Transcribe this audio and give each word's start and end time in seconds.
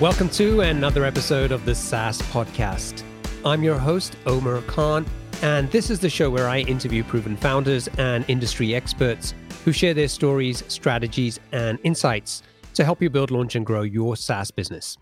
Welcome 0.00 0.30
to 0.30 0.62
another 0.62 1.04
episode 1.04 1.52
of 1.52 1.66
the 1.66 1.74
SaaS 1.74 2.22
Podcast. 2.22 3.02
I'm 3.44 3.62
your 3.62 3.76
host, 3.76 4.16
Omer 4.24 4.62
Khan, 4.62 5.04
and 5.42 5.70
this 5.72 5.90
is 5.90 6.00
the 6.00 6.08
show 6.08 6.30
where 6.30 6.48
I 6.48 6.60
interview 6.60 7.04
proven 7.04 7.36
founders 7.36 7.86
and 7.98 8.24
industry 8.26 8.74
experts 8.74 9.34
who 9.62 9.72
share 9.72 9.92
their 9.92 10.08
stories, 10.08 10.64
strategies, 10.68 11.38
and 11.52 11.78
insights 11.84 12.42
to 12.72 12.82
help 12.82 13.02
you 13.02 13.10
build, 13.10 13.30
launch, 13.30 13.56
and 13.56 13.66
grow 13.66 13.82
your 13.82 14.16
SaaS 14.16 14.50
business. 14.50 14.96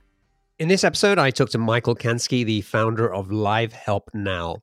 In 0.59 0.67
this 0.67 0.83
episode, 0.83 1.17
I 1.17 1.31
talked 1.31 1.53
to 1.53 1.59
Michael 1.59 1.95
Kansky, 1.95 2.45
the 2.45 2.63
founder 2.63 3.15
of 3.15 3.31
Live 3.31 3.73
Help 3.73 4.11
Now, 4.13 4.57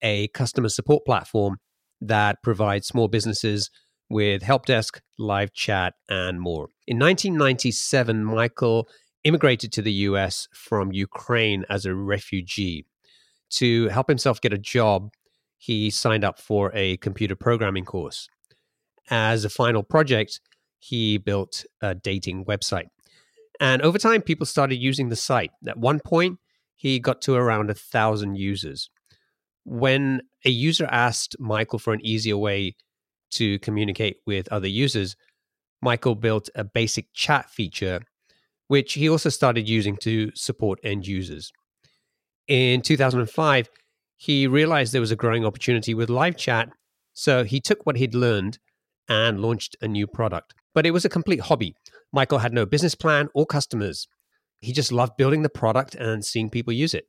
a 0.00 0.28
customer 0.28 0.70
support 0.70 1.04
platform 1.04 1.58
that 2.00 2.42
provides 2.42 2.86
small 2.86 3.08
businesses 3.08 3.68
with 4.08 4.42
help 4.42 4.64
desk, 4.64 5.02
live 5.18 5.52
chat, 5.52 5.92
and 6.08 6.40
more. 6.40 6.68
In 6.86 6.98
1997, 6.98 8.24
Michael 8.24 8.88
immigrated 9.24 9.72
to 9.72 9.82
the 9.82 9.92
US 9.92 10.48
from 10.52 10.92
Ukraine 10.92 11.64
as 11.68 11.86
a 11.86 11.94
refugee. 11.94 12.86
To 13.50 13.88
help 13.88 14.08
himself 14.08 14.40
get 14.40 14.52
a 14.52 14.58
job, 14.58 15.10
he 15.58 15.90
signed 15.90 16.24
up 16.24 16.38
for 16.38 16.70
a 16.74 16.98
computer 16.98 17.34
programming 17.34 17.84
course. 17.84 18.28
As 19.10 19.44
a 19.44 19.50
final 19.50 19.82
project, 19.82 20.40
he 20.78 21.18
built 21.18 21.64
a 21.80 21.94
dating 21.94 22.44
website. 22.44 22.88
And 23.60 23.80
over 23.82 23.98
time, 23.98 24.22
people 24.22 24.46
started 24.46 24.76
using 24.76 25.08
the 25.08 25.16
site. 25.16 25.52
At 25.66 25.78
one 25.78 26.00
point, 26.00 26.38
he 26.74 26.98
got 26.98 27.22
to 27.22 27.34
around 27.34 27.70
a 27.70 27.74
thousand 27.74 28.36
users. 28.36 28.90
When 29.64 30.22
a 30.44 30.50
user 30.50 30.86
asked 30.90 31.36
Michael 31.38 31.78
for 31.78 31.94
an 31.94 32.04
easier 32.04 32.36
way 32.36 32.76
to 33.30 33.58
communicate 33.60 34.18
with 34.26 34.48
other 34.52 34.68
users, 34.68 35.16
Michael 35.80 36.14
built 36.14 36.48
a 36.54 36.64
basic 36.64 37.06
chat 37.14 37.48
feature 37.48 38.00
which 38.68 38.94
he 38.94 39.08
also 39.08 39.28
started 39.28 39.68
using 39.68 39.96
to 39.98 40.30
support 40.34 40.78
end 40.82 41.06
users. 41.06 41.52
In 42.48 42.82
2005, 42.82 43.68
he 44.16 44.46
realized 44.46 44.92
there 44.92 45.00
was 45.00 45.10
a 45.10 45.16
growing 45.16 45.44
opportunity 45.44 45.94
with 45.94 46.10
live 46.10 46.36
chat, 46.36 46.70
so 47.12 47.44
he 47.44 47.60
took 47.60 47.84
what 47.84 47.96
he'd 47.96 48.14
learned 48.14 48.58
and 49.08 49.40
launched 49.40 49.76
a 49.80 49.88
new 49.88 50.06
product. 50.06 50.54
But 50.74 50.86
it 50.86 50.92
was 50.92 51.04
a 51.04 51.10
complete 51.10 51.40
hobby. 51.40 51.74
Michael 52.12 52.38
had 52.38 52.52
no 52.52 52.66
business 52.66 52.94
plan 52.94 53.28
or 53.34 53.46
customers. 53.46 54.08
He 54.60 54.72
just 54.72 54.92
loved 54.92 55.16
building 55.16 55.42
the 55.42 55.48
product 55.48 55.94
and 55.94 56.24
seeing 56.24 56.50
people 56.50 56.72
use 56.72 56.94
it. 56.94 57.04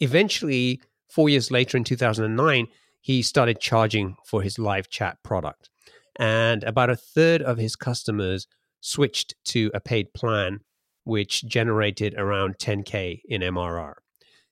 Eventually, 0.00 0.80
four 1.08 1.28
years 1.28 1.50
later 1.50 1.76
in 1.76 1.84
2009, 1.84 2.66
he 3.00 3.22
started 3.22 3.60
charging 3.60 4.16
for 4.26 4.42
his 4.42 4.58
live 4.58 4.88
chat 4.88 5.18
product. 5.22 5.68
And 6.16 6.62
about 6.64 6.90
a 6.90 6.96
third 6.96 7.42
of 7.42 7.58
his 7.58 7.76
customers 7.76 8.46
switched 8.82 9.34
to 9.46 9.70
a 9.72 9.80
paid 9.80 10.12
plan, 10.12 10.60
which 11.04 11.46
generated 11.46 12.14
around 12.18 12.58
10K 12.58 13.22
in 13.24 13.40
MRR. 13.40 13.94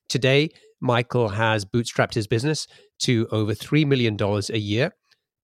Today, 0.09 0.49
Michael 0.79 1.29
has 1.29 1.63
bootstrapped 1.63 2.15
his 2.15 2.25
business 2.25 2.65
to 2.99 3.27
over 3.31 3.53
$3 3.53 3.85
million 3.85 4.17
a 4.19 4.57
year, 4.57 4.95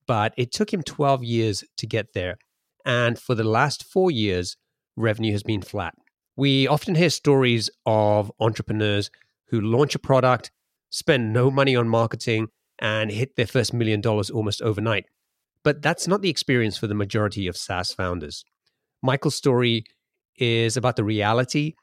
but 0.08 0.34
it 0.38 0.52
took 0.52 0.74
him 0.74 0.82
12 0.82 1.24
years 1.24 1.64
to 1.78 1.86
get 1.86 2.14
there. 2.14 2.38
And 2.86 3.20
for 3.20 3.36
the 3.36 3.44
last 3.44 3.84
four 3.84 4.10
years, 4.10 4.58
revenue 4.96 5.34
has 5.34 5.44
been 5.44 5.62
flat. 5.62 5.94
We 6.36 6.68
often 6.68 6.96
hear 6.96 7.10
stories 7.10 7.70
of 7.86 8.32
entrepreneurs 8.40 9.12
who 9.50 9.62
launch 9.62 9.96
a 9.96 10.00
product, 10.00 10.52
spend 10.90 11.34
no 11.34 11.52
money 11.52 11.76
on 11.76 11.90
marketing, 11.90 12.48
and 12.80 13.12
hit 13.12 13.36
their 13.36 13.48
first 13.48 13.74
million 13.74 14.02
dollars 14.02 14.30
almost 14.30 14.62
overnight. 14.62 15.06
But 15.64 15.82
that's 15.82 16.08
not 16.08 16.22
the 16.22 16.30
experience 16.30 16.78
for 16.78 16.88
the 16.88 16.94
majority 16.96 17.48
of 17.48 17.58
SaaS 17.58 17.92
founders. 17.92 18.46
Michael's 19.02 19.36
story 19.36 19.84
is 20.38 20.78
about 20.78 20.96
the 20.96 21.04
reality 21.04 21.74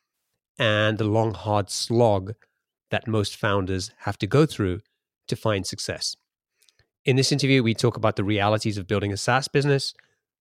and 0.59 0.99
the 0.99 1.05
long, 1.05 1.35
hard 1.35 1.71
slog 1.71 2.35
that 2.91 3.09
most 3.09 3.37
founders 3.37 3.91
have 4.01 4.19
to 4.19 4.27
go 4.27 4.47
through 4.47 4.81
to 5.29 5.37
find 5.37 5.67
success. 5.67 6.15
In 7.05 7.17
this 7.17 7.33
interview, 7.33 7.63
we 7.63 7.75
talk 7.75 7.97
about 7.97 8.17
the 8.17 8.25
realities 8.25 8.79
of 8.79 8.87
building 8.87 9.13
a 9.13 9.17
SaaS 9.17 9.49
business, 9.49 9.95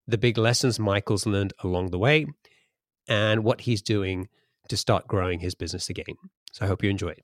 the 0.08 0.18
big 0.18 0.38
lessons 0.38 0.80
Michael's 0.80 1.26
learned 1.26 1.54
along 1.64 1.92
the 1.92 2.00
way, 2.00 2.26
and 3.08 3.44
what 3.44 3.62
he's 3.62 3.82
doing 3.82 4.30
to 4.70 4.78
start 4.78 5.08
growing 5.08 5.40
his 5.40 5.56
business 5.56 5.90
again. 5.90 6.16
So 6.52 6.66
I 6.66 6.68
hope 6.68 6.84
you 6.84 6.90
enjoy 6.90 7.10
it. 7.10 7.24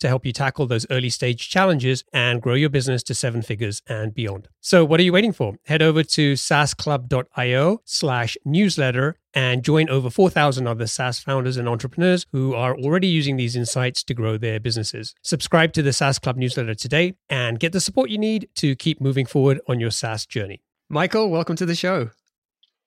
to 0.00 0.08
help 0.08 0.26
you 0.26 0.32
tackle 0.32 0.66
those 0.66 0.86
early 0.90 1.10
stage 1.10 1.48
challenges 1.48 2.04
and 2.12 2.42
grow 2.42 2.54
your 2.54 2.68
business 2.68 3.02
to 3.04 3.14
seven 3.14 3.42
figures 3.42 3.82
and 3.86 4.12
beyond. 4.14 4.48
So, 4.60 4.84
what 4.84 5.00
are 5.00 5.04
you 5.04 5.12
waiting 5.12 5.32
for? 5.32 5.56
Head 5.66 5.82
over 5.82 6.02
to 6.02 6.32
saasclub.io 6.34 7.80
slash 7.84 8.36
newsletter 8.44 9.16
and 9.32 9.62
join 9.62 9.88
over 9.88 10.10
4,000 10.10 10.66
other 10.66 10.86
SaaS 10.86 11.20
founders 11.20 11.56
and 11.56 11.68
entrepreneurs 11.68 12.26
who 12.32 12.54
are 12.54 12.76
already 12.76 13.06
using 13.06 13.36
these 13.36 13.56
insights 13.56 14.02
to 14.04 14.14
grow 14.14 14.36
their 14.36 14.58
businesses. 14.58 15.14
Subscribe 15.22 15.72
to 15.74 15.82
the 15.82 15.92
SaaS 15.92 16.18
Club 16.18 16.36
newsletter 16.36 16.74
today 16.74 17.14
and 17.28 17.60
get 17.60 17.72
the 17.72 17.80
support 17.80 18.10
you 18.10 18.18
need 18.18 18.48
to 18.56 18.74
keep 18.74 19.00
moving 19.00 19.26
forward 19.26 19.60
on 19.68 19.80
your 19.80 19.90
SaaS 19.90 20.26
journey. 20.26 20.62
Michael, 20.88 21.30
welcome 21.30 21.56
to 21.56 21.66
the 21.66 21.74
show. 21.74 22.10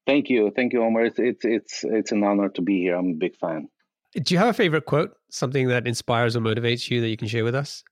Thank 0.06 0.30
you. 0.30 0.51
Thank 0.54 0.74
you, 0.74 0.83
Omer. 0.83 1.06
It's, 1.06 1.19
it's, 1.19 1.45
it's, 1.45 1.83
it's 1.86 2.12
an 2.12 2.24
honor 2.24 2.50
to 2.50 2.62
be 2.62 2.80
here. 2.80 2.95
I'm 2.95 3.12
a 3.12 3.13
big 3.13 3.38
fan. 3.38 3.69
Do 4.15 4.33
you 4.33 4.38
have 4.38 4.50
a 4.50 4.54
favorite 4.54 4.86
quote, 4.86 5.12
something 5.31 5.68
that 5.69 5.88
inspires 5.88 6.36
or 6.36 6.39
motivates 6.39 6.89
you 6.89 7.01
that 7.01 7.10
you 7.10 7.18
can 7.18 7.27
share 7.27 7.44
with 7.44 7.56
us? 7.56 7.83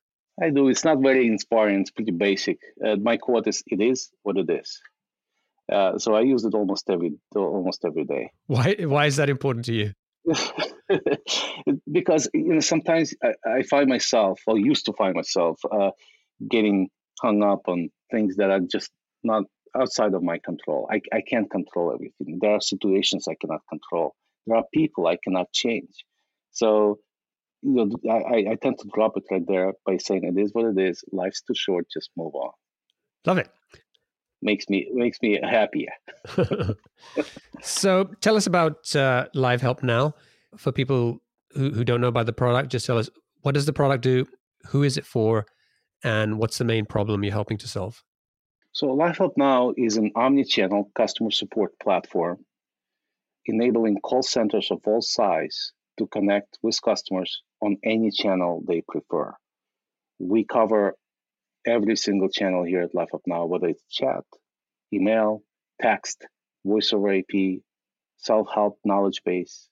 I 0.42 0.50
do. 0.50 0.70
It's 0.70 0.86
not 0.86 1.00
very 1.02 1.28
inspiring. 1.28 1.82
It's 1.82 1.92
pretty 1.92 2.12
basic. 2.12 2.60
Uh, 2.86 2.96
my 2.96 3.18
quote 3.18 3.48
is, 3.48 3.64
"It 3.68 3.82
is 3.82 4.12
what 4.24 4.38
it 4.38 4.50
is." 4.50 4.80
Uh, 5.72 5.98
so 5.98 6.16
I 6.16 6.22
use 6.22 6.44
it 6.44 6.54
almost 6.54 6.90
every 6.90 7.14
almost 7.36 7.86
every 7.86 8.06
day. 8.06 8.32
Why 8.48 8.76
why 8.80 9.06
is 9.08 9.16
that 9.18 9.30
important 9.30 9.66
to 9.66 9.74
you? 9.74 9.94
because 11.92 12.30
you 12.34 12.54
know 12.54 12.60
sometimes 12.60 13.14
I, 13.24 13.34
I, 13.46 13.64
find 13.64 13.90
myself 13.90 14.40
or 14.46 14.58
used 14.58 14.86
to 14.86 14.94
find 14.94 15.16
myself 15.16 15.60
uh, 15.72 15.92
getting 16.48 16.90
hung 17.20 17.42
up 17.42 17.62
on 17.68 17.90
things 18.12 18.36
that 18.36 18.52
are 18.52 18.60
just 18.60 18.92
not 19.24 19.44
outside 19.76 20.14
of 20.14 20.22
my 20.22 20.38
control. 20.38 20.88
I, 20.92 21.02
I 21.12 21.22
can't 21.22 21.50
control 21.50 21.92
everything. 21.94 22.40
There 22.42 22.52
are 22.52 22.62
situations 22.62 23.28
I 23.28 23.36
cannot 23.40 23.62
control. 23.70 24.14
There 24.46 24.58
are 24.58 24.66
people 24.74 25.08
I 25.08 25.18
cannot 25.24 25.52
change. 25.54 25.90
So 26.52 27.00
you 27.62 27.74
know, 27.74 28.12
I, 28.12 28.52
I 28.52 28.56
tend 28.62 28.80
to 28.80 28.90
drop 28.94 29.14
it 29.18 29.24
right 29.30 29.46
there 29.48 29.74
by 29.86 29.98
saying 29.98 30.24
it 30.24 30.40
is 30.40 30.52
what 30.54 30.66
it 30.66 30.80
is. 30.80 31.04
Life's 31.12 31.42
too 31.42 31.54
short. 31.56 31.86
Just 31.92 32.10
move 32.18 32.34
on. 32.34 32.52
Love 33.26 33.38
it. 33.38 33.50
Makes 34.42 34.68
me 34.70 34.90
makes 34.94 35.20
me 35.22 35.40
happier. 35.44 35.92
so 37.62 38.06
tell 38.22 38.36
us 38.36 38.48
about 38.48 38.96
uh, 38.96 39.28
Live 39.36 39.62
Help 39.62 39.84
Now 39.84 40.16
for 40.58 40.72
people 40.72 41.22
who, 41.54 41.70
who 41.70 41.84
don't 41.84 42.02
know 42.02 42.08
about 42.08 42.26
the 42.26 42.34
product. 42.34 42.70
Just 42.70 42.88
tell 42.88 42.98
us 42.98 43.10
what 43.42 43.54
does 43.54 43.68
the 43.68 43.74
product 43.74 44.04
do, 44.04 44.26
who 44.68 44.82
is 44.82 44.98
it 44.98 45.06
for, 45.06 45.46
and 46.04 46.40
what's 46.40 46.58
the 46.58 46.64
main 46.66 46.86
problem 46.86 47.24
you're 47.24 47.34
helping 47.34 47.60
to 47.60 47.68
solve. 47.68 48.04
So 48.72 48.88
Live 48.88 49.18
Help 49.18 49.34
Now 49.38 49.74
is 49.78 49.98
an 49.98 50.12
omni-channel 50.16 50.92
customer 50.96 51.30
support 51.30 51.78
platform 51.80 52.44
enabling 53.46 54.00
call 54.00 54.24
centers 54.24 54.72
of 54.72 54.80
all 54.86 55.02
size 55.02 55.72
to 56.02 56.08
connect 56.08 56.58
with 56.64 56.82
customers 56.82 57.44
on 57.62 57.78
any 57.84 58.10
channel 58.10 58.64
they 58.68 58.82
prefer. 58.82 59.36
We 60.18 60.44
cover 60.44 60.96
every 61.64 61.96
single 61.96 62.30
channel 62.30 62.64
here 62.64 62.82
at 62.82 62.96
Live 62.96 63.10
Help 63.12 63.22
Now, 63.28 63.46
whether 63.46 63.68
it's 63.68 63.84
chat, 63.88 64.24
email, 64.92 65.44
text, 65.80 66.26
voice 66.66 66.92
over 66.92 67.14
IP, 67.14 67.62
self 68.18 68.48
help 68.52 68.80
knowledge 68.84 69.22
base, 69.24 69.70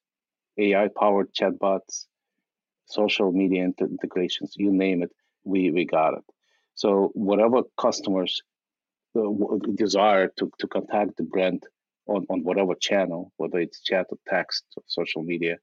AI 0.59 0.87
powered 0.99 1.33
chatbots, 1.33 2.05
social 2.85 3.31
media 3.31 3.67
integrations, 3.79 4.53
you 4.55 4.71
name 4.71 5.01
it, 5.01 5.11
we, 5.43 5.71
we 5.71 5.85
got 5.85 6.13
it. 6.13 6.25
So, 6.75 7.09
whatever 7.15 7.63
customers 7.75 8.41
uh, 9.15 9.23
desire 9.73 10.27
to, 10.37 10.51
to 10.59 10.67
contact 10.67 11.17
the 11.17 11.23
brand 11.23 11.63
on, 12.05 12.27
on 12.29 12.43
whatever 12.43 12.75
channel, 12.75 13.31
whether 13.37 13.57
it's 13.57 13.81
chat 13.81 14.05
or 14.11 14.19
text 14.27 14.63
or 14.77 14.83
social 14.85 15.23
media, 15.23 15.57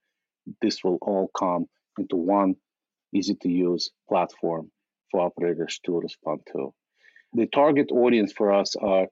this 0.60 0.82
will 0.84 0.98
all 1.02 1.30
come 1.36 1.66
into 1.98 2.16
one 2.16 2.54
easy 3.14 3.34
to 3.34 3.48
use 3.48 3.90
platform 4.08 4.70
for 5.10 5.20
operators 5.20 5.80
to 5.84 5.98
respond 5.98 6.40
to. 6.52 6.74
The 7.32 7.46
target 7.46 7.90
audience 7.90 8.32
for 8.32 8.52
us 8.52 8.76
are 8.76 9.06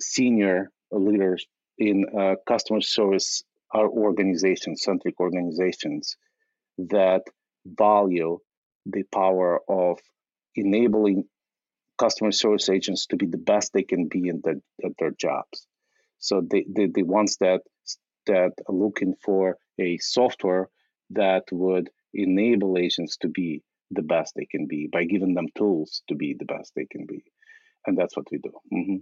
senior 0.00 0.70
leaders 0.90 1.46
in 1.78 2.06
uh, 2.18 2.34
customer 2.46 2.80
service, 2.80 3.44
our 3.72 3.88
organization 3.88 4.76
centric 4.76 5.18
organizations 5.20 6.16
that 6.78 7.22
value 7.64 8.38
the 8.86 9.02
power 9.12 9.60
of 9.68 9.98
enabling 10.54 11.24
customer 11.98 12.30
service 12.30 12.68
agents 12.68 13.06
to 13.06 13.16
be 13.16 13.26
the 13.26 13.38
best 13.38 13.72
they 13.72 13.82
can 13.82 14.06
be 14.08 14.28
in 14.28 14.40
their, 14.44 14.56
their 14.98 15.10
jobs. 15.10 15.66
So 16.18 16.40
the, 16.40 16.64
the, 16.72 16.90
the 16.94 17.02
ones 17.02 17.36
that 17.40 17.62
that 18.26 18.52
are 18.68 18.74
looking 18.74 19.14
for 19.24 19.56
a 19.78 19.98
software 19.98 20.70
that 21.10 21.44
would 21.52 21.90
enable 22.14 22.78
agents 22.78 23.18
to 23.18 23.28
be 23.28 23.62
the 23.90 24.02
best 24.02 24.34
they 24.34 24.46
can 24.46 24.66
be 24.66 24.88
by 24.92 25.04
giving 25.04 25.34
them 25.34 25.46
tools 25.56 26.02
to 26.08 26.14
be 26.14 26.34
the 26.38 26.44
best 26.44 26.72
they 26.74 26.86
can 26.86 27.06
be. 27.06 27.24
And 27.86 27.96
that's 27.96 28.16
what 28.16 28.26
we 28.30 28.38
do. 28.38 28.52
Mm-hmm. 28.72 28.96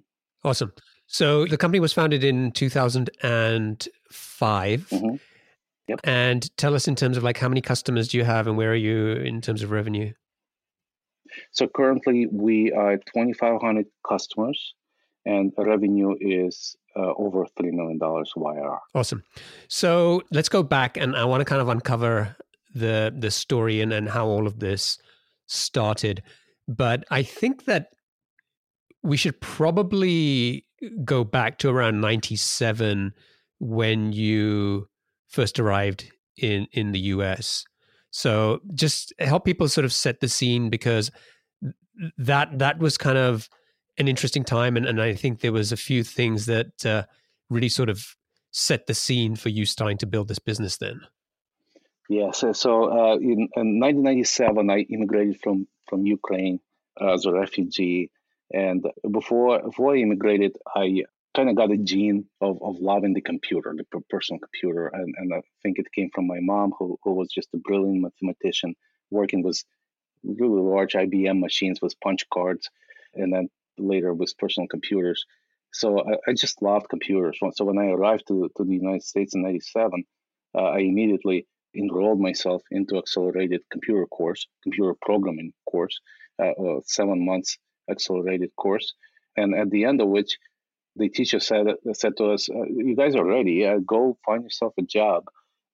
Awesome. 0.45 0.73
So 1.07 1.47
the 1.47 1.57
company 1.57 1.81
was 1.81 1.95
founded 1.95 2.23
in 2.23 2.53
2005. 2.53 4.89
Mm-hmm. 4.91 5.17
Yep. 5.87 6.01
And 6.05 6.57
tell 6.57 6.75
us 6.75 6.89
in 6.89 6.97
terms 6.97 7.17
of 7.17 7.23
like 7.23 7.39
how 7.39 7.49
many 7.49 7.61
customers 7.61 8.09
do 8.09 8.19
you 8.19 8.25
have 8.25 8.47
and 8.47 8.57
where 8.57 8.73
are 8.73 8.77
you 8.77 9.13
in 9.13 9.41
terms 9.41 9.63
of 9.63 9.71
revenue? 9.71 10.13
So 11.53 11.67
currently 11.67 12.27
we 12.31 12.73
are 12.73 12.97
2,500 12.97 13.87
customers 14.07 14.75
and 15.27 15.53
revenue 15.57 16.15
is 16.21 16.77
uh, 16.97 17.13
over 17.17 17.47
$3 17.59 17.73
million 17.73 17.99
YR. 18.01 18.79
Awesome. 18.95 19.23
So 19.69 20.23
let's 20.31 20.49
go 20.49 20.63
back 20.63 20.97
and 20.97 21.17
I 21.17 21.25
want 21.25 21.41
to 21.41 21.45
kind 21.45 21.61
of 21.61 21.69
uncover 21.69 22.37
the 22.75 23.15
the 23.17 23.31
story 23.31 23.81
and, 23.81 23.93
and 23.93 24.09
how 24.09 24.27
all 24.27 24.47
of 24.47 24.59
this 24.59 24.99
started. 25.47 26.23
But 26.67 27.05
I 27.11 27.23
think 27.23 27.67
that 27.67 27.89
we 29.03 29.17
should 29.17 29.41
probably 29.41 30.67
go 31.05 31.25
back 31.25 31.59
to 31.59 31.71
around 31.71 32.01
97 32.01 33.13
when 33.61 34.13
you 34.13 34.89
first 35.29 35.59
arrived 35.59 36.11
in 36.37 36.67
in 36.73 36.93
the 36.93 37.01
US. 37.01 37.65
So 38.11 38.61
just 38.75 39.13
help 39.19 39.45
people 39.45 39.69
sort 39.69 39.85
of 39.85 39.93
set 39.93 40.21
the 40.21 40.29
scene 40.29 40.71
because 40.71 41.11
that 42.19 42.59
that 42.59 42.79
was 42.79 42.97
kind 42.99 43.19
of 43.19 43.49
an 43.99 44.09
interesting 44.09 44.45
time 44.45 44.77
and, 44.77 44.87
and 44.87 45.01
I 45.01 45.15
think 45.15 45.41
there 45.41 45.53
was 45.53 45.73
a 45.73 45.77
few 45.77 46.03
things 46.03 46.47
that 46.47 46.85
uh, 46.85 47.05
really 47.51 47.69
sort 47.69 47.89
of 47.89 48.17
set 48.51 48.87
the 48.87 48.95
scene 48.95 49.35
for 49.37 49.49
you 49.49 49.67
starting 49.67 49.99
to 49.99 50.07
build 50.07 50.29
this 50.29 50.39
business 50.39 50.77
then. 50.79 51.01
Yes. 52.09 52.45
So, 52.53 52.85
uh, 52.85 53.17
in, 53.17 53.49
in, 53.57 53.81
1997, 53.81 54.71
I 54.71 54.81
immigrated 54.81 55.41
from 55.43 55.67
from 55.89 56.07
Ukraine 56.07 56.61
as 57.01 57.25
a 57.25 57.33
refugee, 57.33 58.11
and 58.53 58.85
before 59.11 59.63
before 59.63 59.95
I 59.95 59.99
immigrated, 59.99 60.57
I 60.75 61.05
kind 61.35 61.49
of 61.49 61.57
got 61.57 61.73
a 61.73 61.79
gene 61.79 62.27
of, 62.41 62.63
of 62.63 62.77
loving 62.79 63.15
the 63.15 63.21
computer, 63.21 63.75
the 63.77 64.01
personal 64.09 64.39
computer, 64.39 64.87
and, 64.89 65.15
and 65.19 65.35
I 65.35 65.41
think 65.63 65.79
it 65.79 65.91
came 65.93 66.11
from 66.15 66.27
my 66.27 66.41
mom, 66.41 66.73
who 66.79 66.99
who 67.03 67.15
was 67.15 67.29
just 67.29 67.49
a 67.55 67.59
brilliant 67.59 68.03
mathematician, 68.03 68.75
working 69.11 69.43
with 69.43 69.65
really 70.23 70.61
large 70.61 70.93
IBM 70.93 71.41
machines 71.41 71.81
with 71.81 71.99
punch 72.01 72.29
cards, 72.33 72.69
and 73.15 73.33
then 73.33 73.49
later 73.79 74.13
with 74.13 74.37
personal 74.39 74.69
computers. 74.69 75.25
So 75.73 76.01
I, 76.01 76.31
I 76.31 76.33
just 76.35 76.63
loved 76.63 76.89
computers. 76.89 77.39
So 77.55 77.65
when 77.65 77.79
I 77.79 77.87
arrived 77.87 78.25
to, 78.29 78.51
to 78.57 78.65
the 78.65 78.75
United 78.75 79.03
States 79.03 79.35
in 79.35 79.43
'97, 79.43 80.05
uh, 80.57 80.63
I 80.63 80.79
immediately 80.79 81.47
enrolled 81.77 82.21
myself 82.21 82.63
into 82.71 82.99
accelerated 82.99 83.63
computer 83.71 84.07
course, 84.07 84.47
computer 84.63 84.95
programming 85.03 85.53
course, 85.69 85.99
uh, 86.43 86.53
seven 86.85 87.25
months 87.25 87.59
accelerated 87.91 88.51
course, 88.57 88.95
and 89.37 89.55
at 89.55 89.71
the 89.71 89.85
end 89.85 90.01
of 90.01 90.09
which 90.09 90.39
the 90.97 91.09
teacher 91.09 91.41
said 91.41 91.67
said 91.93 92.17
to 92.19 92.27
us, 92.33 92.49
uh, 92.49 92.65
"You 92.69 92.95
guys 92.95 93.17
are 93.17 93.25
ready. 93.25 93.67
Go 93.85 94.17
find 94.25 94.45
yourself 94.45 94.75
a 94.79 94.83
job, 94.83 95.25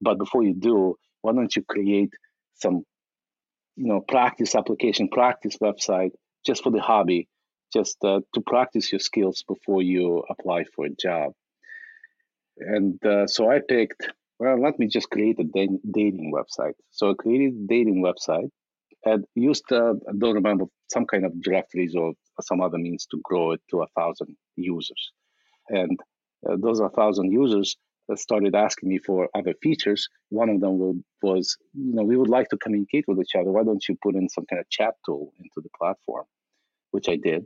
but 0.01 0.19
before 0.19 0.43
you 0.43 0.55
do, 0.55 0.97
why 1.21 1.33
don't 1.33 1.55
you 1.55 1.63
create 1.63 2.13
some, 2.55 2.85
you 3.77 3.87
know, 3.87 4.01
practice 4.01 4.55
application, 4.55 5.09
practice 5.09 5.57
website 5.59 6.13
just 6.47 6.63
for 6.63 6.71
the 6.71 6.81
hobby, 6.81 7.29
just 7.73 7.97
uh, 8.05 8.21
to 8.35 8.41
practice 8.41 8.93
your 8.93 9.01
skills 9.01 9.45
before 9.47 9.83
you 9.83 10.25
apply 10.31 10.65
for 10.65 10.87
a 10.87 10.91
job." 10.91 11.33
And 12.59 13.05
uh, 13.05 13.27
so 13.27 13.51
I 13.51 13.61
picked 13.67 14.11
well, 14.41 14.59
let 14.59 14.79
me 14.79 14.87
just 14.87 15.11
create 15.11 15.39
a 15.39 15.45
dating 15.45 16.33
website. 16.35 16.73
So 16.91 17.11
I 17.11 17.15
created 17.15 17.53
a 17.53 17.67
dating 17.69 18.03
website 18.03 18.49
and 19.05 19.25
used, 19.35 19.71
uh, 19.71 19.93
I 20.09 20.13
don't 20.17 20.35
remember, 20.35 20.65
some 20.91 21.05
kind 21.05 21.27
of 21.27 21.43
directories 21.43 21.95
or 21.95 22.15
some 22.41 22.63
other 22.63 22.79
means 22.79 23.07
to 23.11 23.21
grow 23.23 23.53
it 23.53 23.61
to 23.71 23.83
a 23.83 23.87
thousand 23.89 24.35
users. 24.57 25.13
And 25.69 26.01
uh, 26.49 26.57
those 26.59 26.81
a 26.81 26.89
thousand 26.89 27.31
users 27.33 27.77
started 28.15 28.55
asking 28.55 28.89
me 28.89 28.99
for 28.99 29.29
other 29.35 29.53
features. 29.63 30.09
One 30.31 30.49
of 30.49 30.61
them 30.63 31.05
was, 31.23 31.57
you 31.75 31.95
know, 31.95 32.03
we 32.03 32.17
would 32.17 32.31
like 32.31 32.49
to 32.49 32.57
communicate 32.57 33.05
with 33.07 33.21
each 33.21 33.35
other. 33.39 33.53
Why 33.53 33.63
don't 33.63 33.87
you 33.91 33.97
put 34.03 34.15
in 34.15 34.31
some 34.31 34.47
kind 34.49 34.61
of 34.61 34.71
chat 34.71 34.95
tool 35.05 35.33
into 35.39 35.61
the 35.63 35.69
platform? 35.79 36.25
Which 36.93 37.11
I 37.11 37.17
did. 37.17 37.45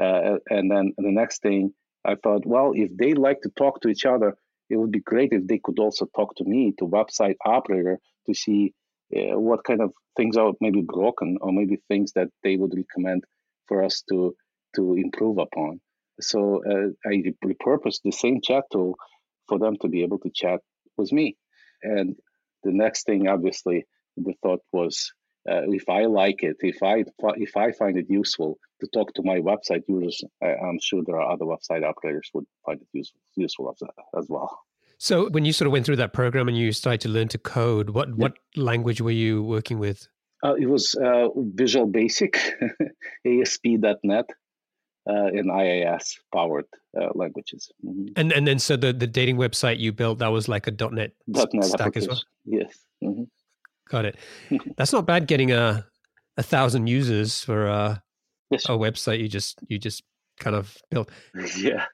Uh, 0.00 0.36
and 0.48 0.70
then 0.70 0.92
the 0.96 1.10
next 1.10 1.42
thing 1.42 1.72
I 2.04 2.14
thought, 2.14 2.46
well, 2.46 2.72
if 2.74 2.96
they 2.96 3.14
like 3.14 3.40
to 3.42 3.50
talk 3.50 3.80
to 3.80 3.88
each 3.88 4.06
other, 4.06 4.36
it 4.70 4.76
would 4.76 4.92
be 4.92 5.00
great 5.00 5.32
if 5.32 5.46
they 5.46 5.60
could 5.62 5.78
also 5.78 6.06
talk 6.14 6.34
to 6.36 6.44
me, 6.44 6.72
to 6.78 6.84
website 6.86 7.36
operator, 7.44 7.98
to 8.26 8.34
see 8.34 8.74
uh, 9.16 9.38
what 9.38 9.64
kind 9.64 9.80
of 9.80 9.92
things 10.16 10.36
are 10.36 10.52
maybe 10.60 10.82
broken 10.82 11.38
or 11.40 11.52
maybe 11.52 11.78
things 11.88 12.12
that 12.12 12.28
they 12.42 12.56
would 12.56 12.74
recommend 12.76 13.24
for 13.66 13.82
us 13.82 14.02
to 14.08 14.34
to 14.76 14.94
improve 14.94 15.38
upon. 15.38 15.80
So 16.20 16.62
uh, 16.64 17.08
I 17.08 17.32
repurposed 17.44 18.00
the 18.04 18.12
same 18.12 18.40
chat 18.42 18.64
tool 18.70 18.96
for 19.48 19.58
them 19.58 19.76
to 19.80 19.88
be 19.88 20.02
able 20.02 20.18
to 20.18 20.30
chat 20.34 20.60
with 20.96 21.10
me. 21.12 21.36
And 21.82 22.16
the 22.64 22.72
next 22.72 23.04
thing, 23.04 23.28
obviously, 23.28 23.86
the 24.16 24.34
thought 24.42 24.60
was 24.72 25.12
uh, 25.50 25.62
if 25.68 25.88
I 25.88 26.04
like 26.06 26.42
it, 26.42 26.56
if 26.60 26.82
I 26.82 27.04
if 27.36 27.56
I 27.56 27.72
find 27.72 27.96
it 27.98 28.06
useful 28.08 28.58
to 28.80 28.86
talk 28.88 29.14
to 29.14 29.22
my 29.22 29.38
website 29.38 29.82
users, 29.88 30.22
I, 30.42 30.48
am 30.48 30.78
sure 30.80 31.02
there 31.04 31.20
are 31.20 31.32
other 31.32 31.44
website 31.44 31.84
operators 31.84 32.30
would 32.34 32.46
find 32.64 32.80
it 32.80 32.88
useful 32.92 33.20
useful 33.36 33.70
as, 33.70 33.88
as 34.18 34.26
well. 34.28 34.58
So 34.98 35.28
when 35.30 35.44
you 35.44 35.52
sort 35.52 35.66
of 35.66 35.72
went 35.72 35.86
through 35.86 35.96
that 35.96 36.12
program 36.12 36.48
and 36.48 36.56
you 36.56 36.72
started 36.72 37.00
to 37.02 37.08
learn 37.08 37.28
to 37.28 37.38
code, 37.38 37.90
what 37.90 38.08
yeah. 38.08 38.14
what 38.16 38.32
language 38.56 39.00
were 39.00 39.10
you 39.10 39.42
working 39.42 39.78
with? 39.78 40.08
Uh, 40.44 40.54
it 40.54 40.66
was 40.66 40.94
uh, 40.94 41.28
Visual 41.36 41.86
Basic, 41.86 42.38
ASP.NET. 43.26 44.26
uh, 45.08 45.28
in 45.32 45.50
IIS 45.50 46.18
powered 46.32 46.66
uh, 47.00 47.08
languages. 47.14 47.70
Mm-hmm. 47.84 48.06
And 48.16 48.32
and 48.32 48.46
then 48.46 48.58
so 48.58 48.76
the, 48.76 48.92
the 48.92 49.06
dating 49.06 49.36
website 49.36 49.78
you 49.78 49.92
built 49.92 50.18
that 50.18 50.28
was 50.28 50.48
like 50.48 50.66
a 50.66 50.70
.NET, 50.70 51.12
.NET 51.26 51.64
stack 51.64 51.96
as 51.96 52.08
well. 52.08 52.22
Yes. 52.44 52.78
Mm-hmm. 53.02 53.24
Got 53.90 54.04
it. 54.04 54.16
That's 54.76 54.92
not 54.92 55.06
bad. 55.06 55.26
Getting 55.26 55.52
a 55.52 55.84
a 56.36 56.42
thousand 56.42 56.86
users 56.86 57.42
for 57.42 57.66
a 57.66 58.02
yes. 58.50 58.64
a 58.66 58.70
website 58.70 59.18
you 59.18 59.28
just 59.28 59.58
you 59.68 59.78
just 59.78 60.02
kind 60.38 60.56
of 60.56 60.76
built. 60.90 61.10
Yeah. 61.56 61.84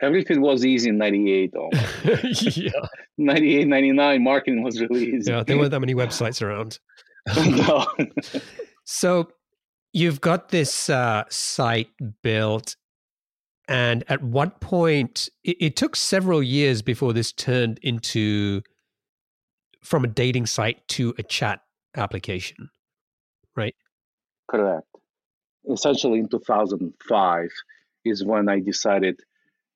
Everything 0.00 0.40
was 0.40 0.64
easy 0.64 0.88
in 0.88 0.98
98 0.98 1.52
yeah. 2.56 2.70
98, 3.18 3.68
99, 3.68 4.24
marketing 4.24 4.64
was 4.64 4.80
really 4.80 5.04
easy. 5.14 5.30
Yeah, 5.30 5.44
there 5.44 5.56
weren't 5.56 5.70
that 5.70 5.78
many 5.78 5.94
websites 5.94 6.42
around. 6.42 6.80
no. 7.46 7.86
so 8.84 9.28
you've 9.92 10.20
got 10.20 10.48
this 10.48 10.90
uh, 10.90 11.22
site 11.28 11.90
built 12.24 12.74
and 13.68 14.02
at 14.08 14.20
what 14.24 14.60
point 14.60 15.28
it, 15.44 15.56
it, 15.60 15.76
took 15.76 15.94
several 15.94 16.42
years 16.42 16.82
before 16.82 17.12
this 17.12 17.30
turned 17.30 17.78
into 17.82 18.60
from 19.82 20.04
a 20.04 20.08
dating 20.08 20.46
site 20.46 20.86
to 20.88 21.14
a 21.18 21.22
chat 21.22 21.60
application 21.96 22.70
right? 23.56 23.74
Correct. 24.48 24.86
Essentially 25.70 26.18
in 26.18 26.28
2005 26.28 27.50
is 28.04 28.24
when 28.24 28.48
i 28.48 28.58
decided 28.58 29.20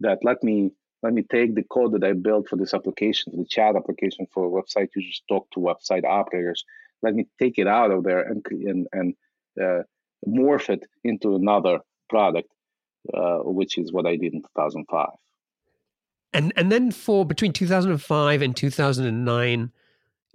that 0.00 0.18
let 0.25 0.42
me 0.42 0.72
let 1.02 1.12
me 1.12 1.22
take 1.22 1.54
the 1.54 1.62
code 1.62 1.92
that 1.92 2.02
i 2.02 2.12
built 2.12 2.48
for 2.48 2.56
this 2.56 2.75
application 2.75 3.30
for 3.30 3.38
the 3.38 3.46
chat 3.48 3.76
application 3.76 4.26
for 4.32 4.50
website 4.50 4.88
users 4.96 5.22
talk 5.28 5.48
to 5.52 5.60
website 5.60 6.04
operators. 6.04 6.64
Let 7.02 7.14
me 7.14 7.28
take 7.38 7.58
it 7.58 7.68
out 7.68 7.90
of 7.90 8.02
there 8.02 8.22
and 8.22 8.44
and, 8.50 8.88
and 8.92 9.14
uh, 9.62 9.82
morph 10.26 10.70
it 10.70 10.86
into 11.04 11.36
another 11.36 11.78
product, 12.08 12.48
uh, 13.14 13.38
which 13.44 13.78
is 13.78 13.92
what 13.92 14.06
I 14.06 14.16
did 14.16 14.34
in 14.34 14.42
2005. 14.42 15.08
And 16.32 16.52
and 16.56 16.72
then 16.72 16.90
for 16.90 17.25
between 17.25 17.52
2005 17.52 18.42
and 18.42 18.56
2009, 18.56 19.72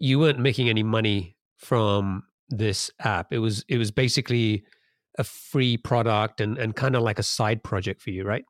you 0.01 0.17
weren't 0.17 0.39
making 0.39 0.67
any 0.67 0.81
money 0.81 1.35
from 1.57 2.23
this 2.49 2.89
app. 2.99 3.31
It 3.31 3.37
was 3.37 3.63
it 3.69 3.77
was 3.77 3.91
basically 3.91 4.63
a 5.17 5.23
free 5.23 5.77
product 5.77 6.41
and 6.41 6.57
and 6.57 6.75
kind 6.75 6.95
of 6.95 7.03
like 7.03 7.19
a 7.19 7.23
side 7.23 7.63
project 7.63 8.01
for 8.01 8.09
you, 8.09 8.23
right? 8.23 8.43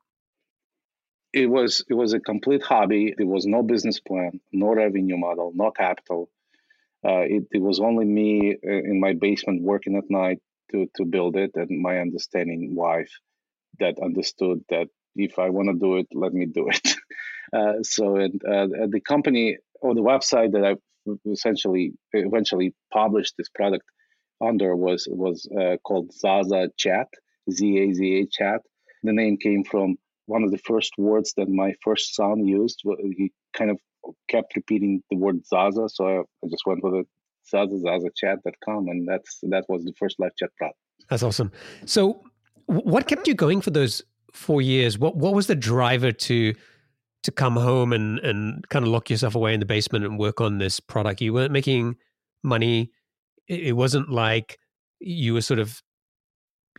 It 1.34 1.48
was 1.48 1.84
it 1.90 1.94
was 1.94 2.14
a 2.14 2.20
complete 2.20 2.62
hobby. 2.62 3.14
There 3.16 3.26
was 3.26 3.46
no 3.46 3.62
business 3.62 4.00
plan, 4.00 4.40
no 4.52 4.74
revenue 4.74 5.18
model, 5.18 5.52
no 5.54 5.70
capital. 5.70 6.30
Uh, 7.04 7.24
it, 7.36 7.44
it 7.50 7.60
was 7.60 7.80
only 7.80 8.04
me 8.04 8.56
uh, 8.64 8.70
in 8.70 9.00
my 9.00 9.12
basement 9.12 9.62
working 9.62 9.96
at 9.96 10.04
night, 10.08 10.38
to 10.70 10.88
to 10.96 11.04
build 11.04 11.36
it, 11.36 11.50
and 11.54 11.82
my 11.82 11.98
understanding 11.98 12.74
wife 12.74 13.12
that 13.78 13.98
understood 14.02 14.64
that 14.70 14.88
if 15.16 15.38
I 15.38 15.50
want 15.50 15.68
to 15.68 15.78
do 15.78 15.96
it, 15.96 16.06
let 16.14 16.32
me 16.32 16.46
do 16.46 16.68
it. 16.68 16.96
Uh, 17.52 17.82
so 17.82 18.16
and 18.16 18.40
uh, 18.46 18.66
the 18.88 19.00
company 19.06 19.58
or 19.82 19.94
the 19.94 20.00
website 20.00 20.52
that 20.52 20.64
I 20.64 20.74
essentially 21.30 21.92
eventually 22.12 22.74
published 22.92 23.34
this 23.36 23.48
product 23.54 23.84
under 24.40 24.74
was 24.76 25.06
was 25.10 25.48
uh, 25.58 25.76
called 25.84 26.12
Zaza 26.12 26.68
Chat, 26.78 27.08
Z 27.50 27.78
A 27.78 27.92
Z 27.92 28.20
A 28.20 28.26
Chat. 28.26 28.60
The 29.02 29.12
name 29.12 29.36
came 29.36 29.64
from 29.64 29.96
one 30.26 30.44
of 30.44 30.50
the 30.50 30.58
first 30.58 30.92
words 30.98 31.34
that 31.36 31.48
my 31.48 31.74
first 31.82 32.14
son 32.14 32.46
used. 32.46 32.82
He 33.16 33.32
kind 33.56 33.70
of 33.70 33.78
kept 34.28 34.54
repeating 34.56 35.02
the 35.10 35.16
word 35.16 35.44
Zaza, 35.46 35.88
so 35.88 36.06
I, 36.06 36.20
I 36.20 36.48
just 36.48 36.66
went 36.66 36.82
with 36.82 36.94
it 36.94 37.06
zazazazzachat.com, 37.52 38.88
and 38.88 39.08
that's 39.08 39.38
that 39.42 39.64
was 39.68 39.84
the 39.84 39.92
first 39.98 40.16
live 40.18 40.34
chat 40.38 40.50
product. 40.56 40.78
That's 41.08 41.22
awesome. 41.22 41.50
So, 41.86 42.22
what 42.66 43.06
kept 43.06 43.26
you 43.26 43.34
going 43.34 43.60
for 43.60 43.70
those 43.70 44.02
four 44.32 44.62
years? 44.62 44.98
What 44.98 45.16
what 45.16 45.34
was 45.34 45.46
the 45.46 45.54
driver 45.54 46.12
to 46.12 46.54
to 47.22 47.30
come 47.30 47.56
home 47.56 47.92
and 47.92 48.18
and 48.20 48.68
kind 48.68 48.84
of 48.84 48.90
lock 48.90 49.10
yourself 49.10 49.34
away 49.34 49.54
in 49.54 49.60
the 49.60 49.66
basement 49.66 50.04
and 50.04 50.18
work 50.18 50.40
on 50.40 50.58
this 50.58 50.80
product? 50.80 51.20
You 51.20 51.32
weren't 51.32 51.52
making 51.52 51.96
money. 52.42 52.90
It 53.48 53.76
wasn't 53.76 54.10
like 54.10 54.58
you 55.00 55.34
were 55.34 55.40
sort 55.40 55.58
of, 55.60 55.82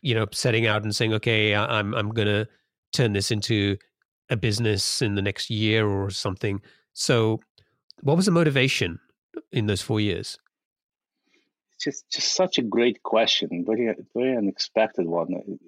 you 0.02 0.16
know, 0.16 0.26
setting 0.32 0.66
out 0.66 0.84
and 0.84 0.96
saying, 0.96 1.14
"Okay, 1.14 1.56
I'm 1.56 1.94
I'm 1.94 2.10
gonna 2.10 2.48
turn 2.94 3.14
this 3.14 3.32
into 3.32 3.78
a 4.30 4.38
business 4.38 5.02
in 5.02 5.16
the 5.16 5.22
next 5.22 5.50
year 5.50 5.88
or 5.88 6.10
something." 6.10 6.62
So, 6.94 7.40
what 8.02 8.18
was 8.18 8.26
the 8.26 8.32
motivation 8.32 9.00
in 9.52 9.68
those 9.68 9.82
four 9.82 10.00
years? 10.00 10.38
It's 11.74 11.84
just 11.84 12.10
just 12.10 12.34
such 12.34 12.58
a 12.58 12.64
great 12.64 13.04
question, 13.04 13.64
very 13.66 13.94
very 14.16 14.38
unexpected 14.38 15.08
one. 15.08 15.60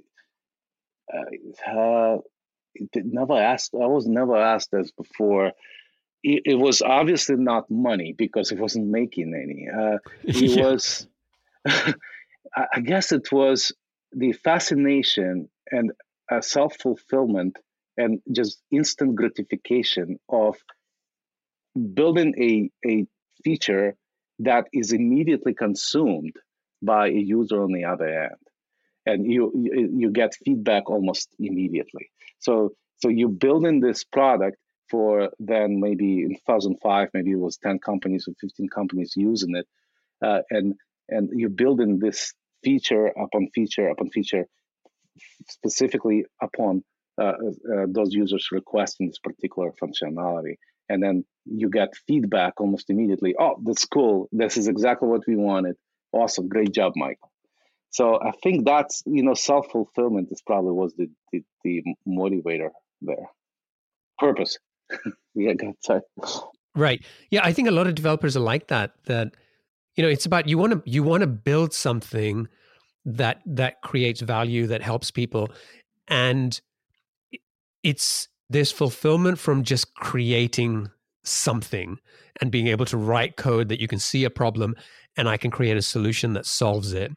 Uh, 1.14 1.70
uh, 1.72 2.18
never 2.96 3.34
asked. 3.34 3.74
I 3.74 3.88
was 3.88 4.08
never 4.08 4.36
asked 4.36 4.72
this 4.72 4.92
before. 4.92 5.52
It, 6.24 6.42
it, 6.46 6.56
was 6.56 6.82
obviously 6.82 7.36
not 7.36 7.70
money 7.70 8.14
because 8.18 8.52
it 8.52 8.60
wasn't 8.60 8.88
making 8.88 9.34
any. 9.34 9.68
Uh, 9.70 9.98
it 10.24 10.36
yeah. 10.36 10.66
was. 10.66 11.08
I 12.58 12.80
guess 12.84 13.12
it 13.12 13.32
was 13.32 13.74
the 14.14 14.32
fascination 14.32 15.50
and 15.72 15.92
a 16.32 16.42
self 16.42 16.78
fulfillment 16.78 17.58
and 17.98 18.22
just 18.32 18.62
instant 18.72 19.16
gratification 19.16 20.20
of 20.30 20.56
building 21.94 22.34
a 22.40 22.90
a 22.90 23.06
feature 23.44 23.96
that 24.40 24.68
is 24.74 24.94
immediately 24.94 25.54
consumed 25.54 26.34
by 26.82 27.08
a 27.08 27.12
user 27.12 27.64
on 27.64 27.72
the 27.72 27.86
other 27.86 28.08
end 28.08 28.46
and 29.06 29.32
you 29.32 29.52
you 29.94 30.10
get 30.10 30.36
feedback 30.44 30.90
almost 30.90 31.30
immediately 31.40 32.10
so 32.46 32.54
so 33.02 33.08
you 33.10 33.28
build 33.28 33.66
in 33.66 33.80
this 33.80 34.04
product 34.04 34.58
for 34.92 35.30
then 35.40 35.80
maybe 35.86 36.10
in 36.26 36.32
2005 36.48 37.10
maybe 37.14 37.32
it 37.32 37.40
was 37.48 37.58
10 37.58 37.80
companies 37.80 38.26
or 38.28 38.34
15 38.40 38.70
companies 38.70 39.14
using 39.16 39.56
it 39.56 39.68
uh, 40.26 40.42
and 40.52 40.76
and 41.10 41.30
you 41.34 41.50
build 41.50 41.82
in 41.82 42.00
this 42.00 42.34
feature 42.64 43.08
upon 43.26 43.50
feature 43.56 43.88
upon 43.90 44.10
feature 44.10 44.46
specifically 45.50 46.26
upon 46.42 46.84
uh, 47.22 47.24
uh, 47.74 47.86
those 47.88 48.14
users 48.14 48.50
requesting 48.52 49.08
this 49.08 49.20
particular 49.20 49.72
functionality. 49.82 50.56
And 50.90 51.02
then 51.02 51.24
you 51.46 51.70
get 51.70 51.94
feedback 52.08 52.60
almost 52.60 52.90
immediately 52.90 53.36
oh 53.40 53.56
that's 53.64 53.86
cool. 53.86 54.28
This 54.32 54.58
is 54.58 54.68
exactly 54.68 55.08
what 55.08 55.22
we 55.28 55.36
wanted. 55.36 55.76
Awesome. 56.12 56.48
Great 56.48 56.74
job 56.74 56.94
michael 56.96 57.32
so 57.96 58.20
i 58.22 58.32
think 58.44 58.66
that's 58.66 59.02
you 59.06 59.24
know 59.24 59.34
self-fulfillment 59.34 60.28
is 60.30 60.42
probably 60.46 60.74
was 60.74 60.94
the 60.98 61.10
the, 61.32 61.42
the 61.64 61.82
motivator 62.08 62.70
there. 63.02 63.28
Purpose. 64.20 64.58
Yeah 65.38 65.54
sorry. 65.82 66.02
Right. 66.76 67.04
Yeah 67.30 67.42
i 67.44 67.52
think 67.54 67.68
a 67.68 67.72
lot 67.72 67.88
of 67.88 67.96
developers 67.96 68.38
are 68.38 68.48
like 68.54 68.68
that 68.68 68.92
that 69.06 69.36
you 69.96 70.04
know 70.04 70.10
it's 70.10 70.26
about 70.26 70.48
you 70.48 70.58
want 70.58 70.72
to 70.74 70.82
you 70.86 71.04
want 71.04 71.22
to 71.22 71.28
build 71.28 71.74
something 71.74 72.48
that 73.06 73.42
that 73.46 73.82
creates 73.82 74.22
value 74.22 74.68
that 74.68 74.82
helps 74.82 75.12
people 75.12 75.50
and 76.08 76.62
it's 77.84 78.28
there's 78.50 78.72
fulfillment 78.72 79.40
from 79.40 79.64
just 79.64 79.94
creating 79.96 80.90
something 81.24 81.98
and 82.42 82.52
being 82.52 82.68
able 82.68 82.86
to 82.86 82.98
write 82.98 83.36
code 83.36 83.70
that 83.70 83.82
you 83.82 83.88
can 83.88 84.00
see 84.00 84.24
a 84.24 84.30
problem 84.30 84.76
and 85.18 85.30
I 85.30 85.38
can 85.38 85.52
create 85.52 85.78
a 85.78 85.82
solution 85.82 86.34
that 86.34 86.46
solves 86.46 86.94
it. 86.94 87.12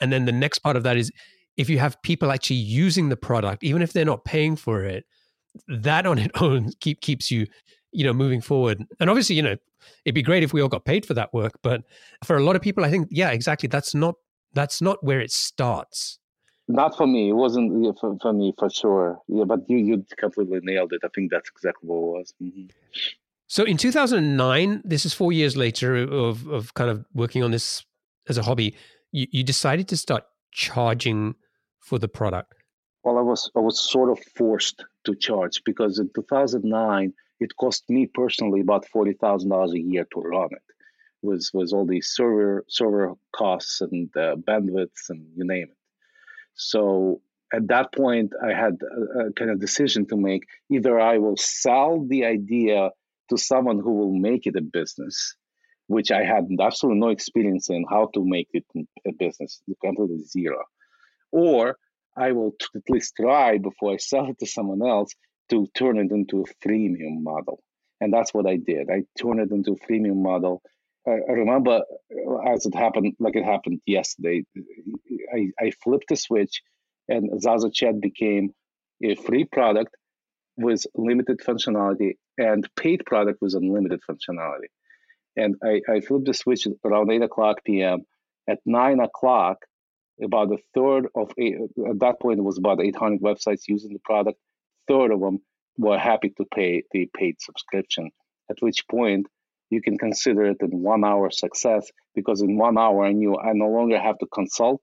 And 0.00 0.12
then 0.12 0.24
the 0.24 0.32
next 0.32 0.60
part 0.60 0.76
of 0.76 0.82
that 0.84 0.96
is 0.96 1.10
if 1.56 1.68
you 1.68 1.78
have 1.78 2.00
people 2.02 2.30
actually 2.30 2.56
using 2.56 3.08
the 3.08 3.16
product, 3.16 3.62
even 3.62 3.82
if 3.82 3.92
they're 3.92 4.04
not 4.04 4.24
paying 4.24 4.56
for 4.56 4.84
it, 4.84 5.04
that 5.68 6.06
on 6.06 6.18
its 6.18 6.32
own 6.40 6.70
keep 6.80 7.00
keeps 7.00 7.30
you, 7.30 7.46
you 7.92 8.04
know, 8.04 8.12
moving 8.12 8.40
forward. 8.40 8.82
And 9.00 9.10
obviously, 9.10 9.36
you 9.36 9.42
know, 9.42 9.56
it'd 10.04 10.14
be 10.14 10.22
great 10.22 10.42
if 10.42 10.52
we 10.52 10.60
all 10.60 10.68
got 10.68 10.84
paid 10.84 11.04
for 11.04 11.14
that 11.14 11.32
work, 11.32 11.52
but 11.62 11.82
for 12.24 12.36
a 12.36 12.44
lot 12.44 12.56
of 12.56 12.62
people, 12.62 12.84
I 12.84 12.90
think, 12.90 13.08
yeah, 13.10 13.30
exactly. 13.30 13.68
That's 13.68 13.94
not 13.94 14.14
that's 14.54 14.82
not 14.82 15.02
where 15.02 15.20
it 15.20 15.30
starts. 15.30 16.18
Not 16.68 16.96
for 16.96 17.06
me. 17.06 17.30
It 17.30 17.34
wasn't 17.34 17.98
for, 17.98 18.16
for, 18.20 18.32
me 18.32 18.54
for 18.58 18.70
sure. 18.70 19.18
Yeah, 19.28 19.44
but 19.44 19.68
you 19.68 19.78
you 19.78 20.06
completely 20.16 20.60
nailed 20.62 20.92
it. 20.92 21.00
I 21.04 21.08
think 21.14 21.30
that's 21.30 21.50
exactly 21.50 21.88
what 21.88 21.96
it 21.96 22.18
was. 22.18 22.34
Mm-hmm. 22.42 22.66
So 23.52 23.64
in 23.64 23.76
2009, 23.76 24.80
this 24.82 25.04
is 25.04 25.12
four 25.12 25.30
years 25.30 25.58
later 25.58 25.94
of 25.94 26.48
of 26.48 26.72
kind 26.72 26.88
of 26.88 27.04
working 27.12 27.42
on 27.42 27.50
this 27.50 27.84
as 28.26 28.38
a 28.38 28.42
hobby. 28.42 28.74
You, 29.10 29.26
you 29.30 29.44
decided 29.44 29.88
to 29.88 29.96
start 29.98 30.24
charging 30.52 31.34
for 31.78 31.98
the 31.98 32.08
product. 32.08 32.54
Well, 33.04 33.18
I 33.18 33.20
was 33.20 33.50
I 33.54 33.60
was 33.60 33.78
sort 33.78 34.08
of 34.10 34.18
forced 34.38 34.82
to 35.04 35.14
charge 35.14 35.60
because 35.66 35.98
in 35.98 36.08
2009 36.14 37.12
it 37.40 37.54
cost 37.60 37.84
me 37.90 38.06
personally 38.06 38.62
about 38.62 38.88
forty 38.88 39.12
thousand 39.12 39.50
dollars 39.50 39.74
a 39.74 39.80
year 39.80 40.06
to 40.14 40.20
run 40.20 40.48
it. 40.52 40.66
with 41.20 41.50
was 41.52 41.74
all 41.74 41.84
these 41.84 42.08
server 42.08 42.64
server 42.68 43.12
costs 43.36 43.82
and 43.82 44.08
uh, 44.16 44.34
bandwidths 44.48 45.10
and 45.10 45.26
you 45.36 45.44
name 45.46 45.68
it. 45.74 45.82
So 46.54 47.20
at 47.52 47.68
that 47.68 47.92
point, 47.92 48.32
I 48.42 48.54
had 48.54 48.78
a, 48.80 49.26
a 49.26 49.32
kind 49.34 49.50
of 49.50 49.60
decision 49.60 50.06
to 50.06 50.16
make. 50.16 50.44
Either 50.70 50.98
I 50.98 51.18
will 51.18 51.36
sell 51.36 52.02
the 52.08 52.24
idea 52.24 52.92
to 53.30 53.36
someone 53.36 53.78
who 53.78 53.92
will 53.94 54.12
make 54.18 54.46
it 54.46 54.56
a 54.56 54.62
business, 54.62 55.36
which 55.86 56.10
I 56.10 56.24
had 56.24 56.48
absolutely 56.60 57.00
no 57.00 57.08
experience 57.08 57.70
in 57.70 57.84
how 57.88 58.10
to 58.14 58.24
make 58.24 58.48
it 58.52 58.64
a 59.06 59.12
business, 59.12 59.60
completely 59.82 60.24
zero, 60.24 60.62
or 61.30 61.76
I 62.16 62.32
will 62.32 62.52
t- 62.52 62.66
at 62.76 62.90
least 62.90 63.14
try 63.16 63.58
before 63.58 63.92
I 63.94 63.96
sell 63.96 64.28
it 64.28 64.38
to 64.40 64.46
someone 64.46 64.86
else 64.86 65.12
to 65.50 65.66
turn 65.74 65.98
it 65.98 66.10
into 66.10 66.42
a 66.42 66.66
freemium 66.66 67.22
model. 67.22 67.62
And 68.00 68.12
that's 68.12 68.34
what 68.34 68.46
I 68.46 68.56
did. 68.56 68.90
I 68.90 69.04
turned 69.20 69.40
it 69.40 69.50
into 69.50 69.72
a 69.72 69.86
freemium 69.86 70.22
model. 70.22 70.62
I, 71.06 71.32
remember 71.32 71.80
uh, 71.80 72.52
as 72.52 72.66
it 72.66 72.74
happened, 72.74 73.14
like 73.18 73.36
it 73.36 73.44
happened 73.44 73.80
yesterday, 73.86 74.44
I, 75.34 75.50
I 75.60 75.70
flipped 75.82 76.08
the 76.08 76.16
switch 76.16 76.62
and 77.08 77.40
Zaza 77.40 77.70
Chat 77.70 78.00
became 78.00 78.54
a 79.02 79.14
free 79.14 79.44
product 79.44 79.96
with 80.56 80.84
limited 80.94 81.40
functionality 81.40 82.12
and 82.38 82.68
paid 82.76 83.04
product 83.06 83.38
with 83.40 83.54
unlimited 83.54 84.00
functionality. 84.08 84.68
And 85.36 85.56
I, 85.64 85.80
I 85.90 86.00
flipped 86.00 86.26
the 86.26 86.34
switch 86.34 86.66
around 86.84 87.10
8 87.10 87.22
o'clock 87.22 87.64
p.m. 87.64 88.02
At 88.48 88.58
9 88.66 89.00
o'clock, 89.00 89.58
about 90.22 90.52
a 90.52 90.58
third 90.74 91.06
of, 91.14 91.32
eight, 91.38 91.56
at 91.88 92.00
that 92.00 92.20
point, 92.20 92.38
it 92.38 92.42
was 92.42 92.58
about 92.58 92.82
800 92.82 93.20
websites 93.20 93.62
using 93.66 93.92
the 93.92 93.98
product. 94.04 94.38
Third 94.88 95.10
of 95.10 95.20
them 95.20 95.40
were 95.78 95.98
happy 95.98 96.30
to 96.36 96.44
pay 96.54 96.82
the 96.92 97.08
paid 97.16 97.40
subscription, 97.40 98.10
at 98.50 98.56
which 98.60 98.86
point 98.88 99.26
you 99.70 99.80
can 99.80 99.96
consider 99.96 100.44
it 100.44 100.58
a 100.60 100.66
one 100.66 101.02
hour 101.02 101.30
success 101.30 101.90
because 102.14 102.42
in 102.42 102.58
one 102.58 102.76
hour 102.76 103.06
I 103.06 103.12
knew 103.12 103.38
I 103.38 103.52
no 103.54 103.68
longer 103.68 103.98
have 103.98 104.18
to 104.18 104.26
consult, 104.26 104.82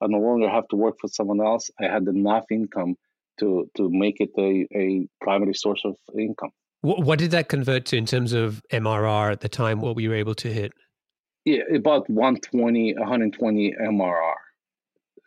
I 0.00 0.06
no 0.06 0.18
longer 0.18 0.48
have 0.48 0.66
to 0.68 0.76
work 0.76 0.96
for 0.98 1.08
someone 1.08 1.42
else. 1.42 1.70
I 1.78 1.92
had 1.92 2.08
enough 2.08 2.46
income 2.50 2.96
to 3.40 3.68
to 3.76 3.90
make 3.90 4.20
it 4.20 4.30
a, 4.38 4.66
a 4.76 5.08
primary 5.20 5.54
source 5.54 5.82
of 5.84 5.96
income. 6.18 6.50
What, 6.82 7.00
what 7.04 7.18
did 7.18 7.30
that 7.32 7.48
convert 7.48 7.84
to 7.86 7.96
in 7.96 8.06
terms 8.06 8.32
of 8.32 8.62
MRR 8.72 9.32
at 9.32 9.40
the 9.40 9.48
time? 9.48 9.80
What 9.80 9.96
were 9.96 10.02
you 10.02 10.14
able 10.14 10.34
to 10.36 10.52
hit? 10.52 10.72
Yeah, 11.44 11.62
about 11.74 12.08
120, 12.08 12.94
120 12.94 13.74
MRR 13.82 14.32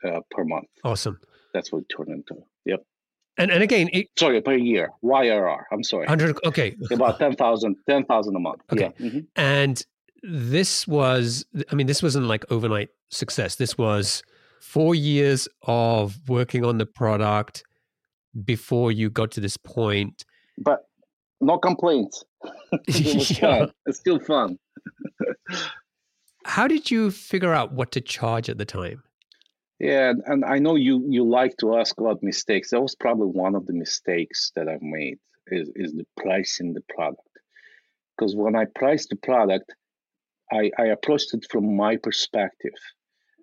uh, 0.06 0.20
per 0.32 0.44
month. 0.44 0.68
Awesome. 0.84 1.20
That's 1.54 1.72
what 1.72 1.84
it 1.84 1.96
turned 1.96 2.10
into. 2.10 2.44
Yep. 2.66 2.84
And 3.38 3.52
and 3.52 3.64
again, 3.64 3.90
it, 3.94 4.08
sorry, 4.18 4.42
per 4.42 4.56
year. 4.56 4.92
YRR. 5.04 5.64
I'm 5.72 5.84
sorry. 5.84 6.06
100. 6.06 6.38
Okay. 6.46 6.76
About 6.92 7.20
10,000 7.20 7.76
10,000 7.88 8.36
a 8.36 8.40
month. 8.40 8.62
Okay. 8.72 8.92
Yeah. 8.98 9.08
Mm-hmm. 9.08 9.20
And 9.36 9.86
this 10.22 10.88
was, 10.88 11.46
I 11.72 11.76
mean, 11.76 11.88
this 11.88 12.02
wasn't 12.02 12.28
like 12.28 12.46
overnight 12.52 12.90
success. 13.10 13.56
This 13.56 13.78
was 13.78 14.24
four 14.62 14.96
years 14.96 15.48
of 15.64 16.18
working 16.30 16.64
on 16.64 16.78
the 16.78 16.86
product 16.86 17.64
before 18.46 18.92
you 18.92 19.10
got 19.10 19.32
to 19.32 19.42
this 19.42 19.58
point. 19.58 20.26
But 20.58 20.88
no 21.42 21.58
complaints. 21.58 22.24
it 22.88 23.42
yeah. 23.42 23.68
It's 23.86 24.00
still 24.00 24.20
fun. 24.20 24.58
How 26.46 26.68
did 26.68 26.92
you 26.92 27.12
figure 27.12 27.54
out 27.54 27.74
what 27.74 27.92
to 27.94 28.02
charge 28.02 28.50
at 28.50 28.58
the 28.58 28.66
time? 28.66 29.04
Yeah, 29.80 30.14
and 30.28 30.46
I 30.46 30.60
know 30.60 30.76
you 30.76 31.06
you 31.10 31.28
like 31.28 31.58
to 31.58 31.78
ask 31.78 32.00
about 32.00 32.24
mistakes. 32.24 32.70
That 32.70 32.82
was 32.82 32.96
probably 32.96 33.28
one 33.28 33.56
of 33.56 33.66
the 33.66 33.74
mistakes 33.74 34.52
that 34.56 34.68
I've 34.70 34.82
made 34.82 35.20
is 35.48 35.70
is 35.76 35.94
the 35.94 36.06
pricing 36.18 36.74
the 36.74 36.84
product. 36.96 37.28
Because 38.18 38.36
when 38.36 38.56
I 38.56 38.66
priced 38.76 39.10
the 39.10 39.16
product, 39.16 39.74
I, 40.52 40.72
I 40.78 40.86
approached 40.86 41.34
it 41.34 41.46
from 41.50 41.76
my 41.76 41.98
perspective. 41.98 42.74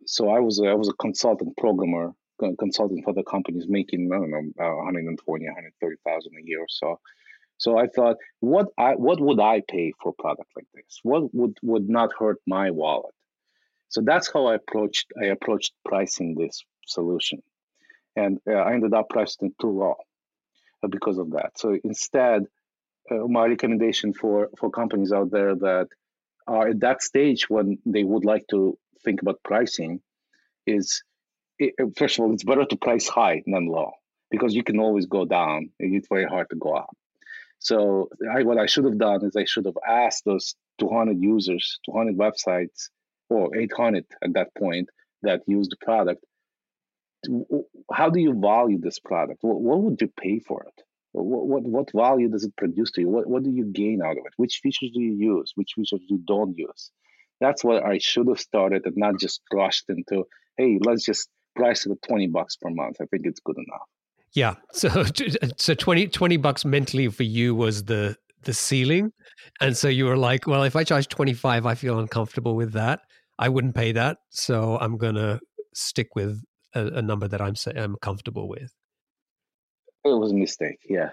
So 0.07 0.29
I 0.29 0.41
was 0.41 0.61
a, 0.61 0.67
I 0.67 0.75
was 0.75 0.89
a 0.89 0.95
consultant 0.95 1.57
programmer, 1.57 2.13
consulting 2.59 3.03
for 3.03 3.13
the 3.13 3.23
companies 3.23 3.67
making 3.69 4.11
I 4.13 4.17
don't 4.17 4.31
know 4.31 4.53
120, 4.57 5.45
130,000 5.45 6.33
a 6.33 6.47
year 6.47 6.61
or 6.61 6.69
so. 6.69 6.99
So 7.59 7.77
I 7.77 7.89
thought, 7.89 8.17
what 8.41 8.69
I 8.79 8.95
what 8.95 9.21
would 9.21 9.39
I 9.39 9.63
pay 9.69 9.93
for 10.01 10.11
a 10.11 10.23
product 10.23 10.51
like 10.57 10.67
this? 10.75 11.01
What 11.03 11.35
would 11.35 11.59
would 11.63 11.89
not 11.89 12.11
hurt 12.19 12.39
my 12.47 12.71
wallet? 12.71 13.15
So 13.91 14.01
that's 14.01 14.33
how 14.33 14.47
I 14.47 14.55
approached 14.55 15.13
I 15.23 15.27
approached 15.27 15.75
pricing 15.85 16.35
this 16.35 16.65
solution, 16.87 17.43
and 18.17 18.41
uh, 18.49 18.53
I 18.53 18.73
ended 18.73 18.95
up 18.95 19.11
pricing 19.11 19.53
too 19.61 19.73
low 19.79 19.97
uh, 20.83 20.89
because 20.89 21.19
of 21.19 21.33
that. 21.33 21.59
So 21.59 21.77
instead, 21.85 22.47
uh, 23.11 23.27
my 23.27 23.47
recommendation 23.47 24.15
for 24.15 24.49
for 24.59 24.71
companies 24.71 25.13
out 25.13 25.31
there 25.31 25.55
that 25.55 25.89
are 26.47 26.69
at 26.69 26.81
that 26.81 27.03
stage 27.03 27.51
when 27.51 27.79
they 27.85 28.05
would 28.05 28.25
like 28.25 28.47
to 28.51 28.79
think 29.05 29.21
about 29.21 29.43
pricing 29.43 30.01
is 30.67 31.03
it, 31.61 31.75
first 31.97 32.19
of 32.19 32.25
all, 32.25 32.33
it's 32.33 32.45
better 32.45 32.65
to 32.65 32.77
price 32.77 33.09
high 33.09 33.43
than 33.47 33.67
low 33.67 33.93
because 34.31 34.55
you 34.55 34.65
can 34.65 34.81
always 34.81 35.07
go 35.07 35.25
down. 35.25 35.71
and 35.79 35.95
It's 35.95 36.09
very 36.09 36.25
hard 36.25 36.49
to 36.51 36.57
go 36.57 36.75
up. 36.75 36.97
So 37.59 38.09
I, 38.35 38.43
what 38.43 38.59
I 38.59 38.67
should 38.67 38.85
have 38.85 38.99
done 38.99 39.25
is 39.25 39.37
I 39.37 39.45
should 39.45 39.67
have 39.67 39.77
asked 39.87 40.25
those 40.25 40.55
200 40.79 41.21
users, 41.21 41.79
200 41.85 42.17
websites, 42.17 42.89
or 43.29 43.55
800 43.55 44.07
at 44.25 44.33
that 44.33 44.55
point 44.57 44.89
that 45.23 45.43
use 45.47 45.69
the 45.69 45.77
product. 45.77 46.25
How 47.93 48.09
do 48.09 48.19
you 48.19 48.41
value 48.41 48.81
this 48.81 48.99
product? 48.99 49.41
What, 49.43 49.61
what 49.61 49.83
would 49.83 50.01
you 50.01 50.09
pay 50.09 50.39
for 50.39 50.65
it? 50.65 50.83
What, 51.13 51.47
what, 51.47 51.63
what 51.63 51.93
value 51.93 52.31
does 52.31 52.45
it 52.45 52.57
produce 52.57 52.93
to 52.93 53.03
you? 53.03 53.09
What, 53.09 53.27
what 53.27 53.43
do 53.43 53.51
you 53.51 53.65
gain 53.65 54.01
out 54.03 54.13
of 54.13 54.25
it? 54.25 54.33
Which 54.39 54.61
features 54.63 54.91
do 54.95 55.01
you 55.01 55.13
use? 55.13 55.53
Which 55.55 55.73
features 55.77 56.01
you 56.09 56.23
don't 56.25 56.57
use? 56.57 56.91
That's 57.41 57.63
what 57.63 57.85
I 57.85 57.99
should 57.99 58.29
have 58.29 58.41
started 58.41 58.87
and 58.87 58.97
not 58.97 59.19
just 59.19 59.43
rushed 59.53 59.85
into, 59.91 60.25
hey, 60.57 60.79
let's 60.81 61.05
just 61.05 61.29
price 61.57 61.87
it 61.87 61.93
at 61.93 62.03
20 62.09 62.29
bucks 62.29 62.57
per 62.57 62.71
month. 62.71 62.97
I 63.01 63.07
think 63.07 63.27
it's 63.27 63.41
good 63.41 63.57
enough. 63.57 63.89
Yeah. 64.33 64.55
So 64.73 65.05
so 65.57 65.75
20, 65.75 66.09
20 66.09 66.37
bucks 66.37 66.65
mentally 66.65 67.09
for 67.09 67.25
you 67.25 67.55
was 67.55 67.85
the 67.85 68.17
the 68.43 68.55
ceiling. 68.55 69.13
And 69.61 69.77
so 69.77 69.89
you 69.89 70.07
were 70.07 70.17
like, 70.17 70.47
well, 70.47 70.63
if 70.63 70.77
I 70.77 70.85
charge 70.85 71.09
25, 71.09 71.67
I 71.67 71.75
feel 71.75 71.99
uncomfortable 71.99 72.57
with 72.57 72.73
that. 72.73 73.01
I 73.39 73.49
wouldn't 73.49 73.75
pay 73.75 73.93
that. 73.93 74.19
So 74.31 74.79
I'm 74.81 74.97
going 74.97 75.15
to 75.15 75.41
stick 75.75 76.15
with 76.15 76.43
a, 76.75 76.87
a, 76.87 77.03
number 77.03 77.29
that 77.29 77.41
I'm 77.41 77.55
I'm 77.77 77.97
comfortable 77.97 78.49
with. 78.49 78.73
It 80.05 80.09
was 80.09 80.33
a 80.33 80.35
mistake. 80.35 80.79
Yeah. 80.89 81.11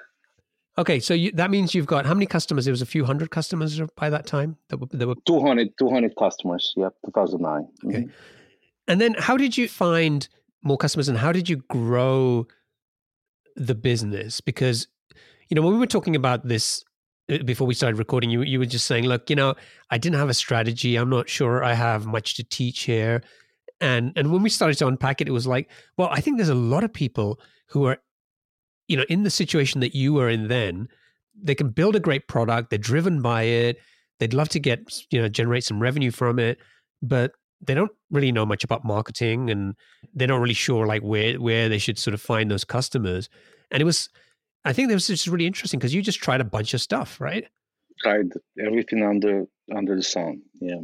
Okay, 0.77 0.99
so 0.99 1.13
you, 1.13 1.31
that 1.31 1.49
means 1.49 1.73
you've 1.73 1.87
got 1.87 2.05
how 2.05 2.13
many 2.13 2.27
customers? 2.27 2.65
There 2.65 2.71
was 2.71 2.83
a 2.83 2.85
few 2.85 3.03
hundred 3.03 3.31
customers 3.31 3.81
by 3.95 4.09
that 4.11 4.27
time. 4.27 4.57
That 4.69 4.77
were, 4.77 4.87
that 4.91 5.07
were 5.07 5.15
200, 5.25 5.69
200 5.79 6.15
customers. 6.15 6.73
Yep, 6.77 6.93
2009. 7.05 7.67
Okay, 7.85 7.97
mm-hmm. 7.97 8.11
And 8.87 9.01
then 9.01 9.15
how 9.17 9.37
did 9.37 9.57
you 9.57 9.67
find 9.67 10.27
more 10.63 10.77
customers, 10.77 11.09
and 11.09 11.17
how 11.17 11.31
did 11.31 11.49
you 11.49 11.57
grow 11.69 12.47
the 13.55 13.75
business? 13.75 14.41
Because 14.41 14.87
you 15.49 15.55
know 15.55 15.61
when 15.61 15.73
we 15.73 15.79
were 15.79 15.87
talking 15.87 16.15
about 16.15 16.47
this 16.47 16.83
uh, 17.31 17.39
before 17.39 17.67
we 17.67 17.73
started 17.73 17.97
recording 17.97 18.29
you 18.29 18.41
you 18.41 18.59
were 18.59 18.65
just 18.65 18.85
saying 18.85 19.05
look 19.05 19.29
you 19.29 19.35
know 19.35 19.55
I 19.89 19.97
didn't 19.97 20.19
have 20.19 20.29
a 20.29 20.33
strategy. 20.33 20.95
I'm 20.95 21.09
not 21.09 21.29
sure 21.29 21.63
I 21.63 21.73
have 21.73 22.05
much 22.05 22.35
to 22.35 22.43
teach 22.43 22.81
here. 22.81 23.21
And 23.79 24.13
and 24.15 24.31
when 24.31 24.41
we 24.41 24.49
started 24.49 24.77
to 24.79 24.87
unpack 24.87 25.21
it 25.21 25.27
it 25.27 25.31
was 25.31 25.47
like 25.47 25.69
well 25.97 26.09
I 26.11 26.21
think 26.21 26.37
there's 26.37 26.49
a 26.49 26.55
lot 26.55 26.83
of 26.83 26.91
people 26.93 27.39
who 27.67 27.85
are 27.85 27.97
you 28.87 28.97
know 28.97 29.05
in 29.09 29.23
the 29.23 29.29
situation 29.29 29.81
that 29.81 29.95
you 29.95 30.13
were 30.13 30.29
in 30.29 30.47
then. 30.47 30.87
They 31.39 31.53
can 31.53 31.69
build 31.69 31.95
a 31.95 31.99
great 31.99 32.27
product. 32.27 32.71
They're 32.71 32.79
driven 32.79 33.21
by 33.21 33.43
it. 33.43 33.77
They'd 34.19 34.33
love 34.33 34.49
to 34.49 34.59
get 34.59 34.79
you 35.11 35.21
know 35.21 35.29
generate 35.29 35.63
some 35.63 35.79
revenue 35.79 36.11
from 36.11 36.39
it. 36.39 36.57
But 37.01 37.33
they 37.61 37.73
don't 37.73 37.91
really 38.11 38.31
know 38.31 38.45
much 38.45 38.63
about 38.63 38.85
marketing 38.85 39.49
and 39.49 39.75
they're 40.13 40.27
not 40.27 40.39
really 40.39 40.53
sure 40.53 40.85
like 40.85 41.01
where 41.01 41.35
where 41.35 41.69
they 41.69 41.77
should 41.77 41.97
sort 41.97 42.13
of 42.13 42.21
find 42.21 42.51
those 42.51 42.63
customers. 42.63 43.29
And 43.71 43.81
it 43.81 43.85
was 43.85 44.09
i 44.65 44.73
think 44.73 44.89
it 44.89 44.93
was 44.93 45.07
just 45.07 45.27
really 45.27 45.45
interesting 45.47 45.79
because 45.79 45.93
you 45.93 46.01
just 46.01 46.19
tried 46.21 46.41
a 46.41 46.45
bunch 46.45 46.73
of 46.73 46.81
stuff 46.81 47.19
right? 47.21 47.45
Tried 47.99 48.31
everything 48.59 49.03
under 49.03 49.45
under 49.75 49.95
the 49.95 50.03
sun 50.03 50.41
yeah. 50.59 50.81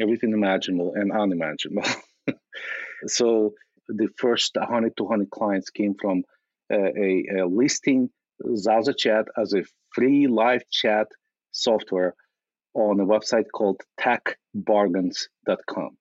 Everything 0.00 0.32
imaginable 0.32 0.92
and 0.94 1.10
unimaginable. 1.10 1.82
So 3.06 3.54
the 3.88 4.08
first 4.18 4.56
100 4.56 4.96
200 4.96 5.30
clients 5.30 5.70
came 5.70 5.94
from 6.00 6.24
uh, 6.72 6.92
a, 6.96 7.24
a 7.38 7.46
listing 7.46 8.10
zaza 8.56 8.94
chat 8.94 9.26
as 9.36 9.52
a 9.52 9.64
free 9.94 10.26
live 10.26 10.62
chat 10.70 11.08
software 11.52 12.14
on 12.74 13.00
a 13.00 13.06
website 13.06 13.46
called 13.52 13.80
techbargains.com. 14.00 15.96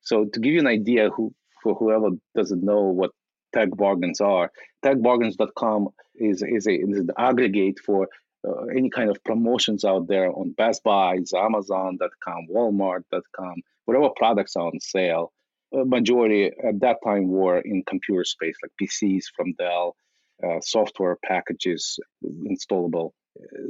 So 0.00 0.24
to 0.24 0.40
give 0.40 0.52
you 0.52 0.60
an 0.60 0.66
idea, 0.66 1.10
who 1.10 1.34
for 1.62 1.74
whoever 1.74 2.10
doesn't 2.34 2.62
know 2.62 2.82
what 2.82 3.10
tech 3.54 3.68
bargains 3.76 4.20
are, 4.20 4.50
techbargains.com 4.84 5.88
is 6.14 6.42
is, 6.42 6.66
a, 6.66 6.72
is 6.72 6.98
an 6.98 7.10
aggregate 7.18 7.78
for 7.84 8.08
uh, 8.46 8.66
any 8.76 8.90
kind 8.90 9.10
of 9.10 9.22
promotions 9.24 9.84
out 9.84 10.06
there 10.06 10.30
on 10.30 10.52
Best 10.52 10.82
Buys, 10.84 11.32
Amazon.com, 11.36 12.46
Walmart.com, 12.50 13.54
whatever 13.84 14.10
products 14.16 14.56
are 14.56 14.66
on 14.66 14.80
sale. 14.80 15.32
A 15.74 15.84
majority 15.84 16.46
at 16.46 16.80
that 16.80 16.98
time 17.04 17.28
were 17.28 17.58
in 17.58 17.82
computer 17.86 18.24
space, 18.24 18.56
like 18.62 18.72
PCs 18.80 19.24
from 19.36 19.52
Dell, 19.58 19.96
uh, 20.42 20.60
software 20.60 21.18
packages 21.22 21.98
installable. 22.24 23.10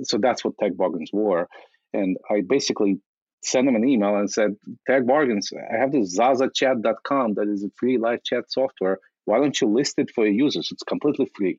So 0.02 0.18
that's 0.18 0.44
what 0.44 0.58
tech 0.58 0.76
bargains 0.76 1.10
were. 1.12 1.48
And 1.92 2.16
I 2.30 2.42
basically 2.46 3.00
sent 3.42 3.66
them 3.66 3.76
an 3.76 3.88
email 3.88 4.16
and 4.16 4.30
said, 4.30 4.56
Tech 4.86 5.06
Bargains, 5.06 5.50
I 5.52 5.76
have 5.78 5.92
this 5.92 6.18
zazachat.com 6.18 7.34
that 7.34 7.48
is 7.48 7.64
a 7.64 7.70
free 7.78 7.98
live 7.98 8.22
chat 8.24 8.50
software. 8.50 8.98
Why 9.24 9.38
don't 9.38 9.58
you 9.60 9.68
list 9.68 9.94
it 9.98 10.10
for 10.14 10.24
your 10.24 10.34
users? 10.34 10.70
It's 10.72 10.82
completely 10.82 11.30
free. 11.34 11.58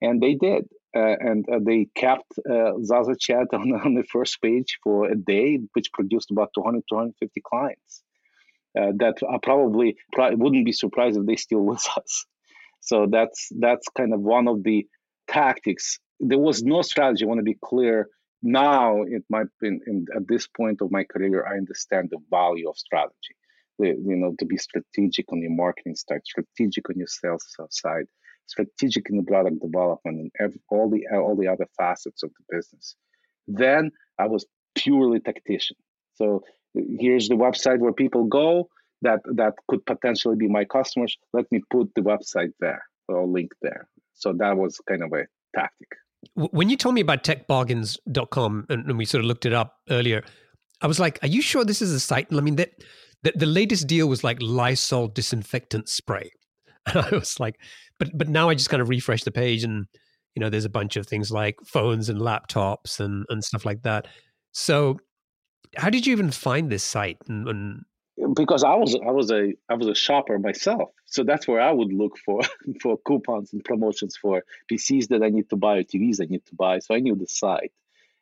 And 0.00 0.20
they 0.20 0.34
did. 0.34 0.68
Uh, 0.96 1.16
and 1.20 1.44
uh, 1.52 1.58
they 1.64 1.86
kept 1.94 2.32
uh, 2.50 2.72
Zaza 2.82 3.14
Chat 3.18 3.48
on, 3.52 3.72
on 3.72 3.94
the 3.94 4.04
first 4.04 4.40
page 4.40 4.78
for 4.82 5.06
a 5.10 5.14
day, 5.14 5.60
which 5.74 5.92
produced 5.92 6.30
about 6.30 6.50
200, 6.54 6.82
250 6.88 7.40
clients. 7.42 8.02
Uh, 8.78 8.92
that 8.96 9.14
are 9.26 9.40
probably, 9.42 9.96
probably 10.12 10.36
wouldn't 10.36 10.64
be 10.64 10.72
surprised 10.72 11.18
if 11.18 11.26
they 11.26 11.36
still 11.36 11.60
with 11.72 11.86
us. 11.96 12.26
So 12.80 13.06
that's 13.10 13.48
that's 13.58 13.86
kind 13.96 14.14
of 14.14 14.20
one 14.20 14.48
of 14.48 14.62
the 14.62 14.86
tactics. 15.28 15.98
There 16.20 16.38
was 16.38 16.62
no 16.62 16.82
strategy. 16.82 17.24
I 17.24 17.28
want 17.28 17.38
to 17.38 17.44
be 17.44 17.58
clear. 17.62 18.08
Now, 18.42 19.02
it 19.02 19.24
might 19.28 19.48
be 19.60 19.68
at 20.14 20.28
this 20.28 20.46
point 20.46 20.80
of 20.80 20.92
my 20.92 21.04
career, 21.04 21.46
I 21.46 21.56
understand 21.56 22.10
the 22.10 22.18
value 22.30 22.68
of 22.68 22.78
strategy. 22.78 23.34
The, 23.78 23.88
you 23.88 24.16
know, 24.16 24.34
to 24.38 24.44
be 24.44 24.56
strategic 24.56 25.32
on 25.32 25.40
your 25.40 25.52
marketing 25.52 25.96
side, 25.96 26.20
strategic 26.24 26.88
on 26.90 26.96
your 26.96 27.06
sales 27.06 27.44
side, 27.70 28.06
strategic 28.46 29.08
in 29.10 29.18
the 29.18 29.22
product 29.22 29.60
development, 29.60 30.18
and 30.18 30.32
every, 30.40 30.60
all 30.68 30.90
the 30.90 31.06
all 31.16 31.36
the 31.36 31.48
other 31.48 31.66
facets 31.76 32.22
of 32.22 32.30
the 32.30 32.56
business. 32.56 32.96
Then 33.46 33.92
I 34.18 34.26
was 34.26 34.46
purely 34.74 35.20
tactician. 35.20 35.76
So 36.14 36.42
here's 36.74 37.28
the 37.28 37.36
website 37.36 37.78
where 37.78 37.92
people 37.92 38.24
go 38.24 38.68
that 39.02 39.20
that 39.34 39.54
could 39.68 39.84
potentially 39.86 40.36
be 40.36 40.48
my 40.48 40.64
customers. 40.64 41.16
Let 41.32 41.50
me 41.52 41.62
put 41.70 41.94
the 41.94 42.02
website 42.02 42.52
there 42.60 42.82
or 43.08 43.26
link 43.26 43.52
there. 43.62 43.88
So 44.14 44.32
that 44.38 44.56
was 44.56 44.80
kind 44.88 45.02
of 45.02 45.12
a 45.12 45.26
tactic. 45.54 45.88
When 46.34 46.68
you 46.68 46.76
told 46.76 46.94
me 46.94 47.00
about 47.00 47.24
techbargains.com 47.24 48.66
and, 48.68 48.86
and 48.86 48.98
we 48.98 49.04
sort 49.04 49.22
of 49.22 49.28
looked 49.28 49.46
it 49.46 49.52
up 49.52 49.76
earlier, 49.90 50.24
I 50.80 50.86
was 50.86 50.98
like, 50.98 51.18
are 51.22 51.28
you 51.28 51.42
sure 51.42 51.64
this 51.64 51.82
is 51.82 51.92
a 51.92 52.00
site? 52.00 52.28
I 52.32 52.40
mean, 52.40 52.56
that 52.56 52.70
the, 53.22 53.32
the 53.34 53.46
latest 53.46 53.86
deal 53.86 54.08
was 54.08 54.24
like 54.24 54.38
Lysol 54.40 55.08
disinfectant 55.08 55.88
spray. 55.88 56.30
And 56.86 57.04
I 57.04 57.10
was 57.10 57.38
like, 57.38 57.60
but 57.98 58.16
but 58.16 58.30
now 58.30 58.48
I 58.48 58.54
just 58.54 58.70
kind 58.70 58.80
of 58.80 58.88
refresh 58.88 59.22
the 59.22 59.30
page 59.30 59.62
and 59.62 59.86
you 60.34 60.40
know, 60.40 60.48
there's 60.48 60.64
a 60.64 60.70
bunch 60.70 60.96
of 60.96 61.06
things 61.06 61.30
like 61.30 61.56
phones 61.66 62.08
and 62.08 62.20
laptops 62.20 63.00
and, 63.00 63.26
and 63.28 63.42
stuff 63.42 63.66
like 63.66 63.82
that. 63.82 64.06
So 64.52 64.98
how 65.76 65.90
did 65.90 66.06
you 66.06 66.12
even 66.12 66.30
find 66.30 66.70
this 66.70 66.84
site 66.84 67.18
and, 67.28 67.48
and 67.48 67.84
because 68.34 68.64
I 68.64 68.74
was 68.74 68.94
I 68.94 69.10
was 69.10 69.30
a 69.30 69.54
I 69.68 69.74
was 69.74 69.88
a 69.88 69.94
shopper 69.94 70.38
myself, 70.38 70.90
so 71.06 71.24
that's 71.24 71.48
where 71.48 71.60
I 71.60 71.72
would 71.72 71.92
look 71.92 72.18
for 72.18 72.40
for 72.82 72.98
coupons 72.98 73.52
and 73.52 73.64
promotions 73.64 74.16
for 74.16 74.44
PCs 74.70 75.08
that 75.08 75.22
I 75.22 75.28
need 75.28 75.50
to 75.50 75.56
buy 75.56 75.78
or 75.78 75.82
TVs 75.84 76.20
I 76.20 76.26
need 76.26 76.44
to 76.46 76.54
buy. 76.54 76.80
So 76.80 76.94
I 76.94 77.00
knew 77.00 77.16
the 77.16 77.26
site, 77.26 77.72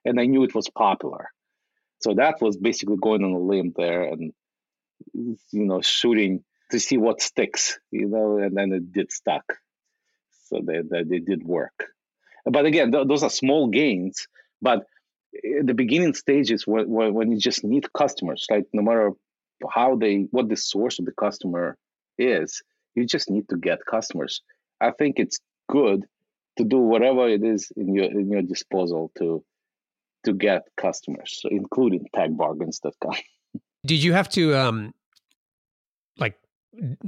and 0.04 0.20
I 0.20 0.26
knew 0.26 0.44
it 0.44 0.54
was 0.54 0.68
popular. 0.70 1.30
So 2.00 2.14
that 2.14 2.40
was 2.40 2.56
basically 2.56 2.98
going 3.00 3.24
on 3.24 3.32
a 3.32 3.38
limb 3.38 3.72
there 3.76 4.02
and 4.04 4.32
you 5.14 5.36
know 5.52 5.80
shooting 5.82 6.44
to 6.70 6.80
see 6.80 6.96
what 6.98 7.22
sticks, 7.22 7.78
you 7.90 8.08
know, 8.08 8.38
and 8.38 8.56
then 8.56 8.72
it 8.72 8.92
did 8.92 9.12
stuck. 9.12 9.44
So 10.48 10.60
they 10.64 10.82
they, 10.82 11.02
they 11.04 11.18
did 11.20 11.44
work, 11.44 11.86
but 12.44 12.66
again, 12.66 12.92
th- 12.92 13.08
those 13.08 13.22
are 13.22 13.30
small 13.30 13.68
gains. 13.68 14.28
But 14.62 14.86
eh, 15.36 15.62
the 15.64 15.74
beginning 15.74 16.14
stages 16.14 16.66
when, 16.66 16.88
when 16.90 17.30
you 17.32 17.38
just 17.38 17.64
need 17.64 17.92
customers, 17.92 18.46
like 18.50 18.66
No 18.72 18.82
matter 18.82 19.12
how 19.70 19.96
they 19.96 20.26
what 20.30 20.48
the 20.48 20.56
source 20.56 20.98
of 20.98 21.04
the 21.04 21.12
customer 21.12 21.76
is 22.18 22.62
you 22.94 23.04
just 23.04 23.30
need 23.30 23.48
to 23.50 23.56
get 23.56 23.78
customers. 23.88 24.40
I 24.80 24.90
think 24.90 25.18
it's 25.18 25.38
good 25.68 26.04
to 26.56 26.64
do 26.64 26.78
whatever 26.78 27.28
it 27.28 27.44
is 27.44 27.70
in 27.76 27.94
your 27.94 28.04
in 28.04 28.30
your 28.30 28.42
disposal 28.42 29.10
to 29.18 29.44
to 30.24 30.32
get 30.32 30.62
customers 30.76 31.42
including 31.50 32.04
techbargains.com 32.14 33.14
did 33.84 34.02
you 34.02 34.12
have 34.12 34.28
to 34.28 34.56
um 34.56 34.92
like 36.18 36.36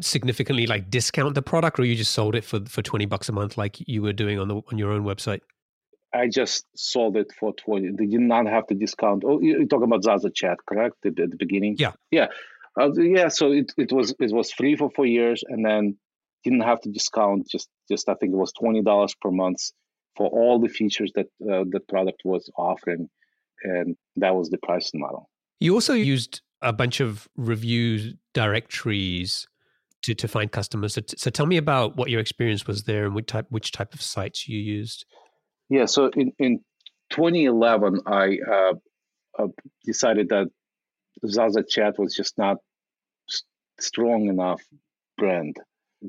significantly 0.01 0.67
like 0.67 0.91
discount 0.91 1.35
the 1.35 1.43
product 1.43 1.79
or 1.79 1.85
you 1.85 1.95
just 1.95 2.13
sold 2.13 2.35
it 2.35 2.45
for 2.45 2.61
for 2.67 2.83
20 2.83 3.07
bucks 3.07 3.29
a 3.29 3.33
month 3.33 3.57
like 3.57 3.77
you 3.89 4.03
were 4.03 4.13
doing 4.13 4.39
on 4.39 4.49
the 4.49 4.61
on 4.71 4.79
your 4.79 4.93
own 4.93 5.05
website 5.05 5.41
I 6.15 6.29
just 6.29 6.65
sold 6.75 7.17
it 7.17 7.33
for 7.39 7.53
20. 7.53 7.91
They 7.99 8.07
did 8.07 8.21
not 8.21 8.47
have 8.47 8.67
to 8.69 8.75
discount. 8.75 9.25
Oh, 9.27 9.41
you're 9.41 9.67
talking 9.67 9.85
about 9.85 10.03
Zaza 10.03 10.31
Chat, 10.31 10.59
correct? 10.67 10.97
At 11.05 11.17
the, 11.17 11.27
the 11.27 11.37
beginning? 11.37 11.77
Yeah. 11.79 11.93
Yeah. 12.11 12.29
Uh, 12.81 12.93
yeah. 12.95 13.29
So 13.29 13.53
it, 13.53 13.73
it 13.77 13.93
was 13.93 14.15
it 14.19 14.33
was 14.33 14.53
free 14.53 14.77
for 14.77 14.91
four 14.91 15.07
years 15.07 15.45
and 15.47 15.65
then 15.65 15.97
didn't 16.45 16.61
have 16.61 16.81
to 16.83 16.91
discount. 16.91 17.49
Just 17.49 17.69
just 17.91 18.09
I 18.09 18.15
think 18.15 18.33
it 18.33 18.37
was 18.37 18.53
twenty 18.53 18.83
dollars 18.83 19.15
per 19.21 19.31
month 19.31 19.61
for 20.17 20.29
all 20.29 20.59
the 20.61 20.69
features 20.69 21.13
that 21.15 21.27
uh, 21.43 21.65
the 21.69 21.81
product 21.89 22.23
was 22.25 22.51
offering, 22.57 23.09
and 23.63 23.97
that 24.17 24.35
was 24.35 24.51
the 24.51 24.59
pricing 24.59 25.01
model. 25.01 25.29
You 25.61 25.75
also 25.75 25.93
used 25.93 26.41
a 26.63 26.73
bunch 26.73 27.01
of 27.01 27.29
review 27.37 28.15
directories 28.33 29.49
to, 30.03 30.15
to 30.15 30.29
find 30.29 30.51
customers. 30.51 30.95
So, 30.95 31.01
t- 31.01 31.17
so 31.17 31.31
tell 31.31 31.47
me 31.47 31.57
about 31.57 31.97
what 31.97 32.11
your 32.11 32.21
experience 32.21 32.67
was 32.67 32.85
there 32.85 33.05
and 33.07 33.15
which 33.15 33.27
type 33.27 33.47
which 33.51 33.73
type 33.73 33.95
of 33.95 34.03
sites 34.03 34.49
you 34.49 34.59
used. 34.59 35.05
Yeah, 35.69 35.85
so 35.87 36.09
in, 36.09 36.33
in 36.39 36.61
2011, 37.11 38.01
I 38.07 38.39
uh, 38.51 38.73
uh, 39.39 39.49
decided 39.85 40.31
that 40.31 40.49
Zaza 41.27 41.63
Chat 41.63 41.99
was 41.99 42.15
just 42.15 42.39
not 42.39 42.59
strong 43.81 44.29
enough 44.29 44.63
brand, 45.17 45.57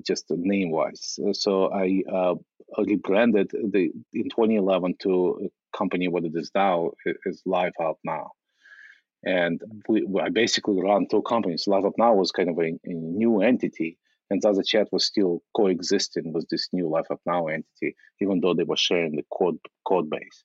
just 0.05 0.25
name 0.29 0.71
wise. 0.71 1.19
So 1.33 1.71
I 1.73 2.03
uh, 2.11 2.35
rebranded 2.77 3.49
the 3.51 3.91
in 4.13 4.29
2011 4.29 4.95
to 5.01 5.41
a 5.45 5.77
company 5.77 6.07
what 6.07 6.23
it 6.23 6.33
is 6.35 6.51
now 6.55 6.91
is 7.25 7.41
Live 7.45 7.73
Help 7.77 7.99
Now. 8.03 8.31
And 9.23 9.61
we, 9.89 10.07
I 10.21 10.29
basically 10.29 10.81
run 10.81 11.07
two 11.09 11.21
companies. 11.23 11.65
Live 11.67 11.83
Help 11.83 11.95
Now 11.97 12.13
was 12.13 12.31
kind 12.31 12.49
of 12.49 12.57
a, 12.59 12.67
a 12.67 12.93
new 12.93 13.41
entity 13.41 13.97
and 14.29 14.41
Zaza 14.41 14.63
Chat 14.63 14.87
was 14.91 15.05
still 15.05 15.41
coexisting 15.55 16.33
with 16.33 16.47
this 16.49 16.67
new 16.71 16.87
Live 16.87 17.05
Help 17.09 17.21
Now 17.25 17.47
entity, 17.47 17.95
even 18.21 18.39
though 18.39 18.53
they 18.53 18.63
were 18.63 18.77
sharing 18.77 19.15
the 19.15 19.25
code 19.33 19.59
code 19.87 20.09
base. 20.09 20.43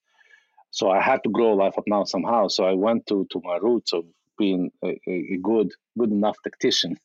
So 0.70 0.90
I 0.90 1.01
had 1.01 1.23
to 1.25 1.31
grow 1.31 1.55
Live 1.55 1.75
Help 1.75 1.87
Now 1.87 2.05
somehow. 2.05 2.49
So 2.49 2.64
I 2.64 2.73
went 2.73 3.07
to 3.09 3.27
to 3.31 3.40
my 3.44 3.57
roots 3.57 3.92
of 3.92 4.05
being 4.38 4.70
a, 4.85 4.99
a 5.09 5.38
good 5.42 5.73
good 5.99 6.11
enough 6.11 6.37
tactician, 6.42 6.97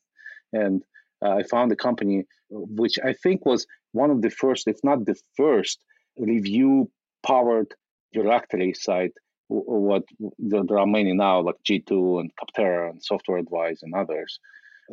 and 0.52 0.82
uh, 1.24 1.30
I 1.30 1.42
found 1.42 1.70
a 1.72 1.76
company 1.76 2.24
which 2.50 2.98
I 3.04 3.12
think 3.12 3.46
was 3.46 3.66
one 3.92 4.10
of 4.10 4.22
the 4.22 4.30
first, 4.30 4.66
if 4.66 4.78
not 4.82 5.04
the 5.04 5.16
first, 5.36 5.78
review 6.16 6.90
powered 7.24 7.74
directory 8.12 8.72
site. 8.74 9.12
What 9.48 10.04
there 10.38 10.78
are 10.78 10.86
many 10.86 11.12
now, 11.12 11.40
like 11.40 11.56
G2 11.68 12.20
and 12.20 12.30
Capterra 12.36 12.90
and 12.90 13.02
Software 13.02 13.38
Advice 13.38 13.82
and 13.82 13.92
others 13.94 14.38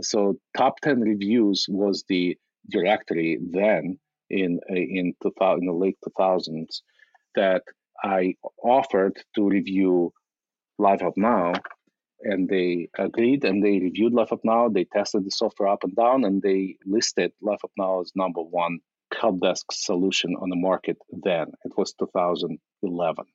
so 0.02 0.38
top 0.56 0.80
10 0.82 1.02
reviews 1.02 1.66
was 1.70 2.04
the 2.08 2.38
directory 2.70 3.40
then 3.52 4.00
in 4.30 4.60
in, 4.70 5.14
2000, 5.24 5.62
in 5.62 5.68
the 5.68 5.74
late 5.74 5.98
2000s 6.06 6.82
that 7.36 7.64
I 8.04 8.36
offered 8.64 9.18
to 9.36 9.48
review 9.48 10.14
Live 10.78 11.02
Help 11.02 11.18
Now, 11.18 11.54
and 12.22 12.48
they 12.48 12.90
agreed 12.98 13.44
and 13.44 13.64
they 13.64 13.80
reviewed 13.80 14.14
Live 14.14 14.30
Help 14.30 14.42
Now. 14.44 14.70
They 14.70 14.86
tested 14.86 15.26
the 15.26 15.32
software 15.32 15.70
up 15.70 15.84
and 15.84 15.96
down, 15.96 16.24
and 16.24 16.42
they 16.42 16.78
listed 16.86 17.32
Live 17.42 17.60
Help 17.62 17.72
Now 17.78 18.02
as 18.02 18.12
number 18.16 18.42
one 18.42 18.80
help 19.20 19.40
desk 19.40 19.66
solution 19.72 20.36
on 20.40 20.50
the 20.50 20.56
market. 20.56 20.98
Then 21.10 21.48
it 21.64 21.72
was 21.78 21.94
2011. 21.94 23.26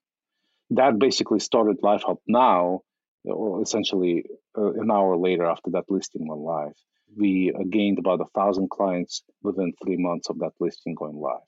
That 0.70 0.98
basically 0.98 1.40
started 1.40 1.79
Live 1.83 2.03
Help 2.05 2.22
Now 2.27 2.83
essentially 3.24 4.24
uh, 4.56 4.72
an 4.72 4.90
hour 4.90 5.16
later 5.16 5.46
after 5.46 5.70
that 5.70 5.85
listing 5.88 6.26
went 6.26 6.40
live. 6.40 6.74
We 7.16 7.52
uh, 7.54 7.62
gained 7.70 7.98
about 7.98 8.20
a 8.20 8.26
thousand 8.35 8.70
clients 8.70 9.22
within 9.42 9.72
three 9.82 9.96
months 9.96 10.30
of 10.30 10.38
that 10.38 10.52
listing 10.61 10.94
going 10.94 11.16
live 11.16 11.46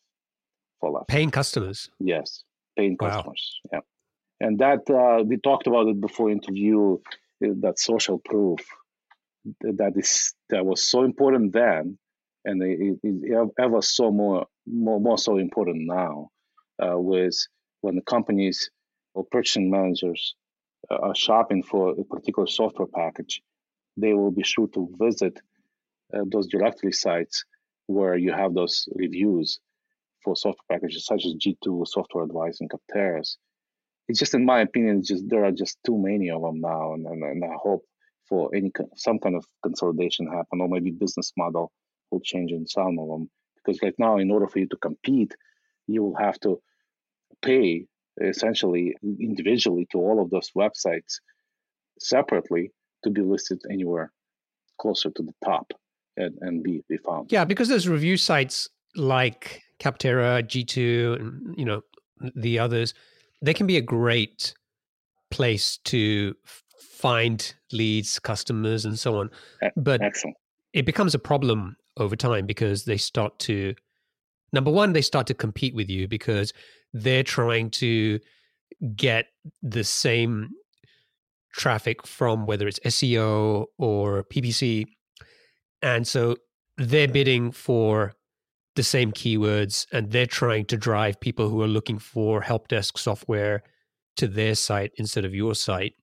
for 0.80 0.90
life. 0.90 1.06
Paying 1.08 1.30
customers. 1.30 1.90
Yes, 1.98 2.44
paying 2.76 2.96
wow. 3.00 3.10
customers. 3.10 3.60
Yeah, 3.72 3.80
and 4.40 4.58
that 4.58 4.88
uh, 4.90 5.24
we 5.24 5.38
talked 5.38 5.66
about 5.66 5.88
it 5.88 6.00
before 6.00 6.30
interview. 6.30 6.98
Uh, 7.44 7.48
that 7.60 7.78
social 7.78 8.18
proof 8.18 8.60
that 9.60 9.92
is 9.96 10.34
that 10.50 10.64
was 10.64 10.82
so 10.82 11.02
important 11.02 11.52
then, 11.52 11.98
and 12.44 12.62
it, 12.62 12.98
it, 13.02 13.50
ever 13.58 13.82
so 13.82 14.10
more 14.10 14.46
more 14.66 15.00
more 15.00 15.18
so 15.18 15.38
important 15.38 15.86
now, 15.86 16.30
uh, 16.82 16.98
was 16.98 17.48
when 17.80 17.96
the 17.96 18.02
companies 18.02 18.70
or 19.14 19.24
purchasing 19.24 19.70
managers 19.70 20.34
are 20.90 21.14
shopping 21.14 21.62
for 21.62 21.90
a 21.90 22.04
particular 22.04 22.46
software 22.46 22.88
package, 22.88 23.42
they 23.96 24.12
will 24.12 24.30
be 24.30 24.42
sure 24.42 24.68
to 24.68 24.88
visit 24.98 25.40
uh, 26.14 26.24
those 26.30 26.48
directory 26.48 26.92
sites 26.92 27.44
where 27.86 28.16
you 28.16 28.32
have 28.32 28.54
those 28.54 28.88
reviews 28.94 29.60
for 30.22 30.34
software 30.34 30.78
packages 30.78 31.06
such 31.06 31.26
as 31.26 31.34
G2, 31.34 31.86
Software 31.86 32.24
Advice, 32.24 32.60
and 32.60 32.70
Capterras. 32.70 33.36
It's 34.08 34.18
just, 34.18 34.34
in 34.34 34.44
my 34.44 34.60
opinion, 34.60 35.02
just 35.02 35.28
there 35.28 35.44
are 35.44 35.52
just 35.52 35.78
too 35.84 35.98
many 35.98 36.30
of 36.30 36.42
them 36.42 36.60
now, 36.60 36.94
and, 36.94 37.06
and, 37.06 37.22
and 37.22 37.44
I 37.44 37.54
hope 37.62 37.84
for 38.28 38.50
any 38.54 38.70
some 38.96 39.18
kind 39.18 39.36
of 39.36 39.44
consolidation 39.62 40.26
happen, 40.26 40.60
or 40.60 40.68
maybe 40.68 40.90
business 40.90 41.32
model 41.36 41.72
will 42.10 42.20
change 42.20 42.52
in 42.52 42.66
some 42.66 42.98
of 42.98 43.08
them. 43.08 43.30
Because 43.56 43.80
right 43.82 43.94
now, 43.98 44.18
in 44.18 44.30
order 44.30 44.46
for 44.46 44.58
you 44.58 44.66
to 44.68 44.76
compete, 44.76 45.34
you 45.86 46.02
will 46.02 46.16
have 46.16 46.38
to 46.40 46.60
pay 47.42 47.86
essentially 48.20 48.94
individually 49.02 49.86
to 49.92 49.98
all 49.98 50.22
of 50.22 50.30
those 50.30 50.50
websites 50.56 51.20
separately 51.98 52.70
to 53.02 53.10
be 53.10 53.20
listed 53.20 53.60
anywhere 53.70 54.12
closer 54.80 55.10
to 55.10 55.22
the 55.22 55.32
top 55.44 55.72
and, 56.16 56.36
and 56.40 56.62
be, 56.62 56.82
be 56.88 56.96
found. 56.96 57.30
Yeah, 57.30 57.44
because 57.44 57.68
there's 57.68 57.88
review 57.88 58.16
sites 58.16 58.68
like 58.96 59.62
Capterra, 59.80 60.42
G2, 60.42 61.20
and 61.20 61.58
you 61.58 61.64
know 61.64 61.82
the 62.34 62.58
others, 62.58 62.94
they 63.42 63.54
can 63.54 63.66
be 63.66 63.76
a 63.76 63.82
great 63.82 64.54
place 65.30 65.78
to 65.84 66.34
find 66.78 67.54
leads, 67.72 68.18
customers, 68.18 68.84
and 68.84 68.98
so 68.98 69.18
on. 69.18 69.30
But 69.76 70.00
Excellent. 70.00 70.36
it 70.72 70.86
becomes 70.86 71.14
a 71.14 71.18
problem 71.18 71.76
over 71.96 72.16
time 72.16 72.46
because 72.46 72.84
they 72.84 72.96
start 72.96 73.38
to 73.40 73.74
number 74.52 74.70
one, 74.70 74.92
they 74.92 75.02
start 75.02 75.26
to 75.26 75.34
compete 75.34 75.74
with 75.74 75.90
you 75.90 76.06
because 76.08 76.52
they're 76.94 77.24
trying 77.24 77.68
to 77.68 78.20
get 78.96 79.26
the 79.62 79.84
same 79.84 80.50
traffic 81.52 82.06
from 82.06 82.46
whether 82.46 82.66
it's 82.66 82.80
SEO 82.80 83.66
or 83.78 84.24
PPC. 84.24 84.86
And 85.82 86.06
so 86.06 86.36
they're 86.78 87.08
bidding 87.08 87.50
for 87.52 88.14
the 88.76 88.82
same 88.82 89.12
keywords 89.12 89.86
and 89.92 90.10
they're 90.10 90.26
trying 90.26 90.66
to 90.66 90.76
drive 90.76 91.20
people 91.20 91.48
who 91.48 91.62
are 91.62 91.68
looking 91.68 91.98
for 91.98 92.40
help 92.40 92.68
desk 92.68 92.96
software 92.96 93.62
to 94.16 94.26
their 94.26 94.54
site 94.54 94.92
instead 94.96 95.24
of 95.24 95.34
your 95.34 95.54
site. 95.54 95.94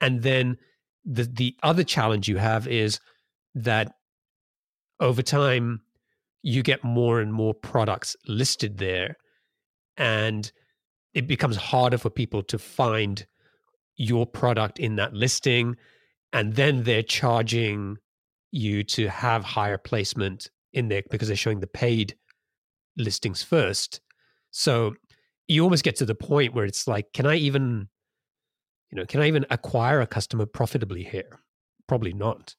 And 0.00 0.22
then 0.22 0.56
the 1.04 1.24
the 1.24 1.54
other 1.62 1.84
challenge 1.84 2.28
you 2.28 2.38
have 2.38 2.66
is 2.66 2.98
that 3.54 3.92
over 5.00 5.22
time 5.22 5.80
you 6.42 6.62
get 6.62 6.82
more 6.82 7.20
and 7.20 7.32
more 7.32 7.54
products 7.54 8.16
listed 8.26 8.78
there 8.78 9.16
and 9.96 10.50
it 11.14 11.26
becomes 11.26 11.56
harder 11.56 11.98
for 11.98 12.10
people 12.10 12.42
to 12.42 12.58
find 12.58 13.26
your 13.96 14.26
product 14.26 14.78
in 14.78 14.96
that 14.96 15.14
listing 15.14 15.76
and 16.32 16.56
then 16.56 16.82
they're 16.82 17.02
charging 17.02 17.96
you 18.50 18.82
to 18.82 19.08
have 19.08 19.44
higher 19.44 19.78
placement 19.78 20.50
in 20.72 20.88
there 20.88 21.02
because 21.10 21.28
they're 21.28 21.36
showing 21.36 21.60
the 21.60 21.66
paid 21.66 22.16
listings 22.96 23.42
first. 23.42 24.00
So 24.50 24.94
you 25.46 25.62
almost 25.62 25.84
get 25.84 25.96
to 25.96 26.04
the 26.04 26.14
point 26.14 26.54
where 26.54 26.64
it's 26.64 26.88
like 26.88 27.12
can 27.12 27.26
i 27.26 27.36
even 27.36 27.88
you 28.90 28.96
know 28.96 29.06
can 29.06 29.20
i 29.20 29.28
even 29.28 29.46
acquire 29.50 30.00
a 30.00 30.06
customer 30.06 30.46
profitably 30.46 31.04
here? 31.04 31.40
Probably 31.86 32.12
not 32.12 32.54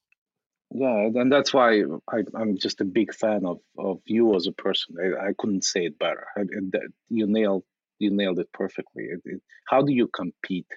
yeah 0.72 1.10
and 1.16 1.32
that's 1.32 1.54
why 1.54 1.84
I, 2.10 2.24
am 2.40 2.58
just 2.58 2.82
a 2.82 2.86
big 2.86 3.14
fan 3.14 3.46
of, 3.46 3.60
of 3.78 4.02
you 4.06 4.36
as 4.36 4.48
a 4.48 4.52
person. 4.52 4.96
I, 5.00 5.28
I 5.28 5.34
couldn't 5.38 5.64
say 5.64 5.86
it 5.86 6.00
better. 6.00 6.28
I, 6.38 6.42
you 7.10 7.28
nailed 7.28 7.64
you 8.00 8.12
nailed 8.12 8.40
it 8.40 8.52
perfectly. 8.54 9.06
It, 9.06 9.22
it, 9.26 9.42
how 9.68 9.82
do 9.82 9.94
you 9.94 10.08
compete 10.08 10.68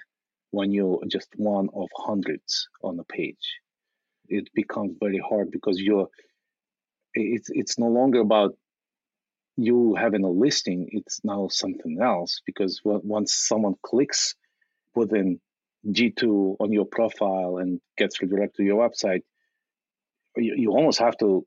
when 0.51 0.73
you're 0.73 1.01
just 1.09 1.29
one 1.37 1.69
of 1.75 1.89
hundreds 1.97 2.69
on 2.83 2.99
a 2.99 3.05
page? 3.05 3.61
It 4.29 4.49
becomes 4.55 4.97
very 5.01 5.19
hard 5.19 5.51
because 5.51 5.81
you're 5.81 6.09
it's 7.15 7.49
it's 7.51 7.79
no 7.79 7.89
longer 7.89 8.21
about 8.21 8.57
you 9.57 9.97
having 9.97 10.25
a 10.25 10.31
listing. 10.31 10.89
It's 10.93 11.21
now 11.25 11.49
something 11.51 11.99
else 12.01 12.41
because 12.47 12.81
once 12.85 13.35
someone 13.35 13.75
clicks 13.83 14.35
within 14.95 15.41
g2 15.87 16.57
on 16.59 16.73
your 16.73 16.85
profile 16.85 17.59
and 17.59 17.81
gets 17.97 18.21
redirected 18.21 18.57
to 18.57 18.65
your 18.65 18.89
website 18.89 19.23
you, 20.39 20.55
you 20.57 20.71
almost 20.71 20.99
have 20.99 21.17
to 21.19 21.47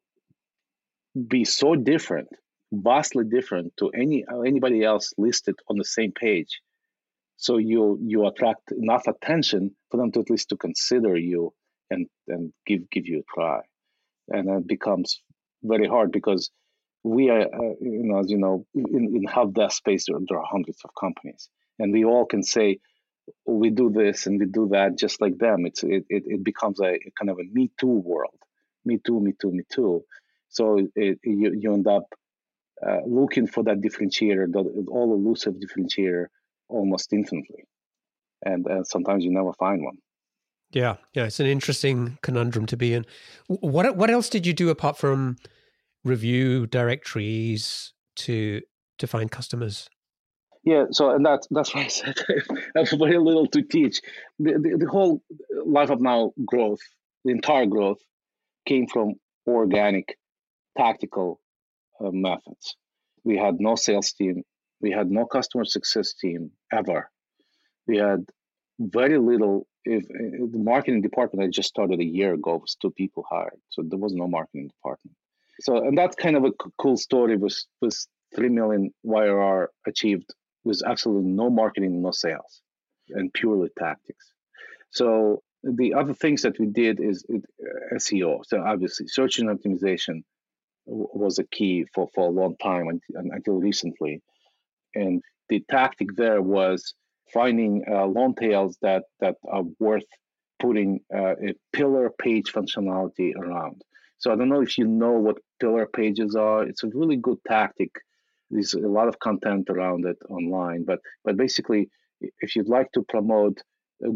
be 1.28 1.44
so 1.46 1.76
different 1.76 2.30
vastly 2.72 3.26
different 3.26 3.74
to 3.78 3.90
any 3.90 4.26
anybody 4.46 4.84
else 4.84 5.14
listed 5.18 5.56
on 5.70 5.78
the 5.78 5.86
same 5.86 6.12
page. 6.12 6.62
So 7.38 7.58
you 7.58 8.00
you 8.02 8.28
attract 8.28 8.72
enough 8.72 9.08
attention 9.08 9.76
for 9.90 9.98
them 9.98 10.12
to 10.14 10.22
at 10.22 10.30
least 10.30 10.50
to 10.50 10.58
consider 10.58 11.18
you 11.18 11.54
and 11.90 12.08
and 12.28 12.54
give 12.66 12.90
give 12.90 13.08
you 13.08 13.20
a 13.20 13.34
try. 13.34 13.62
And 14.30 14.50
it 14.50 14.68
becomes 14.68 15.22
very 15.64 15.88
hard 15.88 16.12
because 16.12 16.52
we 17.04 17.30
are 17.30 17.42
uh, 17.42 17.76
you 17.82 18.04
know 18.04 18.20
as 18.20 18.32
you 18.32 18.38
know 18.38 18.66
in, 18.74 19.16
in 19.16 19.24
help 19.26 19.54
desk 19.54 19.78
space 19.78 20.06
there, 20.08 20.18
there 20.28 20.40
are 20.40 20.48
hundreds 20.50 20.80
of 20.86 20.92
companies. 21.00 21.50
And 21.80 21.92
we 21.92 22.06
all 22.06 22.26
can 22.26 22.44
say 22.44 22.80
we 23.46 23.70
do 23.70 23.90
this 23.90 24.28
and 24.28 24.40
we 24.40 24.46
do 24.46 24.70
that 24.72 24.98
just 24.98 25.20
like 25.20 25.38
them. 25.38 25.66
It's 25.66 25.84
it, 25.84 26.06
it, 26.10 26.24
it 26.26 26.44
becomes 26.44 26.80
a, 26.80 26.94
a 26.94 27.12
kind 27.20 27.30
of 27.30 27.40
a 27.40 27.44
me 27.52 27.72
too 27.80 27.88
world 27.88 28.40
me 28.86 29.00
too 29.06 29.20
me 29.20 29.34
too 29.40 29.52
me 29.52 29.64
too 29.70 30.04
so 30.52 30.78
it, 30.96 31.20
you, 31.24 31.54
you 31.58 31.74
end 31.74 31.88
up 31.88 32.04
uh, 32.86 33.00
looking 33.08 33.48
for 33.48 33.64
that 33.64 33.80
differentiator, 33.80 34.52
that 34.52 34.86
all 34.90 35.14
elusive 35.14 35.54
differentiator, 35.56 36.26
almost 36.68 37.14
infinitely, 37.14 37.64
and 38.44 38.66
and 38.68 38.86
sometimes 38.86 39.24
you 39.24 39.32
never 39.32 39.54
find 39.54 39.84
one. 39.84 39.98
Yeah, 40.72 40.98
yeah, 41.14 41.26
it's 41.26 41.40
an 41.40 41.46
interesting 41.46 42.18
conundrum 42.22 42.66
to 42.68 42.78
be 42.78 42.94
in. 42.94 43.06
What 43.48 43.96
what 43.96 44.10
else 44.10 44.30
did 44.30 44.46
you 44.46 44.54
do 44.54 44.70
apart 44.70 44.98
from 44.98 45.38
review 46.04 46.68
directories 46.68 47.94
to 48.18 48.62
to 48.98 49.08
find 49.08 49.32
customers? 49.32 49.90
Yeah, 50.64 50.86
so 50.92 51.12
and 51.12 51.26
that's 51.26 51.48
that's 51.52 51.74
why 51.74 51.84
I 51.84 51.88
said 51.88 52.16
I 52.76 52.80
have 52.80 52.90
very 52.90 53.20
little 53.20 53.48
to 53.48 53.62
teach. 53.62 54.02
The, 54.40 54.54
the, 54.54 54.78
the 54.80 54.90
whole 54.90 55.24
Live 55.66 55.90
Help 55.90 56.02
Now 56.02 56.34
growth, 56.46 56.82
the 57.24 57.32
entire 57.32 57.68
growth, 57.68 58.00
came 58.66 58.88
from 58.88 59.16
organic, 59.48 60.18
tactical 60.78 61.40
uh, 62.00 62.12
methods. 62.12 62.76
We 63.24 63.38
had 63.38 63.60
no 63.60 63.76
sales 63.76 64.12
team. 64.14 64.44
We 64.82 64.92
had 64.92 65.12
no 65.12 65.26
customer 65.26 65.66
success 65.66 66.14
team 66.14 66.52
ever. 66.72 67.10
We 67.88 67.98
had 67.98 68.26
very 68.80 69.18
little. 69.18 69.68
If, 69.84 70.06
if 70.10 70.52
the 70.52 70.60
marketing 70.60 71.02
department 71.02 71.44
I 71.44 71.50
just 71.50 71.70
started 71.70 72.00
a 72.00 72.06
year 72.06 72.34
ago 72.34 72.58
was 72.58 72.76
two 72.76 72.92
people 72.92 73.26
hired, 73.30 73.60
so 73.70 73.84
there 73.84 74.00
was 74.00 74.14
no 74.14 74.28
marketing 74.28 74.68
department. 74.68 75.16
So, 75.60 75.78
and 75.78 75.98
that's 75.98 76.16
kind 76.16 76.36
of 76.36 76.46
a 76.46 76.52
cool 76.78 76.98
story. 76.98 77.36
Was 77.38 77.68
was 77.82 78.08
three 78.36 78.50
million 78.50 78.92
YRR 79.06 79.68
achieved 79.88 80.34
with 80.64 80.82
absolutely 80.86 81.32
no 81.32 81.50
marketing, 81.50 82.02
no 82.02 82.12
sales, 82.12 82.62
and 83.10 83.34
purely 83.34 83.70
tactics. 83.78 84.34
So 84.92 85.42
the 85.64 85.94
other 85.94 86.14
things 86.14 86.42
that 86.42 86.60
we 86.60 86.66
did 86.66 87.00
is 87.00 87.24
it, 87.30 87.44
uh, 87.62 87.96
SEO. 87.96 88.44
So 88.46 88.62
obviously, 88.62 89.08
search 89.08 89.40
engine 89.40 89.58
optimization 89.58 90.24
was 90.86 91.40
a 91.40 91.44
key 91.44 91.86
for, 91.94 92.10
for 92.14 92.28
a 92.28 92.32
long 92.32 92.56
time 92.58 92.88
and 92.88 93.02
until 93.32 93.56
recently. 93.56 94.22
And 94.96 95.22
the 95.50 95.64
tactic 95.70 96.16
there 96.16 96.42
was 96.42 96.94
finding 97.34 97.84
uh, 97.90 98.06
long 98.06 98.36
tails 98.36 98.78
that, 98.82 99.04
that 99.20 99.36
are 99.50 99.64
worth 99.80 100.06
putting 100.60 101.02
uh, 101.14 101.36
a 101.36 101.54
pillar 101.74 102.10
page 102.10 102.52
functionality 102.52 103.36
around. 103.36 103.82
So 104.18 104.32
I 104.32 104.36
don't 104.36 104.50
know 104.50 104.62
if 104.62 104.78
you 104.78 104.86
know 104.86 105.14
what 105.14 105.38
pillar 105.60 105.88
pages 105.88 106.36
are. 106.36 106.64
It's 106.64 106.84
a 106.84 106.88
really 106.88 107.18
good 107.18 107.38
tactic. 107.48 107.92
There's 108.50 108.74
a 108.74 108.80
lot 108.80 109.08
of 109.08 109.18
content 109.20 109.70
around 109.70 110.06
it 110.06 110.18
online, 110.30 110.84
but 110.84 111.00
but 111.24 111.38
basically, 111.38 111.90
if 112.20 112.56
you'd 112.56 112.68
like 112.68 112.92
to 112.92 113.02
promote 113.02 113.62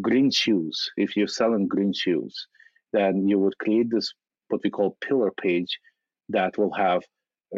green 0.01 0.31
shoes, 0.31 0.89
if 0.97 1.15
you're 1.15 1.27
selling 1.27 1.67
green 1.67 1.93
shoes, 1.93 2.47
then 2.93 3.27
you 3.27 3.39
would 3.39 3.57
create 3.57 3.89
this 3.89 4.13
what 4.49 4.61
we 4.63 4.69
call 4.69 4.97
pillar 5.01 5.31
page 5.31 5.79
that 6.29 6.57
will 6.57 6.73
have 6.73 7.03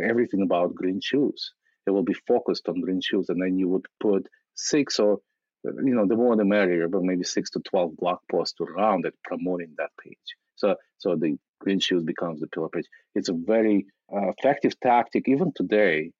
everything 0.01 0.41
about 0.41 0.75
green 0.75 1.01
shoes. 1.01 1.51
It 1.85 1.91
will 1.91 2.03
be 2.03 2.13
focused 2.13 2.67
on 2.67 2.81
green 2.81 3.01
shoes, 3.01 3.29
and 3.29 3.41
then 3.41 3.57
you 3.57 3.69
would 3.69 3.85
put 3.99 4.27
six 4.55 4.99
or 4.99 5.19
you 5.63 5.95
know 5.95 6.05
the 6.05 6.15
more 6.15 6.35
the 6.35 6.45
merrier, 6.45 6.87
but 6.87 7.03
maybe 7.03 7.23
six 7.23 7.49
to 7.51 7.59
twelve 7.59 7.95
blog 7.97 8.19
posts 8.31 8.59
around 8.61 9.05
it 9.05 9.13
promoting 9.23 9.73
that 9.77 9.91
page. 10.03 10.29
So 10.55 10.75
so 10.97 11.15
the 11.15 11.37
green 11.59 11.79
shoes 11.79 12.03
becomes 12.03 12.39
the 12.41 12.47
pillar 12.47 12.69
page. 12.69 12.87
It's 13.15 13.29
a 13.29 13.33
very 13.33 13.87
uh, 14.13 14.29
effective 14.29 14.79
tactic 14.79 15.27
even 15.27 15.51
today. 15.55 16.11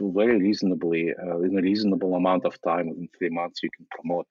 Very 0.00 0.38
reasonably, 0.38 1.12
uh, 1.12 1.40
in 1.40 1.58
a 1.58 1.62
reasonable 1.62 2.14
amount 2.14 2.44
of 2.44 2.56
time, 2.62 2.88
within 2.88 3.08
three 3.18 3.30
months, 3.30 3.64
you 3.64 3.70
can 3.76 3.84
promote 3.90 4.28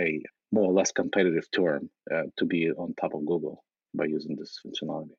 a 0.00 0.20
more 0.54 0.70
or 0.70 0.72
less 0.72 0.92
competitive 0.92 1.50
term 1.50 1.90
uh, 2.14 2.22
to 2.38 2.44
be 2.44 2.70
on 2.70 2.94
top 3.00 3.12
of 3.14 3.26
Google 3.26 3.64
by 3.94 4.04
using 4.04 4.36
this 4.36 4.58
functionality. 4.64 5.10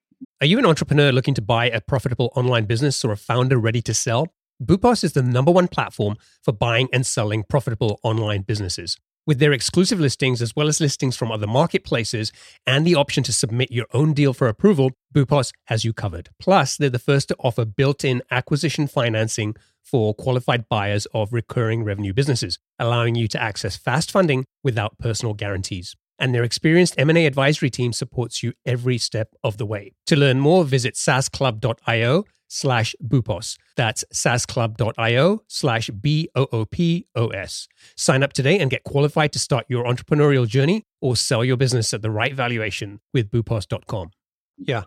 Are 0.42 0.48
you 0.48 0.58
an 0.58 0.66
entrepreneur 0.66 1.12
looking 1.12 1.34
to 1.34 1.42
buy 1.42 1.70
a 1.70 1.82
profitable 1.82 2.32
online 2.36 2.66
business 2.66 3.04
or 3.04 3.12
a 3.12 3.18
founder 3.18 3.58
ready 3.58 3.82
to 3.82 3.94
sell? 3.94 4.34
Boopos 4.64 5.04
is 5.04 5.12
the 5.12 5.22
number 5.22 5.52
one 5.52 5.68
platform 5.68 6.16
for 6.42 6.54
buying 6.54 6.88
and 6.94 7.06
selling 7.06 7.44
profitable 7.44 8.00
online 8.04 8.44
businesses. 8.44 8.98
With 9.28 9.40
their 9.40 9.52
exclusive 9.52 10.00
listings, 10.00 10.42
as 10.42 10.56
well 10.56 10.68
as 10.68 10.80
listings 10.80 11.18
from 11.18 11.32
other 11.32 11.48
marketplaces, 11.48 12.32
and 12.66 12.86
the 12.86 12.96
option 12.96 13.24
to 13.24 13.34
submit 13.34 13.72
your 13.72 13.88
own 13.92 14.14
deal 14.14 14.34
for 14.34 14.48
approval, 14.48 14.92
Boopos 15.14 15.52
has 15.66 15.84
you 15.84 15.94
covered. 15.94 16.30
Plus, 16.40 16.78
they're 16.78 16.92
the 16.92 17.00
first 17.00 17.28
to 17.30 17.36
offer 17.40 17.66
built 17.66 18.06
in 18.06 18.22
acquisition 18.30 18.88
financing 18.88 19.56
for 19.86 20.14
qualified 20.14 20.68
buyers 20.68 21.06
of 21.14 21.32
recurring 21.32 21.84
revenue 21.84 22.14
businesses, 22.14 22.60
allowing 22.80 23.16
you 23.16 23.28
to 23.30 23.42
access 23.42 23.78
fast 23.78 24.12
funding 24.12 24.46
without 24.64 24.98
personal 24.98 25.34
guarantees 25.34 25.96
and 26.20 26.34
their 26.34 26.44
experienced 26.44 26.96
M&A 26.98 27.26
advisory 27.26 27.70
team 27.70 27.94
supports 27.94 28.42
you 28.42 28.54
every 28.66 28.98
step 28.98 29.34
of 29.44 29.58
the 29.58 29.66
way. 29.66 29.94
To 30.08 30.16
learn 30.16 30.40
more, 30.40 30.64
visit 30.64 30.96
saasclub.io 30.96 32.26
slash 32.48 32.96
boopos. 33.04 33.58
That's 33.76 34.04
saasclub.io 34.14 35.44
slash 35.48 35.90
B-O-O-P-O-S. 35.90 37.68
Sign 37.98 38.24
up 38.24 38.34
today 38.34 38.60
and 38.60 38.72
get 38.72 38.84
qualified 38.84 39.34
to 39.34 39.40
start 39.40 39.66
your 39.68 39.86
entrepreneurial 39.86 40.48
journey 40.48 40.86
or 41.02 41.16
sell 41.16 41.44
your 41.44 41.58
business 41.58 41.94
at 41.94 42.02
the 42.02 42.12
right 42.12 42.34
valuation 42.34 43.02
with 43.14 43.30
boopos.com. 43.32 44.12
Yeah, 44.58 44.84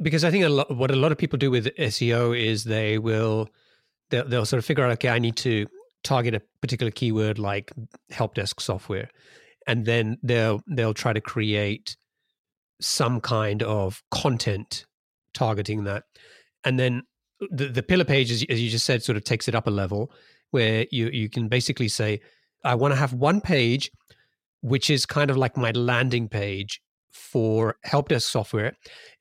because 0.00 0.24
I 0.24 0.30
think 0.30 0.44
a 0.44 0.48
lot, 0.48 0.74
what 0.74 0.90
a 0.90 0.96
lot 0.96 1.12
of 1.12 1.18
people 1.18 1.38
do 1.38 1.50
with 1.50 1.66
SEO 1.76 2.38
is 2.38 2.64
they 2.64 2.98
will, 2.98 3.48
they'll, 4.12 4.28
they'll 4.28 4.46
sort 4.46 4.58
of 4.58 4.64
figure 4.64 4.84
out, 4.84 4.92
okay, 4.92 5.08
I 5.08 5.18
need 5.18 5.36
to 5.38 5.66
target 6.04 6.34
a 6.34 6.42
particular 6.60 6.92
keyword 6.92 7.40
like 7.40 7.72
help 8.10 8.34
desk 8.34 8.60
software 8.60 9.08
and 9.66 9.84
then 9.84 10.18
they'll 10.24 10.60
they'll 10.66 10.94
try 10.94 11.12
to 11.12 11.20
create 11.20 11.96
some 12.80 13.20
kind 13.20 13.62
of 13.62 14.02
content 14.10 14.84
targeting 15.32 15.84
that 15.84 16.02
and 16.64 16.78
then 16.78 17.02
the, 17.50 17.68
the 17.68 17.82
pillar 17.82 18.04
page, 18.04 18.30
as, 18.30 18.44
as 18.48 18.62
you 18.62 18.70
just 18.70 18.86
said, 18.86 19.02
sort 19.02 19.16
of 19.16 19.24
takes 19.24 19.48
it 19.48 19.54
up 19.54 19.66
a 19.66 19.70
level 19.70 20.12
where 20.50 20.86
you, 20.90 21.08
you 21.08 21.28
can 21.28 21.48
basically 21.48 21.88
say, 21.88 22.20
I 22.64 22.74
want 22.74 22.92
to 22.92 22.96
have 22.96 23.12
one 23.12 23.40
page, 23.40 23.90
which 24.60 24.90
is 24.90 25.06
kind 25.06 25.30
of 25.30 25.36
like 25.36 25.56
my 25.56 25.70
landing 25.72 26.28
page 26.28 26.80
for 27.10 27.76
help 27.84 28.08
desk 28.08 28.30
software. 28.30 28.76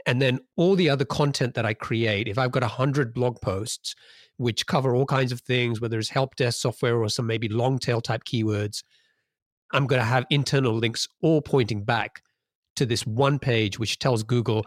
And 0.05 0.21
then 0.21 0.39
all 0.55 0.75
the 0.75 0.89
other 0.89 1.05
content 1.05 1.55
that 1.55 1.65
I 1.65 1.73
create, 1.73 2.27
if 2.27 2.37
I've 2.37 2.51
got 2.51 2.63
100 2.63 3.13
blog 3.13 3.41
posts, 3.41 3.95
which 4.41 4.65
cover 4.65 4.95
all 4.95 5.05
kinds 5.05 5.31
of 5.31 5.39
things, 5.41 5.79
whether 5.79 5.99
it's 5.99 6.09
help 6.09 6.35
desk 6.35 6.59
software 6.59 6.97
or 6.97 7.09
some 7.09 7.27
maybe 7.27 7.47
long 7.47 7.77
tail 7.77 8.01
type 8.01 8.23
keywords, 8.23 8.83
I'm 9.71 9.85
going 9.85 9.99
to 9.99 10.05
have 10.05 10.25
internal 10.29 10.73
links 10.73 11.07
all 11.21 11.41
pointing 11.41 11.83
back 11.83 12.23
to 12.75 12.85
this 12.85 13.05
one 13.05 13.37
page, 13.37 13.77
which 13.77 13.99
tells 13.99 14.23
Google 14.23 14.65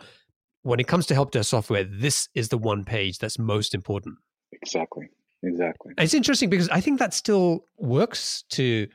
when 0.62 0.78
it 0.80 0.86
comes 0.86 1.06
to 1.06 1.14
help 1.14 1.32
desk 1.32 1.50
software, 1.50 1.84
this 1.84 2.28
is 2.34 2.48
the 2.48 2.56
one 2.56 2.84
page 2.84 3.18
that's 3.18 3.38
most 3.38 3.74
important. 3.74 4.16
Exactly. 4.52 5.08
Exactly. 5.42 5.92
It's 5.98 6.14
interesting 6.14 6.48
because 6.48 6.68
I 6.70 6.80
think 6.80 6.98
that 7.00 7.12
still 7.12 7.64
works 7.76 8.44
to 8.50 8.86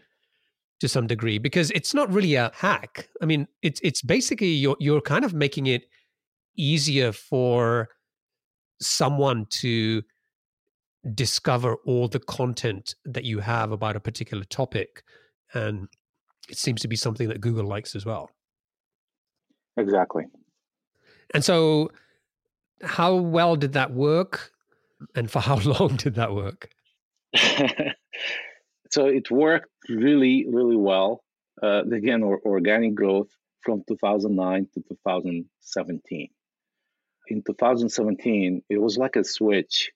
to 0.80 0.88
some 0.88 1.08
degree 1.08 1.38
because 1.38 1.72
it's 1.72 1.94
not 1.94 2.12
really 2.12 2.36
a 2.36 2.52
hack. 2.56 3.10
I 3.22 3.26
mean, 3.26 3.48
it's 3.62 3.80
it's 3.84 4.02
basically 4.02 4.48
you're 4.48 4.78
you're 4.80 5.02
kind 5.02 5.26
of 5.26 5.34
making 5.34 5.68
it 5.68 5.84
easier 6.58 7.12
for 7.12 7.90
someone 8.82 9.46
to 9.50 10.02
discover 11.14 11.76
all 11.86 12.08
the 12.08 12.20
content 12.20 12.96
that 13.06 13.24
you 13.24 13.40
have 13.40 13.72
about 13.72 13.96
a 13.96 14.00
particular 14.00 14.44
topic 14.44 15.04
and 15.54 15.88
it 16.50 16.58
seems 16.58 16.82
to 16.82 16.88
be 16.88 16.96
something 16.96 17.30
that 17.30 17.42
Google 17.42 17.66
likes 17.66 17.96
as 17.96 18.06
well. 18.06 18.30
Exactly. 19.78 20.26
And 21.34 21.44
so, 21.44 21.92
how 22.82 23.16
well 23.16 23.56
did 23.56 23.74
that 23.74 23.94
work? 23.94 24.52
And 25.16 25.30
for 25.30 25.40
how 25.40 25.60
long 25.80 25.96
did 25.96 26.16
that 26.16 26.34
work? 26.34 26.70
so, 28.90 29.06
it 29.06 29.30
worked 29.30 29.70
really, 29.88 30.48
really 30.50 30.76
well. 30.76 31.24
Uh, 31.62 31.84
again, 31.92 32.24
or, 32.24 32.40
organic 32.46 32.96
growth 32.96 33.28
from 33.62 33.84
2009 33.88 34.68
to 34.74 34.82
2017. 34.90 36.30
In 37.28 37.44
2017, 37.44 38.64
it 38.70 38.78
was 38.78 38.98
like 38.98 39.18
a 39.18 39.24
switch, 39.24 39.92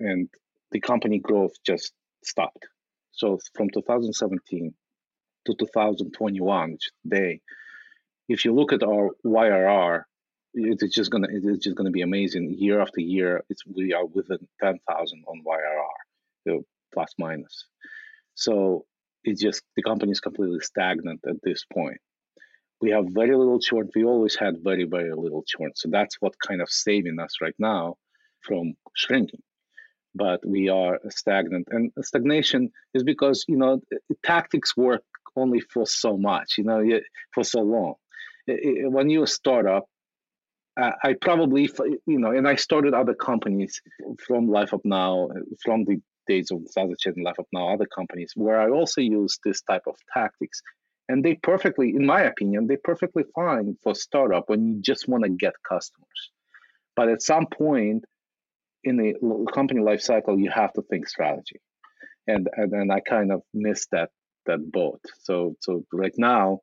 and 0.00 0.28
the 0.72 0.80
company 0.80 1.18
growth 1.18 1.52
just 1.64 1.92
stopped. 2.24 2.66
So, 3.12 3.38
from 3.54 3.68
2017 3.70 4.74
to 5.46 5.54
2021, 5.54 6.72
which 6.72 6.90
today, 7.02 7.40
if 8.28 8.44
you 8.44 8.54
look 8.54 8.72
at 8.72 8.82
our 8.82 9.10
ARR, 9.24 10.06
it's 10.54 10.94
just 10.94 11.10
gonna 11.10 11.28
it's 11.30 11.64
just 11.64 11.76
gonna 11.76 11.90
be 11.90 12.02
amazing. 12.02 12.54
Year 12.58 12.80
after 12.80 13.00
year, 13.00 13.42
it's 13.48 13.62
we 13.66 13.92
are 13.92 14.04
within 14.06 14.46
ten 14.62 14.78
thousand 14.88 15.24
on 15.26 15.42
ARR, 15.46 15.88
know, 16.46 16.62
plus 16.92 17.12
minus. 17.18 17.66
So 18.34 18.84
it's 19.24 19.40
just 19.40 19.62
the 19.76 19.82
company 19.82 20.12
is 20.12 20.20
completely 20.20 20.60
stagnant 20.60 21.20
at 21.26 21.36
this 21.42 21.64
point. 21.72 21.98
We 22.80 22.90
have 22.90 23.06
very 23.08 23.36
little 23.36 23.60
churn. 23.60 23.88
We 23.94 24.04
always 24.04 24.36
had 24.36 24.56
very 24.62 24.84
very 24.84 25.14
little 25.14 25.44
churn. 25.46 25.72
So 25.74 25.88
that's 25.90 26.16
what 26.20 26.34
kind 26.46 26.60
of 26.60 26.70
saving 26.70 27.18
us 27.18 27.36
right 27.40 27.54
now 27.58 27.96
from 28.40 28.74
shrinking. 28.94 29.42
But 30.14 30.46
we 30.46 30.68
are 30.68 30.98
stagnant, 31.08 31.68
and 31.70 31.90
stagnation 32.02 32.70
is 32.94 33.02
because 33.02 33.44
you 33.48 33.56
know 33.56 33.80
tactics 34.24 34.76
work 34.76 35.02
only 35.36 35.60
for 35.60 35.86
so 35.86 36.16
much. 36.16 36.58
You 36.58 36.64
know, 36.64 36.82
for 37.34 37.44
so 37.44 37.60
long. 37.60 37.94
When 38.46 39.08
you're 39.08 39.24
a 39.24 39.28
startup, 39.28 39.86
uh, 40.80 40.92
I 41.04 41.14
probably, 41.14 41.70
you 42.06 42.18
know, 42.18 42.30
and 42.30 42.48
I 42.48 42.56
started 42.56 42.94
other 42.94 43.14
companies 43.14 43.80
from 44.26 44.48
Live 44.48 44.70
Help 44.70 44.82
Now, 44.84 45.28
from 45.62 45.84
the 45.84 46.00
days 46.26 46.50
of 46.50 46.60
Zazachet 46.76 47.14
and 47.14 47.24
Live 47.24 47.36
Help 47.36 47.48
Now, 47.52 47.72
other 47.72 47.86
companies 47.86 48.32
where 48.34 48.60
I 48.60 48.70
also 48.70 49.00
use 49.00 49.38
this 49.44 49.60
type 49.62 49.82
of 49.86 49.96
tactics. 50.12 50.62
And 51.08 51.24
they 51.24 51.34
perfectly, 51.34 51.90
in 51.90 52.06
my 52.06 52.22
opinion, 52.22 52.68
they 52.68 52.76
perfectly 52.76 53.24
fine 53.34 53.76
for 53.82 53.94
startup 53.94 54.48
when 54.48 54.66
you 54.66 54.80
just 54.80 55.08
want 55.08 55.24
to 55.24 55.30
get 55.30 55.52
customers. 55.68 56.30
But 56.96 57.08
at 57.08 57.22
some 57.22 57.46
point 57.46 58.04
in 58.84 58.96
the 58.96 59.46
company 59.52 59.80
life 59.80 60.00
cycle, 60.00 60.38
you 60.38 60.50
have 60.50 60.72
to 60.74 60.82
think 60.82 61.08
strategy. 61.08 61.60
And 62.26 62.48
and, 62.56 62.72
and 62.72 62.92
I 62.92 63.00
kind 63.00 63.32
of 63.32 63.42
missed 63.52 63.88
that 63.92 64.10
that 64.46 64.70
boat. 64.70 65.00
So 65.20 65.56
so 65.60 65.84
right 65.92 66.14
now, 66.16 66.60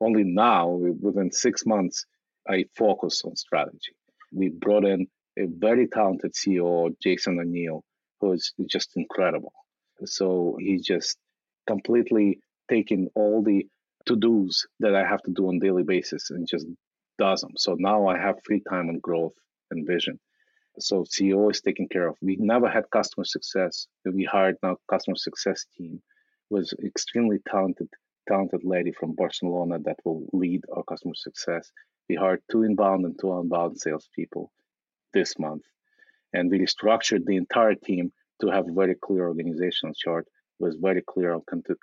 only 0.00 0.24
now, 0.24 0.68
within 0.68 1.30
six 1.32 1.66
months, 1.66 2.06
I 2.48 2.64
focus 2.76 3.22
on 3.24 3.36
strategy. 3.36 3.94
We 4.32 4.48
brought 4.48 4.84
in 4.84 5.06
a 5.38 5.46
very 5.46 5.88
talented 5.88 6.32
CEO, 6.34 6.94
Jason 7.02 7.38
O'Neill, 7.38 7.82
who 8.20 8.32
is 8.32 8.52
just 8.68 8.90
incredible. 8.96 9.52
So 10.04 10.56
he's 10.58 10.84
just 10.84 11.18
completely 11.66 12.40
taking 12.70 13.08
all 13.14 13.42
the 13.42 13.66
to 14.06 14.16
dos 14.16 14.66
that 14.80 14.94
I 14.94 15.06
have 15.06 15.22
to 15.22 15.30
do 15.30 15.48
on 15.48 15.58
daily 15.58 15.82
basis 15.82 16.30
and 16.30 16.48
just 16.48 16.66
does 17.18 17.42
them. 17.42 17.52
So 17.56 17.76
now 17.78 18.08
I 18.08 18.18
have 18.18 18.42
free 18.44 18.62
time 18.68 18.88
on 18.88 18.98
growth 18.98 19.34
and 19.70 19.86
vision. 19.86 20.18
So 20.80 21.04
CEO 21.04 21.50
is 21.50 21.60
taken 21.60 21.88
care 21.88 22.08
of. 22.08 22.16
We 22.20 22.36
never 22.36 22.68
had 22.68 22.90
customer 22.90 23.24
success. 23.24 23.86
We 24.04 24.24
hired 24.24 24.56
now 24.62 24.76
customer 24.88 25.16
success 25.16 25.66
team 25.76 26.02
was 26.50 26.74
extremely 26.84 27.38
talented 27.48 27.88
talented 28.28 28.62
lady 28.64 28.92
from 28.92 29.14
Barcelona 29.14 29.78
that 29.80 29.98
will 30.04 30.26
lead 30.32 30.62
our 30.74 30.84
customer 30.84 31.14
success. 31.14 31.70
We 32.08 32.16
hired 32.16 32.42
two 32.50 32.62
inbound 32.62 33.04
and 33.04 33.18
two 33.18 33.32
outbound 33.32 33.80
salespeople 33.80 34.52
this 35.12 35.38
month. 35.38 35.62
And 36.32 36.50
we 36.50 36.58
restructured 36.60 37.24
the 37.24 37.36
entire 37.36 37.74
team 37.74 38.12
to 38.40 38.48
have 38.48 38.68
a 38.68 38.72
very 38.72 38.94
clear 38.94 39.26
organizational 39.28 39.94
chart 39.94 40.26
with 40.58 40.80
very 40.80 41.02
clear 41.02 41.38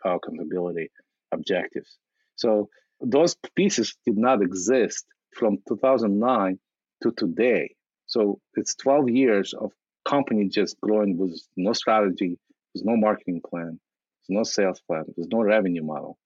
accountability 0.05 0.89
objectives. 1.31 1.97
So 2.35 2.69
those 3.01 3.35
pieces 3.55 3.95
did 4.05 4.17
not 4.17 4.41
exist 4.41 5.05
from 5.33 5.57
2009 5.67 6.59
to 7.03 7.11
today. 7.11 7.75
So 8.07 8.39
it's 8.55 8.75
12 8.75 9.09
years 9.09 9.53
of 9.53 9.71
company 10.07 10.47
just 10.47 10.79
growing 10.81 11.17
with 11.17 11.39
no 11.55 11.73
strategy, 11.73 12.39
there's 12.73 12.85
no 12.85 12.95
marketing 12.95 13.41
plan, 13.47 13.79
there's 14.27 14.37
no 14.37 14.43
sales 14.43 14.81
plan, 14.87 15.03
there's 15.15 15.29
no 15.31 15.41
revenue 15.41 15.83
model, 15.83 16.17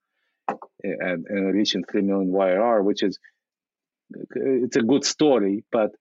and, 0.84 1.26
and 1.28 1.54
reaching 1.54 1.84
3 1.84 2.02
million 2.02 2.32
YR, 2.32 2.82
which 2.84 3.04
is 3.04 3.20
it's 4.32 4.76
a 4.76 4.82
good 4.82 5.06
story, 5.06 5.64
but 5.72 5.92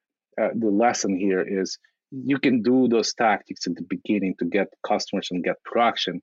uh, 0.40 0.48
the 0.54 0.68
lesson 0.68 1.16
here 1.16 1.42
is 1.42 1.78
you 2.10 2.38
can 2.38 2.62
do 2.62 2.88
those 2.88 3.14
tactics 3.14 3.66
at 3.66 3.76
the 3.76 3.82
beginning 3.82 4.34
to 4.38 4.44
get 4.44 4.68
customers 4.86 5.28
and 5.30 5.44
get 5.44 5.56
traction, 5.66 6.20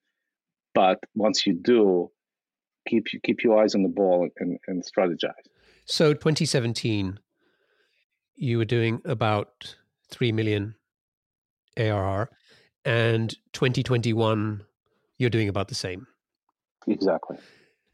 but 0.76 1.00
once 1.15 1.48
you 1.48 1.54
do, 1.54 2.12
keep 2.88 3.06
keep 3.24 3.43
your 3.43 3.62
eyes 3.62 3.76
on 3.76 3.84
the 3.84 3.89
ball 3.89 4.28
and, 4.38 4.60
and 4.67 4.84
strategize. 4.84 5.32
So 5.86 6.13
2017, 6.13 7.20
you 8.38 8.58
were 8.58 8.65
doing 8.65 9.02
about 9.06 9.76
three 10.10 10.32
million 10.32 10.76
ARR, 11.78 12.30
and 12.86 13.36
2021, 13.54 14.63
you're 15.17 15.30
doing 15.30 15.50
about 15.50 15.67
the 15.67 15.76
same. 15.76 16.08
Exactly. 16.88 17.38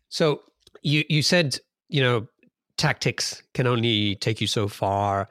So 0.10 0.42
you 0.84 1.04
you 1.10 1.22
said 1.22 1.58
you 1.90 2.02
know 2.02 2.28
tactics 2.78 3.44
can 3.54 3.68
only 3.68 4.16
take 4.16 4.42
you 4.42 4.48
so 4.48 4.68
far 4.68 5.30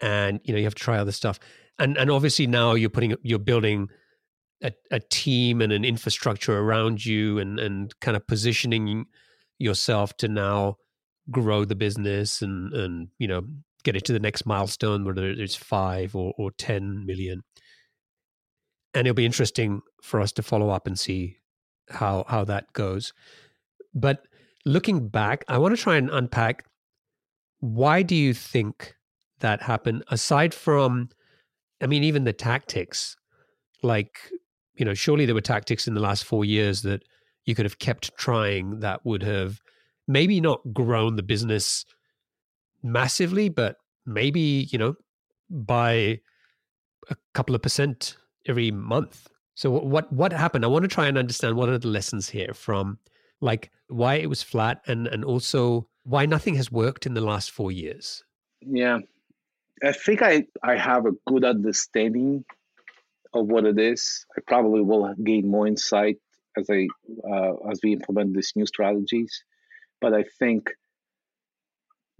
and 0.00 0.40
you 0.44 0.52
know 0.52 0.58
you 0.58 0.64
have 0.64 0.74
to 0.74 0.82
try 0.82 0.98
other 0.98 1.12
stuff 1.12 1.38
and 1.78 1.96
and 1.96 2.10
obviously 2.10 2.46
now 2.46 2.74
you're 2.74 2.90
putting 2.90 3.14
you're 3.22 3.38
building 3.38 3.88
a, 4.62 4.72
a 4.90 5.00
team 5.00 5.60
and 5.60 5.72
an 5.72 5.84
infrastructure 5.84 6.58
around 6.58 7.04
you 7.04 7.38
and 7.38 7.58
and 7.58 7.98
kind 8.00 8.16
of 8.16 8.26
positioning 8.26 9.06
yourself 9.58 10.16
to 10.16 10.28
now 10.28 10.76
grow 11.30 11.64
the 11.64 11.74
business 11.74 12.42
and 12.42 12.72
and 12.72 13.08
you 13.18 13.28
know 13.28 13.42
get 13.84 13.96
it 13.96 14.04
to 14.06 14.12
the 14.12 14.20
next 14.20 14.46
milestone 14.46 15.04
whether 15.04 15.30
it's 15.30 15.54
five 15.54 16.16
or, 16.16 16.34
or 16.36 16.50
10 16.52 17.06
million. 17.06 17.42
And 18.92 19.06
it'll 19.06 19.14
be 19.14 19.26
interesting 19.26 19.82
for 20.02 20.20
us 20.20 20.32
to 20.32 20.42
follow 20.42 20.70
up 20.70 20.86
and 20.86 20.98
see 20.98 21.38
how 21.90 22.24
how 22.28 22.44
that 22.44 22.72
goes. 22.72 23.12
But 23.94 24.26
looking 24.64 25.08
back, 25.08 25.44
I 25.48 25.58
want 25.58 25.76
to 25.76 25.82
try 25.82 25.96
and 25.96 26.10
unpack 26.10 26.64
why 27.60 28.02
do 28.02 28.14
you 28.14 28.34
think 28.34 28.94
that 29.40 29.62
happened 29.62 30.04
aside 30.08 30.52
from 30.52 31.08
I 31.82 31.86
mean 31.86 32.04
even 32.04 32.24
the 32.24 32.32
tactics 32.32 33.16
like 33.82 34.18
you 34.74 34.84
know 34.84 34.94
surely 34.94 35.26
there 35.26 35.34
were 35.34 35.40
tactics 35.40 35.86
in 35.86 35.94
the 35.94 36.00
last 36.00 36.24
4 36.24 36.44
years 36.44 36.82
that 36.82 37.02
you 37.46 37.54
could 37.54 37.64
have 37.64 37.78
kept 37.78 38.16
trying 38.16 38.80
that 38.80 39.04
would 39.04 39.22
have 39.22 39.60
maybe 40.06 40.40
not 40.40 40.60
grown 40.72 41.16
the 41.16 41.22
business 41.22 41.84
massively 42.84 43.48
but 43.48 43.76
maybe 44.06 44.68
you 44.70 44.78
know 44.78 44.94
by 45.50 46.20
a 47.10 47.16
couple 47.34 47.54
of 47.54 47.62
percent 47.62 48.16
every 48.46 48.70
month 48.70 49.28
so 49.54 49.70
what 49.70 50.12
what 50.12 50.32
happened 50.32 50.64
i 50.64 50.68
want 50.68 50.82
to 50.82 50.88
try 50.88 51.06
and 51.06 51.18
understand 51.18 51.56
what 51.56 51.68
are 51.68 51.78
the 51.78 51.88
lessons 51.88 52.28
here 52.28 52.52
from 52.54 52.98
like 53.40 53.70
why 53.88 54.14
it 54.14 54.28
was 54.28 54.42
flat 54.42 54.80
and 54.86 55.06
and 55.08 55.24
also 55.24 55.88
why 56.04 56.26
nothing 56.26 56.54
has 56.54 56.70
worked 56.70 57.06
in 57.06 57.14
the 57.14 57.20
last 57.20 57.50
four 57.50 57.72
years 57.72 58.22
yeah 58.60 58.98
i 59.82 59.92
think 59.92 60.22
i 60.22 60.44
i 60.62 60.76
have 60.76 61.06
a 61.06 61.12
good 61.26 61.44
understanding 61.44 62.44
of 63.34 63.48
what 63.48 63.66
it 63.66 63.78
is. 63.78 64.24
I 64.36 64.40
probably 64.46 64.80
will 64.80 65.12
gain 65.22 65.48
more 65.48 65.66
insight 65.66 66.18
as 66.56 66.70
I 66.70 66.86
uh, 67.28 67.54
as 67.70 67.80
we 67.82 67.92
implement 67.92 68.34
these 68.34 68.52
new 68.56 68.66
strategies. 68.66 69.44
But 70.00 70.14
I 70.14 70.24
think 70.38 70.70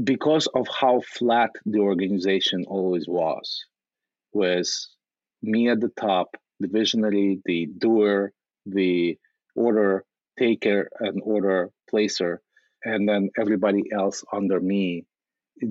because 0.03 0.49
of 0.55 0.67
how 0.69 1.01
flat 1.01 1.51
the 1.67 1.79
organization 1.79 2.65
always 2.67 3.07
was, 3.07 3.65
with 4.33 4.69
me 5.43 5.69
at 5.69 5.81
the 5.81 5.91
top, 6.01 6.37
the 6.61 6.69
visionary, 6.69 7.41
the 7.45 7.67
doer, 7.79 8.33
the 8.67 9.17
order 9.55 10.05
taker 10.39 10.89
and 11.01 11.21
order 11.25 11.71
placer, 11.89 12.41
and 12.85 13.09
then 13.09 13.31
everybody 13.39 13.85
else 13.93 14.25
under 14.33 14.61
me. 14.61 15.05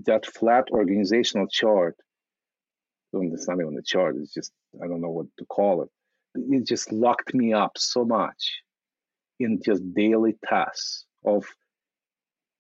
That 0.06 0.26
flat 0.26 0.70
organizational 0.72 1.48
chart, 1.48 1.98
it's 3.12 3.48
not 3.48 3.60
even 3.60 3.78
a 3.78 3.82
chart, 3.82 4.16
it's 4.18 4.34
just, 4.34 4.54
I 4.82 4.88
don't 4.88 5.02
know 5.02 5.10
what 5.10 5.28
to 5.40 5.46
call 5.46 5.84
it. 5.84 5.90
It 6.36 6.66
just 6.66 6.92
locked 6.92 7.34
me 7.34 7.54
up 7.54 7.78
so 7.78 8.06
much 8.06 8.62
in 9.40 9.62
just 9.64 9.84
daily 9.94 10.36
tasks 10.48 11.06
of 11.26 11.46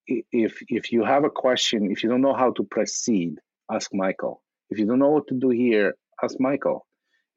if 0.08 0.62
if 0.68 0.92
you 0.92 1.04
have 1.04 1.24
a 1.24 1.30
question, 1.30 1.92
if 1.92 2.04
you 2.04 2.10
don't 2.10 2.22
know 2.22 2.34
how 2.34 2.52
to 2.52 2.64
proceed, 2.64 3.40
ask 3.72 3.90
Michael. 3.94 4.42
If 4.70 4.80
you 4.80 4.86
don't 4.86 5.00
know 5.00 5.12
what 5.12 5.28
to 5.28 5.36
do 5.36 5.50
here, 5.50 5.96
ask 6.22 6.40
Michael. 6.40 6.86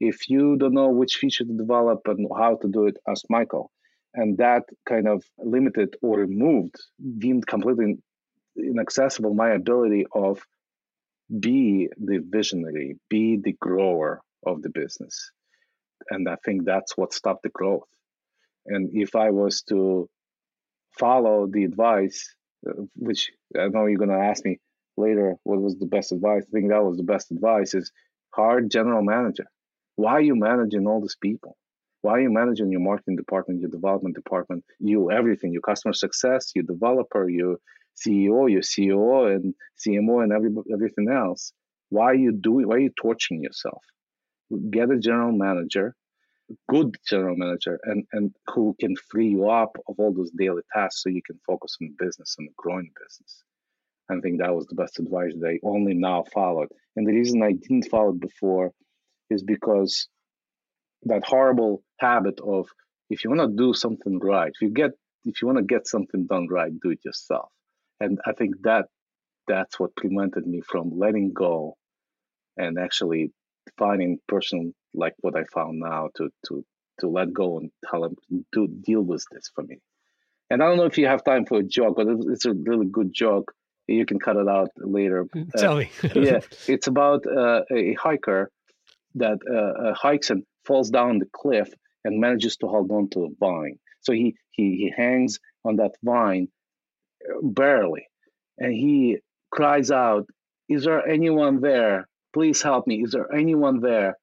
If 0.01 0.29
you 0.29 0.57
don't 0.57 0.75
know 0.75 0.91
which 0.91 1.17
feature 1.17 1.45
to 1.45 1.57
develop 1.57 2.03
and 2.07 2.29
how 2.37 2.57
to 2.57 2.69
do 2.69 2.87
it, 2.87 2.97
ask 3.09 3.25
Michael. 3.31 3.71
And 4.15 4.39
that 4.39 4.65
kind 4.89 5.09
of 5.09 5.25
limited 5.39 5.97
or 6.03 6.19
removed, 6.21 6.77
deemed 7.19 7.47
completely 7.47 7.99
inaccessible 8.57 9.35
my 9.35 9.51
ability 9.51 10.07
of 10.15 10.43
be 11.41 11.89
the 11.99 12.19
visionary, 12.19 12.99
be 13.11 13.37
the 13.37 13.53
grower 13.61 14.23
of 14.47 14.63
the 14.63 14.71
business. 14.71 15.31
And 16.11 16.29
I 16.29 16.37
think 16.45 16.65
that's 16.65 16.97
what 16.97 17.13
stopped 17.13 17.43
the 17.43 17.49
growth. 17.51 17.89
And 18.67 18.91
if 18.93 19.17
I 19.17 19.31
was 19.31 19.63
to 19.63 20.09
follow 20.99 21.47
the 21.47 21.65
advice, 21.65 22.35
Uh, 22.67 22.83
which 22.97 23.31
I 23.57 23.69
know 23.69 23.87
you're 23.87 23.99
going 23.99 24.11
to 24.11 24.17
ask 24.17 24.45
me 24.45 24.59
later, 24.97 25.37
what 25.45 25.61
was 25.61 25.77
the 25.77 25.87
best 25.87 26.13
advice? 26.13 26.45
I 26.49 26.51
think 26.53 26.71
that 26.71 26.85
was 26.85 26.97
the 26.97 27.03
best 27.05 27.31
advice 27.31 27.75
is 27.75 27.93
hard 28.31 28.71
general 28.71 29.03
manager. 29.03 29.47
Why 29.97 30.13
are 30.13 30.21
you 30.21 30.37
managing 30.37 30.87
all 30.87 31.01
these 31.01 31.17
people? 31.21 31.57
Why 32.03 32.13
are 32.13 32.21
you 32.21 32.33
managing 32.33 32.71
your 32.71 32.81
marketing 32.81 33.17
department, 33.17 33.61
your 33.61 33.71
development 33.71 34.15
department, 34.15 34.65
you 34.79 35.11
everything, 35.11 35.53
your 35.53 35.63
customer 35.63 35.93
success, 35.93 36.53
your 36.55 36.65
developer, 36.65 37.29
your 37.29 37.57
CEO, 37.97 38.51
your 38.51 38.63
COO, 38.63 39.27
and 39.27 39.55
CMO, 39.79 40.23
and 40.23 40.33
every, 40.33 40.51
everything 40.73 41.09
else? 41.11 41.53
Why 41.89 42.05
are 42.07 42.15
you 42.15 42.33
doing? 42.33 42.69
Why 42.69 42.77
are 42.77 42.81
you 42.81 42.93
torturing 43.01 43.43
yourself? 43.43 43.83
Get 44.71 44.91
a 44.91 44.99
general 44.99 45.33
manager 45.33 45.97
good 46.69 46.95
general 47.09 47.37
manager 47.37 47.79
and, 47.85 48.05
and 48.13 48.33
who 48.49 48.75
can 48.79 48.95
free 49.11 49.29
you 49.29 49.49
up 49.49 49.77
of 49.89 49.97
all 49.99 50.13
those 50.13 50.31
daily 50.31 50.63
tasks 50.73 51.03
so 51.03 51.09
you 51.09 51.23
can 51.27 51.39
focus 51.47 51.77
on 51.81 51.95
business 51.99 52.37
and 52.39 52.49
growing 52.57 52.91
business. 53.03 53.43
I 54.11 54.21
think 54.21 54.41
that 54.41 54.55
was 54.55 54.67
the 54.67 54.77
best 54.77 55.01
advice 55.01 55.33
that 55.41 55.49
I 55.49 55.59
only 55.67 55.95
now 55.95 56.25
followed. 56.33 56.69
And 56.95 57.07
the 57.07 57.13
reason 57.13 57.43
I 57.43 57.53
didn't 57.53 57.91
follow 57.91 58.11
it 58.11 58.21
before 58.21 58.73
is 59.31 59.43
because 59.43 60.09
that 61.05 61.25
horrible 61.25 61.83
habit 61.99 62.39
of 62.41 62.69
if 63.11 63.25
you 63.25 63.31
want 63.31 63.51
to 63.51 63.57
do 63.57 63.75
something 63.75 64.19
right, 64.21 64.53
if 64.55 64.61
you 64.61 64.71
get 64.71 64.93
if 65.25 65.43
you 65.43 65.49
want 65.49 65.59
to 65.59 65.65
get 65.65 65.89
something 65.89 66.27
done 66.27 66.47
right, 66.49 66.71
do 66.83 66.91
it 66.91 67.01
yourself. 67.05 67.49
And 67.99 68.19
I 68.27 68.33
think 68.33 68.55
that 68.63 68.87
that's 69.49 69.79
what 69.81 69.97
prevented 69.97 70.47
me 70.47 70.61
from 70.61 70.97
letting 70.97 71.33
go 71.33 71.77
and 72.57 72.79
actually 72.79 73.33
finding 73.79 74.19
person 74.29 74.75
like 74.95 75.15
what 75.21 75.37
I 75.37 75.45
found 75.53 75.81
now 75.81 76.09
to 76.17 76.31
to 76.49 76.65
to 77.01 77.09
let 77.09 77.33
go 77.33 77.59
and 77.59 77.71
tell 77.91 78.05
him 78.05 78.17
to 78.55 78.67
deal 78.67 79.03
with 79.03 79.25
this 79.31 79.51
for 79.55 79.63
me. 79.63 79.79
And 80.51 80.63
I 80.63 80.69
don't 80.69 80.77
know 80.77 80.85
if 80.85 80.99
you 80.99 81.07
have 81.07 81.25
time 81.25 81.45
for 81.45 81.59
a 81.59 81.63
joke, 81.63 81.97
but 81.97 82.07
it's 82.09 82.47
a 82.47 82.53
really 82.53 82.87
good 82.87 83.13
joke. 83.13 83.53
You 83.89 84.07
can 84.07 84.19
cut 84.19 84.37
it 84.37 84.49
out 84.49 84.71
later. 84.77 85.25
Mm, 85.25 85.53
tell 85.53 85.73
uh, 85.73 85.79
me. 85.79 85.91
yeah, 86.15 86.41
it's 86.67 86.87
about 86.87 87.27
uh, 87.27 87.63
a 87.71 87.95
hiker 87.95 88.51
that 89.17 89.39
uh, 89.49 89.89
uh, 89.89 89.95
hikes 89.95 90.31
and 90.31 90.45
falls 90.65 90.91
down 90.91 91.19
the 91.19 91.29
cliff 91.33 91.69
and 92.05 92.21
manages 92.21 92.57
to 92.59 92.67
hold 92.67 92.91
on 92.91 93.09
to 93.11 93.25
a 93.25 93.29
vine. 93.39 93.79
So 94.01 94.13
he 94.13 94.37
he 94.51 94.77
he 94.77 94.93
hangs 94.97 95.39
on 95.65 95.77
that 95.77 95.93
vine 96.03 96.49
uh, 97.29 97.39
barely, 97.43 98.07
and 98.59 98.73
he 98.73 99.19
cries 99.51 99.91
out, 99.91 100.27
"Is 100.69 100.85
there 100.85 101.07
anyone 101.07 101.61
there? 101.61 102.09
Please 102.37 102.61
help 102.61 102.87
me! 102.87 103.03
Is 103.03 103.13
there 103.13 103.33
anyone 103.33 103.81
there?" 103.81 104.19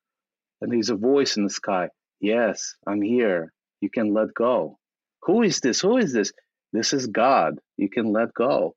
And 0.62 0.72
there's 0.72 0.92
a 0.92 0.96
voice 0.96 1.36
in 1.36 1.46
the 1.46 1.50
sky. 1.50 1.90
Yes, 2.20 2.76
I'm 2.86 3.02
here. 3.02 3.52
You 3.82 3.90
can 3.90 4.14
let 4.14 4.36
go. 4.36 4.78
Who 5.24 5.42
is 5.42 5.60
this? 5.62 5.82
Who 5.82 5.98
is 5.98 6.14
this? 6.14 6.32
This 6.72 6.94
is 6.94 7.08
God. 7.08 7.58
You 7.76 7.90
can 7.90 8.14
let 8.14 8.32
go. 8.36 8.76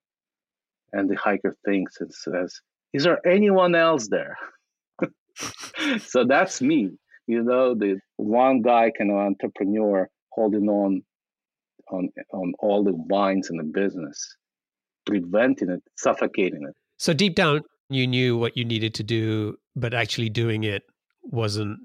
And 0.93 1.11
the 1.11 1.17
hiker 1.17 1.55
thinks 1.67 2.01
and 2.01 2.11
says, 2.15 2.61
Is 2.95 3.05
there 3.05 3.21
anyone 3.27 3.75
else 3.75 4.09
there? 4.09 4.39
so 6.01 6.25
that's 6.25 6.63
me. 6.63 6.93
You 7.27 7.43
know, 7.43 7.75
the 7.75 8.01
one 8.17 8.63
guy 8.63 8.91
kind 8.97 9.11
of 9.11 9.19
entrepreneur 9.19 10.09
holding 10.31 10.69
on 10.69 11.03
on 11.91 12.09
on 12.33 12.55
all 12.59 12.85
the 12.85 12.97
vines 13.09 13.51
in 13.51 13.59
the 13.59 13.65
business, 13.65 14.37
preventing 15.05 15.71
it, 15.71 15.83
suffocating 15.97 16.65
it. 16.67 16.75
So 16.99 17.13
deep 17.13 17.35
down, 17.35 17.63
you 17.89 18.07
knew 18.07 18.37
what 18.37 18.57
you 18.57 18.65
needed 18.65 18.95
to 18.95 19.03
do, 19.03 19.57
but 19.75 19.95
actually 19.95 20.31
doing 20.31 20.65
it 20.65 20.83
wasn't 21.23 21.79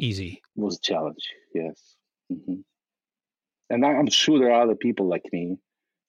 easy. 0.00 0.42
It 0.56 0.60
was 0.60 0.76
a 0.76 0.80
challenge, 0.80 1.28
yes. 1.54 1.96
Mm-hmm. 2.32 2.60
And 3.70 3.84
I'm 3.84 4.08
sure 4.08 4.38
there 4.38 4.52
are 4.52 4.62
other 4.62 4.76
people 4.76 5.08
like 5.08 5.24
me. 5.32 5.58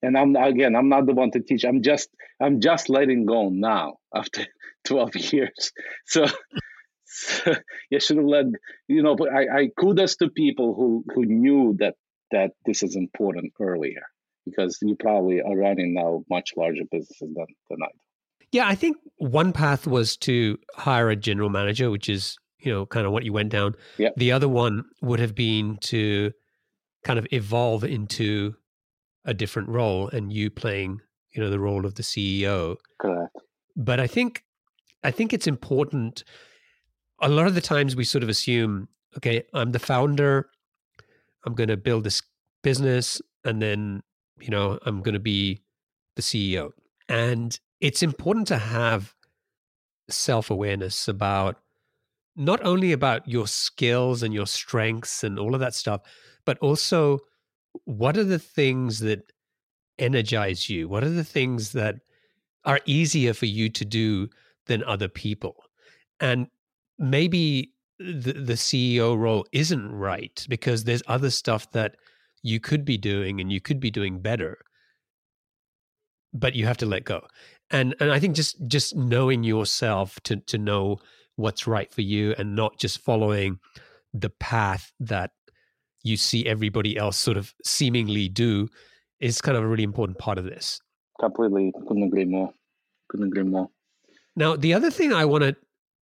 And 0.03 0.17
I'm 0.17 0.35
again, 0.35 0.75
I'm 0.75 0.89
not 0.89 1.07
the 1.07 1.13
one 1.13 1.31
to 1.31 1.39
teach. 1.39 1.63
I'm 1.63 1.81
just, 1.81 2.09
I'm 2.39 2.61
just 2.61 2.87
letting 2.89 3.25
go 3.25 3.49
now 3.49 3.97
after 4.15 4.45
12 4.85 5.15
years. 5.15 5.71
So, 6.05 6.25
so 7.05 7.55
you 7.89 7.99
should 7.99 8.17
have 8.17 8.25
let 8.25 8.45
you 8.87 9.01
know. 9.01 9.15
But 9.15 9.33
I, 9.33 9.59
I 9.59 9.69
kudos 9.79 10.17
to 10.17 10.29
people 10.29 10.75
who 10.75 11.05
who 11.13 11.25
knew 11.25 11.75
that 11.79 11.95
that 12.31 12.51
this 12.65 12.83
is 12.83 12.95
important 12.95 13.53
earlier 13.59 14.03
because 14.45 14.77
you 14.81 14.95
probably 14.99 15.41
are 15.41 15.55
running 15.55 15.93
now 15.93 16.23
much 16.29 16.51
larger 16.57 16.83
businesses 16.91 17.33
than 17.33 17.47
than 17.69 17.79
I 17.81 17.87
do. 17.87 18.06
Yeah, 18.51 18.67
I 18.67 18.75
think 18.75 18.97
one 19.17 19.51
path 19.51 19.87
was 19.87 20.15
to 20.17 20.57
hire 20.75 21.09
a 21.09 21.15
general 21.15 21.49
manager, 21.49 21.91
which 21.91 22.07
is 22.07 22.37
you 22.59 22.71
know, 22.71 22.85
kind 22.85 23.05
of 23.05 23.11
what 23.11 23.23
you 23.23 23.33
went 23.33 23.49
down. 23.49 23.75
Yep. 23.97 24.15
The 24.17 24.31
other 24.31 24.49
one 24.49 24.83
would 25.01 25.19
have 25.19 25.35
been 25.35 25.77
to 25.83 26.31
kind 27.03 27.19
of 27.19 27.27
evolve 27.31 27.83
into 27.83 28.55
a 29.25 29.33
different 29.33 29.69
role 29.69 30.09
and 30.09 30.33
you 30.33 30.49
playing, 30.49 30.99
you 31.31 31.41
know, 31.41 31.49
the 31.49 31.59
role 31.59 31.85
of 31.85 31.95
the 31.95 32.03
CEO. 32.03 32.77
Correct. 32.99 33.35
But 33.75 33.99
I 33.99 34.07
think 34.07 34.43
I 35.03 35.11
think 35.11 35.33
it's 35.33 35.47
important 35.47 36.23
a 37.21 37.29
lot 37.29 37.47
of 37.47 37.55
the 37.55 37.61
times 37.61 37.95
we 37.95 38.03
sort 38.03 38.23
of 38.23 38.29
assume, 38.29 38.89
okay, 39.15 39.43
I'm 39.53 39.71
the 39.71 39.79
founder, 39.79 40.49
I'm 41.45 41.55
going 41.55 41.69
to 41.69 41.77
build 41.77 42.03
this 42.03 42.21
business 42.63 43.21
and 43.43 43.61
then, 43.61 44.03
you 44.39 44.49
know, 44.49 44.77
I'm 44.85 45.01
going 45.01 45.13
to 45.13 45.19
be 45.19 45.61
the 46.15 46.21
CEO. 46.21 46.71
And 47.09 47.57
it's 47.79 48.03
important 48.03 48.47
to 48.47 48.57
have 48.57 49.13
self-awareness 50.09 51.07
about 51.07 51.57
not 52.35 52.63
only 52.63 52.91
about 52.91 53.27
your 53.27 53.47
skills 53.47 54.23
and 54.23 54.33
your 54.33 54.45
strengths 54.45 55.23
and 55.23 55.39
all 55.39 55.53
of 55.53 55.59
that 55.59 55.73
stuff, 55.73 56.01
but 56.45 56.57
also 56.59 57.19
what 57.85 58.17
are 58.17 58.23
the 58.23 58.39
things 58.39 58.99
that 58.99 59.31
energize 59.99 60.69
you? 60.69 60.87
What 60.87 61.03
are 61.03 61.09
the 61.09 61.23
things 61.23 61.71
that 61.73 61.95
are 62.65 62.79
easier 62.85 63.33
for 63.33 63.47
you 63.47 63.69
to 63.69 63.85
do 63.85 64.29
than 64.67 64.83
other 64.83 65.07
people? 65.07 65.55
And 66.19 66.47
maybe 66.99 67.73
the, 67.99 68.33
the 68.33 68.53
CEO 68.53 69.17
role 69.17 69.45
isn't 69.51 69.91
right 69.91 70.45
because 70.49 70.83
there's 70.83 71.03
other 71.07 71.31
stuff 71.31 71.71
that 71.71 71.95
you 72.43 72.59
could 72.59 72.85
be 72.85 72.97
doing 72.97 73.41
and 73.41 73.51
you 73.51 73.59
could 73.59 73.79
be 73.79 73.91
doing 73.91 74.19
better 74.19 74.59
but 76.33 76.55
you 76.55 76.65
have 76.65 76.77
to 76.77 76.85
let 76.85 77.03
go 77.03 77.25
and 77.71 77.95
and 77.99 78.11
i 78.11 78.19
think 78.19 78.35
just 78.35 78.55
just 78.67 78.95
knowing 78.95 79.43
yourself 79.43 80.19
to 80.21 80.37
to 80.37 80.57
know 80.57 80.99
what's 81.35 81.67
right 81.67 81.91
for 81.91 82.01
you 82.01 82.33
and 82.37 82.55
not 82.55 82.77
just 82.77 82.99
following 82.99 83.59
the 84.13 84.29
path 84.29 84.91
that 84.99 85.31
you 86.03 86.17
see 86.17 86.45
everybody 86.45 86.97
else 86.97 87.17
sort 87.17 87.37
of 87.37 87.53
seemingly 87.63 88.27
do 88.29 88.67
is 89.19 89.41
kind 89.41 89.57
of 89.57 89.63
a 89.63 89.67
really 89.67 89.83
important 89.83 90.17
part 90.17 90.37
of 90.37 90.45
this. 90.45 90.79
Completely. 91.19 91.73
Couldn't 91.87 92.03
agree 92.03 92.25
more. 92.25 92.51
Couldn't 93.09 93.27
agree 93.27 93.43
more. 93.43 93.69
Now, 94.35 94.55
the 94.55 94.73
other 94.73 94.91
thing 94.91 95.13
I 95.13 95.25
want 95.25 95.43
to 95.43 95.55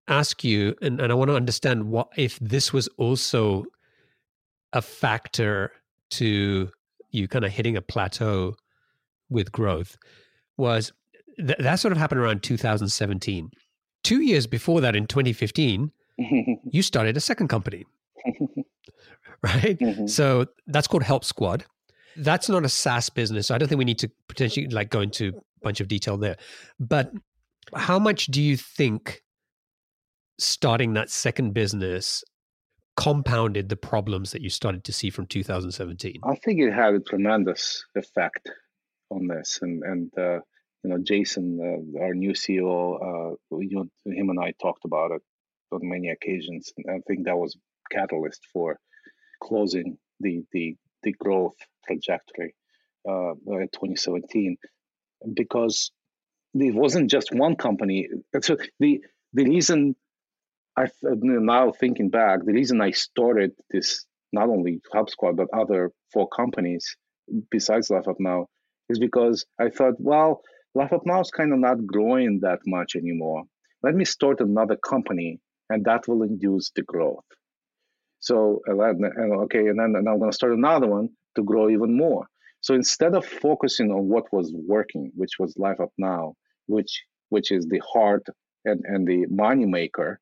ask 0.08 0.44
you, 0.44 0.76
and, 0.82 1.00
and 1.00 1.12
I 1.12 1.16
want 1.16 1.30
to 1.30 1.36
understand 1.36 1.90
what 1.90 2.10
if 2.18 2.38
this 2.40 2.74
was 2.74 2.88
also 2.98 3.66
a 4.74 4.82
factor 4.82 5.72
to 6.12 6.70
you 7.12 7.28
kind 7.28 7.46
of 7.46 7.52
hitting 7.52 7.78
a 7.78 7.82
plateau 7.82 8.56
with 9.30 9.52
growth, 9.52 9.98
was 10.58 10.92
th- 11.38 11.60
that 11.60 11.76
sort 11.76 11.92
of 11.92 11.98
happened 11.98 12.22
around 12.22 12.44
2017 12.44 13.52
two 14.06 14.22
years 14.22 14.48
before 14.48 14.80
that, 14.82 14.96
in 14.96 15.08
2015, 15.08 15.92
you 16.72 16.82
started 16.82 17.18
a 17.18 17.20
second 17.20 17.50
company. 17.50 17.86
right? 19.42 19.78
Mm-hmm. 19.78 20.08
So 20.08 20.46
that's 20.68 20.88
called 20.88 21.04
Help 21.04 21.26
Squad. 21.26 21.66
That's 22.16 22.48
not 22.48 22.64
a 22.64 22.70
SaaS 22.70 23.10
business. 23.10 23.48
So 23.48 23.56
I 23.56 23.58
don't 23.58 23.68
think 23.68 23.80
we 23.80 23.86
need 23.86 24.00
to 24.00 24.10
potentially 24.30 24.68
like 24.68 24.90
go 24.90 25.02
into 25.02 25.30
a 25.30 25.64
bunch 25.64 25.82
of 25.82 25.90
detail 25.90 26.18
there. 26.18 26.38
But 26.80 27.12
how 27.76 28.00
much 28.00 28.28
do 28.28 28.42
you 28.42 28.56
think 28.56 29.22
starting 30.38 30.94
that 30.94 31.10
second 31.10 31.54
business 31.54 32.24
compounded 32.96 33.68
the 33.68 33.76
problems 33.76 34.32
that 34.32 34.42
you 34.42 34.50
started 34.50 34.86
to 34.86 34.94
see 34.94 35.10
from 35.10 35.26
2017? 35.26 36.22
I 36.24 36.36
think 36.36 36.62
it 36.62 36.72
had 36.72 36.94
a 36.94 37.00
tremendous 37.02 37.84
effect 37.96 38.50
on 39.10 39.28
this, 39.28 39.60
and 39.62 39.84
and 39.84 40.18
uh, 40.18 40.40
you 40.86 40.92
know 40.92 41.00
Jason, 41.00 41.60
uh, 41.60 42.04
our 42.04 42.14
new 42.14 42.34
CEO, 42.34 42.76
uh, 43.02 43.58
you 43.58 43.90
know, 44.06 44.12
him 44.14 44.30
and 44.30 44.40
I 44.40 44.54
talked 44.62 44.86
about 44.86 45.10
it 45.12 45.22
on 45.72 45.80
many 45.82 46.10
occasions, 46.10 46.72
and 46.78 46.86
I 46.96 47.00
think 47.08 47.26
that 47.26 47.36
was 47.36 47.58
catalyst 47.92 48.42
for 48.54 48.78
closing 49.42 49.98
the 50.20 50.44
the 50.52 50.76
the 51.02 51.14
growth 51.14 51.56
trajectory 51.88 52.54
uh, 53.10 53.32
in 53.32 53.70
2017 53.74 54.58
because 55.34 55.92
it 56.54 56.76
wasn't 56.76 57.10
just 57.10 57.34
one 57.34 57.56
company. 57.56 58.08
So 58.42 58.58
the 58.80 59.02
the 59.34 59.46
reason 59.46 59.96
I 60.78 60.86
now 61.12 61.72
thinking 61.72 62.10
back, 62.10 62.46
the 62.46 62.54
reason 62.54 62.80
I 62.80 62.92
started 62.92 63.54
this 63.72 64.06
not 64.32 64.50
only 64.50 64.82
HelpSquad 64.94 65.36
but 65.36 65.48
other 65.52 65.92
four 66.14 66.30
companies 66.30 66.96
besides 67.50 67.90
Live 67.90 68.06
Help 68.06 68.20
Now 68.20 68.46
is 68.88 69.00
because 69.00 69.48
I 69.60 69.70
thought, 69.70 69.96
well, 69.98 70.44
Live 70.78 70.90
Help 70.90 71.06
Now 71.06 71.22
is 71.22 71.32
kind 71.32 71.54
of 71.54 71.60
not 71.60 71.88
growing 71.88 72.42
that 72.42 72.60
much 72.68 72.98
anymore. 72.98 73.44
Let 73.82 73.96
me 73.96 74.04
start 74.04 74.42
another 74.42 74.76
company, 74.76 75.40
and 75.70 75.86
that 75.86 76.06
will 76.06 76.24
induce 76.24 76.72
the 76.76 76.82
growth. 76.82 77.24
So, 78.20 78.62
okay, 78.68 79.68
and 79.68 79.80
then 79.80 79.94
and 79.96 80.10
I'm 80.10 80.20
going 80.20 80.32
to 80.32 80.36
start 80.36 80.52
another 80.52 80.88
one 80.88 81.10
to 81.36 81.44
grow 81.44 81.70
even 81.70 81.96
more. 81.96 82.28
So 82.60 82.74
instead 82.74 83.16
of 83.16 83.26
focusing 83.26 83.90
on 83.92 84.10
what 84.10 84.26
was 84.34 84.52
working, 84.54 85.12
which 85.16 85.34
was 85.40 85.56
Live 85.58 85.78
Help 85.78 85.94
Now, 85.98 86.34
which 86.66 87.04
which 87.30 87.52
is 87.52 87.68
the 87.68 87.82
heart 87.94 88.26
and, 88.66 88.82
and 88.84 89.08
the 89.08 89.28
money 89.30 89.66
maker, 89.66 90.20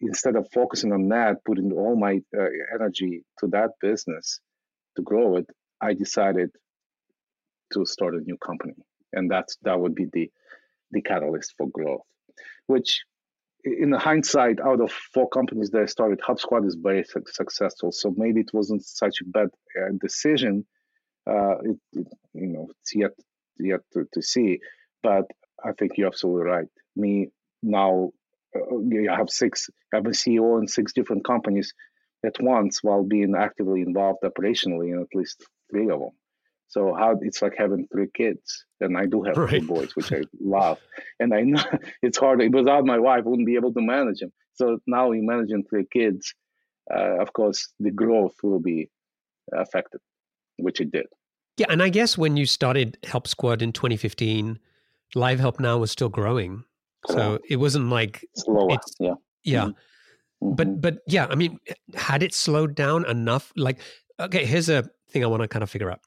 instead 0.00 0.34
of 0.34 0.48
focusing 0.52 0.92
on 0.92 1.08
that, 1.10 1.44
putting 1.44 1.70
all 1.72 1.94
my 1.94 2.20
uh, 2.36 2.46
energy 2.74 3.22
to 3.38 3.46
that 3.48 3.70
business 3.80 4.40
to 4.96 5.02
grow 5.02 5.36
it, 5.36 5.46
I 5.80 5.94
decided 5.94 6.50
to 7.74 7.86
start 7.86 8.14
a 8.14 8.20
new 8.20 8.38
company, 8.38 8.74
and 9.14 9.30
that's 9.30 9.56
that 9.62 9.78
would 9.78 9.94
be 9.94 10.06
the 10.12 10.30
the 10.90 11.02
catalyst 11.02 11.54
for 11.56 11.68
growth. 11.68 12.02
Which, 12.66 13.02
in 13.64 13.92
hindsight, 13.92 14.60
out 14.60 14.80
of 14.80 14.92
four 14.92 15.28
companies 15.28 15.70
that 15.70 15.82
I 15.82 15.86
started, 15.86 16.20
HelpSquad 16.20 16.66
is 16.66 16.76
very 16.76 17.04
su- 17.04 17.24
successful. 17.26 17.92
So 17.92 18.14
maybe 18.16 18.40
it 18.40 18.52
wasn't 18.52 18.84
such 18.84 19.20
a 19.20 19.24
bad 19.24 19.48
uh, 19.78 19.92
decision. 20.00 20.66
Uh, 21.26 21.56
it, 21.62 21.76
it, 21.92 22.06
you 22.34 22.48
know, 22.48 22.68
it's 22.80 22.94
yet 22.94 23.12
yet 23.58 23.80
to, 23.92 24.06
to 24.12 24.22
see, 24.22 24.60
but 25.02 25.24
I 25.64 25.72
think 25.72 25.92
you're 25.96 26.08
absolutely 26.08 26.50
right. 26.50 26.66
Me 26.96 27.30
now 27.62 28.10
uh, 28.54 28.78
you 28.78 29.10
have 29.10 29.30
six, 29.30 29.68
I 29.92 29.96
have 29.96 30.06
a 30.06 30.10
CEO 30.10 30.60
in 30.60 30.68
six 30.68 30.92
different 30.92 31.24
companies 31.24 31.72
at 32.24 32.40
once 32.40 32.82
while 32.82 33.04
being 33.04 33.34
actively 33.36 33.82
involved 33.82 34.20
operationally 34.22 34.92
in 34.92 35.00
at 35.00 35.14
least 35.14 35.44
three 35.70 35.90
of 35.90 36.00
them. 36.00 36.10
So 36.68 36.94
how 36.98 37.18
it's 37.20 37.40
like 37.40 37.54
having 37.56 37.86
three 37.92 38.08
kids, 38.14 38.64
and 38.80 38.96
I 38.98 39.06
do 39.06 39.22
have 39.22 39.36
right. 39.36 39.48
three 39.48 39.60
boys, 39.60 39.94
which 39.94 40.12
I 40.12 40.22
love, 40.40 40.78
and 41.20 41.32
I 41.32 41.42
know 41.42 41.62
it's 42.02 42.18
hard. 42.18 42.42
Without 42.52 42.84
my 42.84 42.98
wife, 42.98 43.22
I 43.24 43.28
wouldn't 43.28 43.46
be 43.46 43.56
able 43.56 43.72
to 43.74 43.80
manage 43.80 44.20
them. 44.20 44.32
So 44.54 44.78
now 44.86 45.12
you 45.12 45.22
managing 45.22 45.64
three 45.68 45.86
kids, 45.92 46.34
uh, 46.92 47.20
of 47.20 47.32
course, 47.32 47.68
the 47.78 47.90
growth 47.90 48.34
will 48.42 48.60
be 48.60 48.90
affected, 49.52 50.00
which 50.56 50.80
it 50.80 50.90
did. 50.90 51.06
Yeah, 51.56 51.66
and 51.68 51.82
I 51.82 51.88
guess 51.88 52.18
when 52.18 52.36
you 52.36 52.46
started 52.46 52.98
Help 53.04 53.28
Squad 53.28 53.62
in 53.62 53.72
2015, 53.72 54.58
Live 55.14 55.38
Help 55.38 55.60
Now 55.60 55.78
was 55.78 55.90
still 55.90 56.08
growing. 56.08 56.64
So 57.08 57.38
it 57.48 57.56
wasn't 57.56 57.90
like 57.90 58.26
slower. 58.34 58.78
yeah. 58.98 59.14
Yeah. 59.44 59.64
Mm-hmm. 59.64 60.54
But 60.54 60.80
but 60.80 60.98
yeah, 61.06 61.26
I 61.30 61.34
mean, 61.34 61.58
had 61.94 62.22
it 62.22 62.34
slowed 62.34 62.74
down 62.74 63.06
enough? 63.06 63.52
Like, 63.56 63.78
okay, 64.18 64.44
here's 64.44 64.68
a 64.68 64.84
thing 65.10 65.22
I 65.22 65.26
want 65.26 65.42
to 65.42 65.48
kind 65.48 65.62
of 65.62 65.70
figure 65.70 65.90
out: 65.90 66.00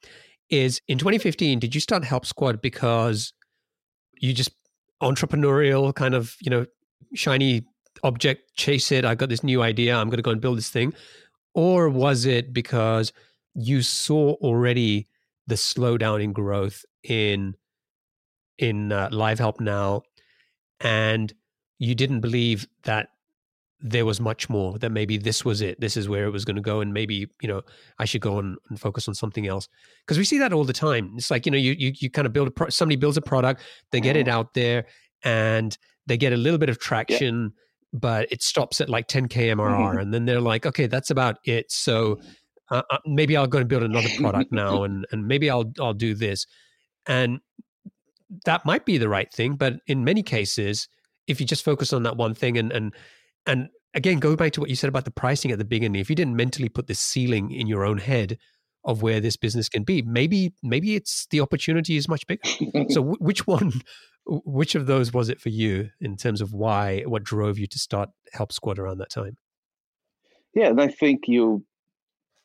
is 0.50 0.82
in 0.88 0.98
2015, 0.98 1.60
did 1.60 1.76
you 1.76 1.82
start 1.82 2.04
Help 2.04 2.26
Squad 2.26 2.62
because 2.62 3.34
you 4.20 4.34
just 4.34 4.52
entrepreneurial 5.02 5.94
kind 5.94 6.16
of 6.16 6.36
you 6.42 6.50
know 6.50 6.66
shiny 7.14 7.66
object 8.04 8.56
chase 8.56 8.92
it? 8.92 9.06
I 9.06 9.16
got 9.16 9.30
this 9.30 9.44
new 9.44 9.62
idea. 9.62 9.96
I'm 9.96 10.08
going 10.08 10.18
to 10.18 10.24
go 10.24 10.32
and 10.32 10.42
build 10.42 10.58
this 10.58 10.70
thing, 10.70 10.94
or 11.54 11.90
was 11.90 12.26
it 12.26 12.54
because 12.54 13.14
you 13.54 13.82
saw 13.82 14.34
already 14.36 15.08
the 15.48 15.56
slowdown 15.56 16.24
in 16.24 16.34
growth 16.34 16.86
in 17.04 17.56
in 18.58 18.92
uh, 18.92 19.10
Live 19.12 19.40
Help 19.40 19.60
Now 19.60 20.04
and 20.80 21.34
you 21.80 21.96
didn't 21.96 22.22
believe 22.22 22.68
that 22.84 23.10
there 23.80 24.06
was 24.06 24.20
much 24.20 24.50
more 24.50 24.78
that 24.80 24.92
maybe 24.92 25.18
this 25.18 25.46
was 25.46 25.62
it 25.62 25.80
this 25.80 25.96
is 25.96 26.10
where 26.10 26.26
it 26.26 26.32
was 26.32 26.44
going 26.44 26.56
to 26.56 26.62
go 26.62 26.82
and 26.82 26.94
maybe 26.94 27.28
you 27.42 27.48
know 27.48 27.62
i 28.00 28.06
should 28.06 28.22
go 28.22 28.40
and, 28.40 28.58
and 28.70 28.80
focus 28.80 29.08
on 29.08 29.14
something 29.14 29.46
else 29.46 29.68
because 30.06 30.18
we 30.18 30.24
see 30.24 30.40
that 30.40 30.52
all 30.52 30.64
the 30.64 30.74
time 30.74 31.14
it's 31.16 31.30
like 31.30 31.46
you 31.46 31.52
know 31.52 31.58
you 31.58 31.76
you, 31.78 31.92
you 32.00 32.10
kind 32.10 32.26
of 32.26 32.34
build 32.34 32.48
a 32.48 32.52
pro- 32.52 32.70
somebody 32.70 32.96
builds 32.96 33.18
a 33.18 33.22
product 33.22 33.62
they 33.92 34.02
get 34.02 34.16
it 34.16 34.26
mm-hmm. 34.26 34.38
out 34.38 34.54
there 34.56 34.86
and 35.24 35.78
they 36.08 36.18
get 36.18 36.34
a 36.34 36.38
little 36.38 36.58
bit 36.58 36.70
of 36.70 36.80
traction 36.80 37.44
yeah. 37.44 38.00
but 38.00 38.32
it 38.32 38.42
stops 38.42 38.82
at 38.82 38.90
like 38.90 39.08
10k 39.08 39.54
mrr 39.56 39.58
mm-hmm. 39.58 40.00
and 40.00 40.14
then 40.14 40.26
they're 40.26 40.42
like 40.42 40.66
okay 40.66 40.88
that's 40.88 41.12
about 41.12 41.38
it 41.44 41.72
so 41.72 42.20
uh, 42.72 42.82
uh 42.90 42.98
maybe 43.06 43.38
i'll 43.38 43.46
go 43.46 43.60
and 43.60 43.68
build 43.68 43.84
another 43.84 44.10
product 44.18 44.52
now 44.52 44.84
and 44.86 45.06
and 45.12 45.28
maybe 45.28 45.52
i'll 45.52 45.72
i'll 45.80 45.94
do 45.94 46.16
this 46.16 46.48
and 47.06 47.40
that 48.46 48.66
might 48.66 48.86
be 48.86 48.98
the 48.98 49.10
right 49.10 49.32
thing, 49.32 49.56
but 49.56 49.76
in 49.88 50.04
many 50.04 50.24
cases, 50.24 50.88
if 51.28 51.40
you 51.40 51.48
just 51.48 51.64
focus 51.64 51.94
on 51.94 52.04
that 52.04 52.18
one 52.18 52.34
thing 52.34 52.58
and 52.58 52.72
and 52.72 52.94
and 53.48 53.70
again, 53.94 54.20
go 54.20 54.36
back 54.36 54.52
to 54.54 54.60
what 54.60 54.70
you 54.70 54.76
said 54.76 54.90
about 54.90 55.06
the 55.06 55.12
pricing 55.12 55.52
at 55.52 55.58
the 55.58 55.66
beginning. 55.66 56.00
If 56.00 56.10
you 56.10 56.16
didn't 56.16 56.36
mentally 56.36 56.70
put 56.70 56.88
this 56.88 57.00
ceiling 57.00 57.52
in 57.52 57.68
your 57.68 57.86
own 57.86 57.98
head 57.98 58.38
of 58.84 59.02
where 59.02 59.20
this 59.20 59.36
business 59.36 59.70
can 59.70 59.84
be, 59.84 60.02
maybe 60.02 60.54
maybe 60.64 60.96
it's 60.96 61.28
the 61.32 61.42
opportunity 61.42 61.98
is 61.98 62.08
much 62.08 62.26
bigger. 62.28 62.42
so, 62.90 63.02
w- 63.02 63.18
which 63.20 63.48
one, 63.48 63.74
which 64.26 64.76
of 64.76 64.86
those 64.86 65.12
was 65.14 65.30
it 65.30 65.42
for 65.42 65.50
you 65.50 65.90
in 66.00 66.16
terms 66.16 66.42
of 66.42 66.54
why, 66.54 67.02
what 67.06 67.24
drove 67.24 67.58
you 67.58 67.68
to 67.68 67.80
start 67.80 68.10
Help 68.34 68.52
Squad 68.52 68.80
around 68.80 69.00
that 69.00 69.10
time? 69.10 69.38
Yeah, 70.54 70.68
and 70.68 70.82
I 70.82 70.88
think 70.88 71.28
you, 71.28 71.66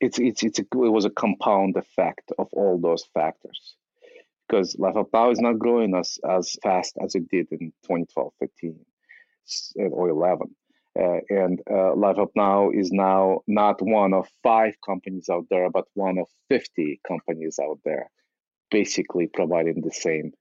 it's 0.00 0.18
it's 0.18 0.42
it's 0.42 0.58
a, 0.58 0.62
it 0.62 0.92
was 0.92 1.04
a 1.04 1.10
compound 1.10 1.76
effect 1.76 2.32
of 2.38 2.48
all 2.52 2.78
those 2.78 3.04
factors 3.14 3.76
because 4.52 4.76
LifeUp 4.76 5.32
is 5.32 5.40
not 5.40 5.58
growing 5.58 5.94
as, 5.94 6.18
as 6.28 6.58
fast 6.62 6.98
as 7.02 7.14
it 7.14 7.28
did 7.30 7.48
in 7.52 7.72
2012, 7.84 8.32
15, 8.38 8.78
or 9.90 10.10
11. 10.10 10.54
Uh, 10.98 11.20
and 11.30 11.60
uh, 11.70 11.94
Live 11.94 12.16
Help 12.16 12.32
Now 12.36 12.70
is 12.70 12.90
now 12.92 13.40
not 13.46 13.80
one 13.80 14.12
of 14.12 14.28
five 14.42 14.74
companies 14.86 15.28
out 15.30 15.46
there, 15.50 15.70
but 15.70 15.84
one 15.94 16.18
of 16.18 16.26
50 16.50 17.00
companies 17.06 17.58
out 17.62 17.78
there, 17.84 18.10
basically 18.70 19.26
providing 19.32 19.80
the 19.80 19.90
same 19.90 20.32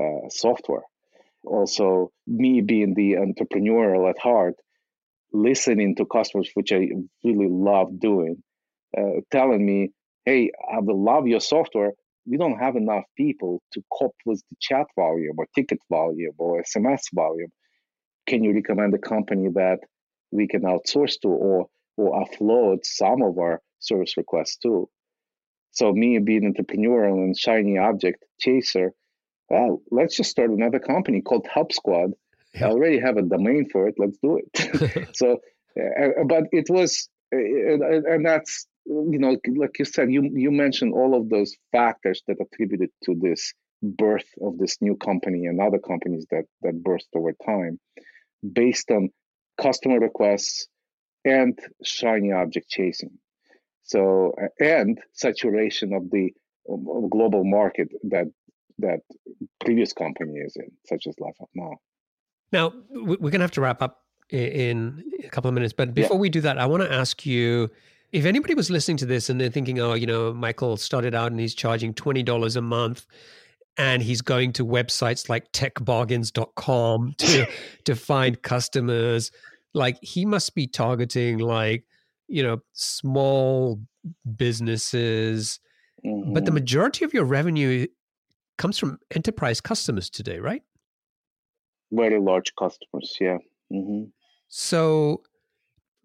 uh, 0.00 0.28
software. 0.30 0.84
Also, 1.44 2.10
me 2.26 2.62
being 2.62 2.94
the 2.94 3.14
entrepreneurial 3.14 4.08
at 4.08 4.18
heart, 4.18 4.54
listening 5.32 5.94
to 5.96 6.06
customers, 6.06 6.50
which 6.54 6.72
I 6.72 6.88
really 7.22 7.48
love 7.48 8.00
doing, 8.00 8.42
uh, 8.96 9.20
telling 9.30 9.64
me, 9.64 9.90
hey, 10.24 10.50
I 10.72 10.80
will 10.80 11.02
love 11.02 11.26
your 11.26 11.40
software, 11.40 11.92
we 12.28 12.36
don't 12.36 12.58
have 12.58 12.76
enough 12.76 13.04
people 13.16 13.62
to 13.72 13.82
cope 13.92 14.16
with 14.26 14.42
the 14.50 14.56
chat 14.60 14.86
volume 14.96 15.34
or 15.38 15.46
ticket 15.54 15.78
volume 15.90 16.34
or 16.38 16.62
SMS 16.62 17.02
volume. 17.14 17.50
Can 18.26 18.44
you 18.44 18.52
recommend 18.52 18.94
a 18.94 18.98
company 18.98 19.48
that 19.54 19.78
we 20.30 20.46
can 20.48 20.62
outsource 20.62 21.20
to 21.22 21.28
or 21.28 21.68
or 21.96 22.24
offload 22.24 22.78
some 22.84 23.22
of 23.22 23.38
our 23.38 23.60
service 23.80 24.16
requests 24.16 24.56
to? 24.58 24.88
So 25.72 25.92
me 25.92 26.18
being 26.18 26.52
entrepreneurial 26.52 27.24
and 27.24 27.38
shiny 27.38 27.78
object 27.78 28.24
chaser, 28.40 28.92
well, 29.48 29.80
let's 29.90 30.16
just 30.16 30.30
start 30.30 30.50
another 30.50 30.78
company 30.78 31.20
called 31.20 31.46
Help 31.52 31.72
Squad. 31.72 32.12
I 32.60 32.64
already 32.64 32.98
have 33.00 33.16
a 33.16 33.22
domain 33.22 33.68
for 33.70 33.88
it. 33.88 33.94
Let's 33.98 34.18
do 34.18 34.40
it. 34.42 35.08
so, 35.16 35.38
uh, 35.78 36.24
but 36.26 36.44
it 36.52 36.66
was, 36.68 37.08
uh, 37.34 37.38
and 37.38 38.24
that's 38.24 38.66
you 38.86 39.18
know, 39.18 39.36
like 39.56 39.78
you 39.78 39.84
said, 39.84 40.10
you 40.10 40.30
you 40.34 40.50
mentioned 40.50 40.94
all 40.94 41.14
of 41.14 41.28
those 41.28 41.54
factors 41.72 42.22
that 42.26 42.38
attributed 42.40 42.90
to 43.04 43.14
this 43.20 43.52
birth 43.82 44.26
of 44.42 44.58
this 44.58 44.78
new 44.80 44.96
company 44.96 45.44
and 45.46 45.60
other 45.60 45.78
companies 45.78 46.26
that 46.30 46.44
that 46.62 46.82
burst 46.82 47.08
over 47.14 47.34
time, 47.44 47.78
based 48.52 48.90
on 48.90 49.10
customer 49.60 49.98
requests 49.98 50.68
and 51.24 51.58
shiny 51.82 52.32
object 52.32 52.68
chasing. 52.68 53.18
So 53.84 54.32
uh, 54.40 54.64
and 54.64 55.00
saturation 55.12 55.92
um, 55.94 56.02
of 56.02 56.10
the 56.10 56.30
global 57.10 57.44
market 57.44 57.88
that 58.04 58.26
that 58.78 59.00
previous 59.64 59.92
company 59.92 60.34
is 60.38 60.56
in, 60.56 60.70
such 60.86 61.06
as 61.06 61.14
Live 61.18 61.34
Help 61.38 61.50
Now. 61.54 61.76
Now 62.52 62.72
we're 62.90 63.16
going 63.16 63.32
to 63.32 63.40
have 63.40 63.50
to 63.52 63.60
wrap 63.60 63.82
up 63.82 64.02
in 64.30 65.04
a 65.24 65.28
couple 65.28 65.48
of 65.48 65.54
minutes, 65.54 65.72
but 65.72 65.94
before 65.94 66.16
yeah. 66.16 66.20
we 66.20 66.28
do 66.28 66.40
that, 66.42 66.58
I 66.58 66.66
want 66.66 66.82
to 66.82 66.92
ask 66.92 67.26
you 67.26 67.70
if 68.12 68.24
anybody 68.24 68.54
was 68.54 68.70
listening 68.70 68.96
to 68.98 69.06
this 69.06 69.28
and 69.28 69.40
they're 69.40 69.50
thinking, 69.50 69.80
oh, 69.80 69.94
you 69.94 70.06
know, 70.06 70.32
Michael 70.32 70.76
started 70.76 71.14
out 71.14 71.30
and 71.30 71.40
he's 71.40 71.54
charging 71.54 71.92
$20 71.92 72.56
a 72.56 72.60
month 72.60 73.06
and 73.78 74.02
he's 74.02 74.20
going 74.20 74.52
to 74.52 74.66
websites 74.66 75.28
like 75.28 75.50
techbargains.com 75.52 77.14
to 77.18 77.46
to 77.84 77.94
find 77.96 78.42
customers 78.42 79.30
like 79.72 79.98
he 80.02 80.26
must 80.26 80.54
be 80.54 80.66
targeting 80.66 81.38
like 81.38 81.84
you 82.26 82.42
know 82.42 82.58
small 82.72 83.80
businesses 84.36 85.60
mm-hmm. 86.04 86.32
but 86.32 86.44
the 86.44 86.50
mm-hmm. 86.50 86.56
majority 86.56 87.04
of 87.04 87.14
your 87.14 87.24
revenue 87.24 87.86
comes 88.58 88.76
from 88.78 88.98
enterprise 89.14 89.60
customers 89.60 90.10
today 90.10 90.38
right 90.38 90.62
very 91.92 92.20
large 92.20 92.52
customers 92.58 93.16
yeah 93.20 93.38
mm-hmm. 93.72 94.04
so 94.48 95.22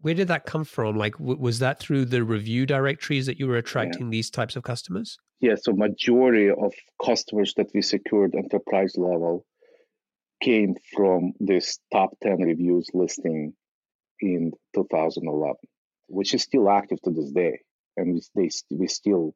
where 0.01 0.13
did 0.13 0.27
that 0.27 0.45
come 0.45 0.63
from 0.63 0.97
like 0.97 1.13
w- 1.13 1.39
was 1.39 1.59
that 1.59 1.79
through 1.79 2.05
the 2.05 2.23
review 2.23 2.65
directories 2.65 3.25
that 3.25 3.39
you 3.39 3.47
were 3.47 3.57
attracting 3.57 4.07
yeah. 4.07 4.11
these 4.11 4.29
types 4.29 4.55
of 4.55 4.63
customers 4.63 5.17
yeah 5.43 5.55
so 5.63 5.73
majority 5.73 6.49
of 6.49 6.71
customers 7.09 7.53
that 7.57 7.69
we 7.73 7.81
secured 7.81 8.33
enterprise 8.35 8.95
level 8.97 9.45
came 10.41 10.75
from 10.95 11.33
this 11.39 11.79
top 11.91 12.09
10 12.21 12.41
reviews 12.41 12.87
listing 12.93 13.53
in 14.19 14.51
2011 14.75 15.55
which 16.07 16.33
is 16.33 16.43
still 16.43 16.69
active 16.69 17.01
to 17.01 17.11
this 17.11 17.31
day. 17.31 17.59
And 17.97 18.13
we, 18.13 18.21
they, 18.35 18.49
we 18.69 18.87
still 18.87 19.33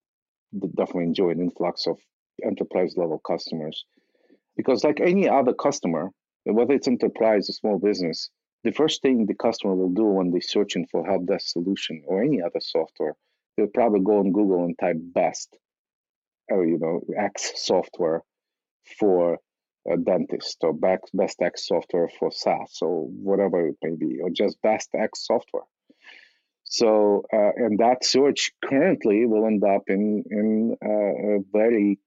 definitely 0.76 1.04
enjoy 1.04 1.30
an 1.32 1.42
influx 1.42 1.88
of 1.88 1.98
enterprise 2.44 2.94
level 2.96 3.20
customers. 3.20 3.86
Because 4.56 4.84
like 4.84 5.00
any 5.00 5.28
other 5.28 5.54
customer 5.54 6.12
whether 6.46 6.74
it's 6.74 6.88
enterprise 6.88 7.50
or 7.50 7.54
small 7.54 7.78
business 7.78 8.30
the 8.64 8.72
first 8.72 9.02
thing 9.02 9.26
the 9.26 9.36
customer 9.36 9.76
will 9.76 9.90
do 9.90 10.06
when 10.06 10.32
they're 10.32 10.42
searching 10.42 10.88
for 10.90 11.06
help 11.06 11.26
desk 11.26 11.48
solution 11.50 12.02
or 12.08 12.24
any 12.24 12.42
other 12.42 12.62
software, 12.62 13.16
they'll 13.56 13.68
probably 13.68 14.00
go 14.00 14.20
on 14.20 14.32
Google 14.32 14.64
and 14.64 14.76
type 14.80 14.98
best 15.00 15.58
or 16.50 16.66
you 16.66 16.78
know 16.80 17.02
X 17.18 17.54
software 17.56 18.24
for 19.00 19.40
a 19.90 19.98
dentist 19.98 20.58
or 20.62 20.74
best 20.74 21.42
X 21.42 21.68
software 21.68 22.10
for 22.20 22.32
SaaS 22.32 22.80
or 22.82 23.06
whatever 23.06 23.68
it 23.68 23.78
may 23.82 23.96
be, 23.96 24.20
or 24.22 24.30
just 24.30 24.62
best 24.62 24.90
X 24.94 25.26
software. 25.26 25.64
So, 26.66 27.24
uh, 27.32 27.52
and 27.56 27.80
that 27.80 28.04
search 28.04 28.52
currently 28.64 29.26
will 29.26 29.46
end 29.46 29.64
up 29.64 29.84
in 29.88 30.24
in 30.30 30.78
uh, 30.84 31.36
a 31.36 31.40
very 31.52 32.00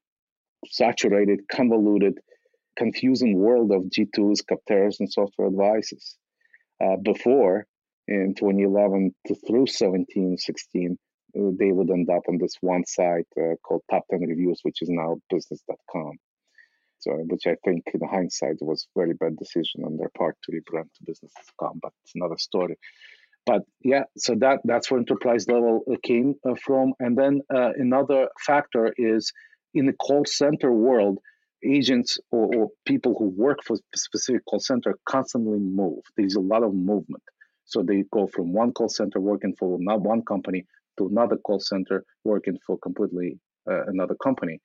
saturated, 0.67 1.47
convoluted, 1.47 2.19
confusing 2.75 3.37
world 3.37 3.71
of 3.71 3.83
G2s, 3.83 4.43
Capterras, 4.45 4.99
and 4.99 5.11
software 5.11 5.47
advices 5.47 6.15
uh, 6.83 6.97
before 6.97 7.65
in 8.07 8.35
2011 8.35 9.15
to 9.27 9.35
through 9.35 9.67
17, 9.67 10.37
16, 10.37 10.91
uh, 10.91 11.10
they 11.33 11.71
would 11.71 11.89
end 11.89 12.09
up 12.09 12.23
on 12.27 12.37
this 12.37 12.55
one 12.61 12.85
site 12.85 13.27
uh, 13.39 13.55
called 13.63 13.83
Top 13.89 14.03
10 14.11 14.21
Reviews, 14.21 14.59
which 14.63 14.81
is 14.81 14.89
now 14.89 15.17
business.com. 15.29 16.17
So, 16.99 17.13
which 17.13 17.47
I 17.47 17.55
think 17.65 17.83
in 17.93 18.07
hindsight 18.07 18.57
was 18.61 18.87
very 18.95 19.13
bad 19.13 19.35
decision 19.35 19.83
on 19.85 19.97
their 19.97 20.11
part 20.15 20.37
to 20.43 20.51
rebrand 20.51 20.93
to 20.93 21.03
business.com, 21.03 21.79
but 21.81 21.93
it's 22.03 22.13
another 22.13 22.37
story. 22.37 22.77
But 23.45 23.63
yeah, 23.83 24.03
so 24.17 24.35
that 24.35 24.59
that's 24.65 24.91
where 24.91 24.99
enterprise 24.99 25.47
level 25.47 25.81
uh, 25.91 25.95
came 26.03 26.35
uh, 26.47 26.53
from. 26.63 26.93
And 26.99 27.17
then 27.17 27.41
uh, 27.53 27.71
another 27.75 28.27
factor 28.45 28.93
is 28.97 29.33
in 29.73 29.87
the 29.87 29.93
call 29.93 30.25
center 30.25 30.71
world, 30.71 31.17
agents 31.65 32.19
or, 32.29 32.55
or, 32.55 32.67
people 32.85 33.15
who 33.17 33.29
work 33.29 33.63
for 33.63 33.77
specific 33.95 34.45
call 34.45 34.59
center 34.59 34.95
constantly 35.05 35.59
move. 35.59 36.03
There's 36.17 36.35
a 36.35 36.39
lot 36.39 36.63
of 36.63 36.73
movement. 36.73 37.23
So 37.65 37.81
they 37.81 38.03
go 38.11 38.27
from 38.27 38.53
one 38.53 38.73
call 38.73 38.89
center 38.89 39.19
working 39.19 39.55
for 39.57 39.77
not 39.79 40.01
one 40.01 40.23
company 40.23 40.65
to 40.97 41.07
another 41.07 41.37
call 41.37 41.59
center 41.59 42.03
working 42.23 42.57
for 42.65 42.77
completely 42.79 43.39
uh, 43.69 43.85
another 43.87 44.15
company. 44.23 44.59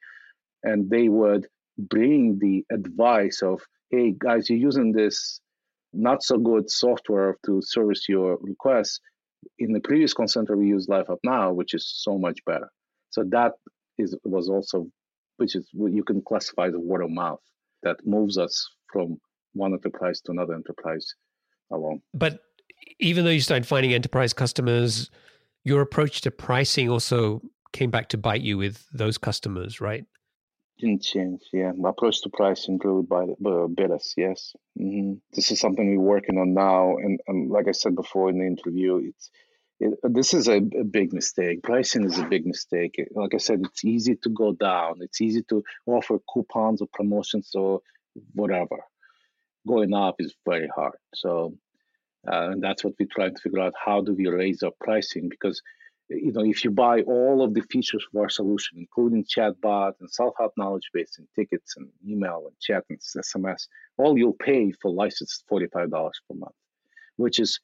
And 0.62 0.90
they 0.90 1.08
would 1.08 1.46
bring 1.78 2.38
the 2.40 2.64
advice 2.74 3.42
of, 3.42 3.60
hey, 3.90 4.14
guys, 4.18 4.48
you're 4.48 4.58
using 4.58 4.92
this 4.92 5.40
not 5.92 6.22
so 6.22 6.38
good 6.38 6.70
software 6.70 7.36
to 7.46 7.60
service 7.62 8.06
your 8.08 8.38
requests. 8.40 9.00
In 9.58 9.72
the 9.72 9.80
previous 9.80 10.12
call 10.12 10.26
center, 10.26 10.56
we 10.56 10.66
use 10.66 10.88
Live 10.88 11.06
Help 11.06 11.20
Now, 11.24 11.52
which 11.52 11.74
is 11.74 11.90
so 12.02 12.18
much 12.18 12.38
better. 12.44 12.68
So 13.10 13.24
that 13.30 13.52
is 13.98 14.14
was 14.24 14.48
also 14.48 14.86
which 15.38 15.54
is 15.54 15.68
you 15.72 16.02
can 16.02 16.22
classify 16.22 16.68
as 16.68 16.74
word 16.76 17.02
of 17.02 17.10
mouth 17.10 17.40
that 17.82 17.96
moves 18.04 18.38
us 18.38 18.68
from 18.92 19.18
one 19.52 19.72
enterprise 19.72 20.20
to 20.22 20.32
another 20.32 20.54
enterprise 20.54 21.06
along. 21.70 22.00
But 22.14 22.40
even 22.98 23.24
though 23.24 23.30
you 23.30 23.40
started 23.40 23.66
finding 23.66 23.92
enterprise 23.92 24.32
customers, 24.32 25.10
your 25.66 25.80
approach 25.80 26.20
to 26.22 26.30
pricing 26.30 26.88
also 26.88 27.42
came 27.72 27.90
back 27.90 28.08
to 28.10 28.16
bite 28.16 28.40
you 28.40 28.56
with 28.56 28.86
those 28.92 29.18
customers, 29.18 29.80
right? 29.80 30.04
Didn't 30.78 31.02
change, 31.02 31.42
yeah. 31.52 31.72
My 31.76 31.90
approach 31.90 32.22
to 32.22 32.30
pricing 32.30 32.78
grew 32.78 33.02
by 33.02 33.24
uh, 33.44 33.94
us, 33.94 34.14
yes. 34.16 34.54
Mm-hmm. 34.78 35.14
This 35.32 35.50
is 35.50 35.58
something 35.58 35.96
we're 35.96 36.04
working 36.04 36.38
on 36.38 36.54
now, 36.54 36.96
and, 36.96 37.18
and 37.26 37.50
like 37.50 37.66
I 37.66 37.72
said 37.72 37.96
before 37.96 38.30
in 38.30 38.38
the 38.38 38.46
interview, 38.46 39.08
it's 39.08 39.30
it, 39.80 39.98
this 40.04 40.34
is 40.34 40.48
a, 40.48 40.56
a, 40.56 40.84
big 40.84 41.12
mistake. 41.12 41.62
Pricing 41.62 42.04
is 42.04 42.18
a 42.18 42.24
big 42.24 42.46
mistake. 42.46 42.94
Like 43.10 43.34
I 43.34 43.38
said, 43.38 43.60
it's 43.64 43.84
easy 43.84 44.16
to 44.22 44.30
go 44.30 44.52
down. 44.52 45.00
It's 45.00 45.20
easy 45.20 45.42
to 45.50 45.62
offer 45.84 46.18
coupons 46.32 46.80
or 46.80 46.88
promotions 46.94 47.50
or 47.54 47.80
whatever. 48.32 48.78
Going 49.66 49.92
up 49.92 50.16
is 50.18 50.34
very 50.46 50.68
hard. 50.74 50.94
So, 51.14 51.54
uh, 52.30 52.50
and 52.50 52.62
that's 52.62 52.84
what 52.84 52.94
we're 52.98 53.08
trying 53.10 53.34
to 53.34 53.40
figure 53.40 53.60
out. 53.60 53.74
How 53.82 54.00
do 54.00 54.14
we 54.14 54.26
raise 54.28 54.62
our 54.62 54.72
pricing? 54.80 55.28
Because 55.28 55.62
you 56.08 56.32
know, 56.32 56.44
if 56.44 56.64
you 56.64 56.70
buy 56.70 57.00
all 57.02 57.42
of 57.42 57.54
the 57.54 57.62
features 57.62 58.04
of 58.12 58.20
our 58.20 58.28
solution, 58.28 58.78
including 58.78 59.24
chatbot 59.24 59.94
and 60.00 60.10
self-help 60.10 60.52
knowledge 60.56 60.90
base 60.92 61.16
and 61.18 61.26
tickets 61.34 61.74
and 61.76 61.88
email 62.06 62.44
and 62.46 62.58
chat 62.60 62.84
and 62.88 63.00
SMS, 63.00 63.66
all 63.96 64.16
you'll 64.16 64.32
pay 64.40 64.72
for 64.80 64.90
license 64.90 65.32
is 65.32 65.44
$45 65.50 65.90
per 65.90 66.36
month, 66.36 66.54
which 67.16 67.40
is 67.40 67.60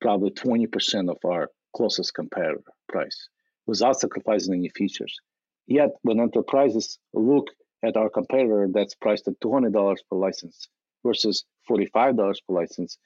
probably 0.00 0.30
20% 0.30 1.10
of 1.10 1.18
our 1.24 1.50
closest 1.74 2.14
competitor 2.14 2.62
price 2.88 3.28
without 3.66 4.00
sacrificing 4.00 4.54
any 4.54 4.70
features. 4.70 5.18
Yet, 5.66 5.90
when 6.02 6.20
enterprises 6.20 6.98
look 7.12 7.48
at 7.82 7.96
our 7.96 8.08
competitor 8.08 8.68
that's 8.72 8.94
priced 8.94 9.28
at 9.28 9.38
$200 9.40 9.96
per 10.08 10.16
license 10.16 10.68
versus 11.04 11.44
$45 11.68 12.16
per 12.16 12.54
license, 12.54 12.98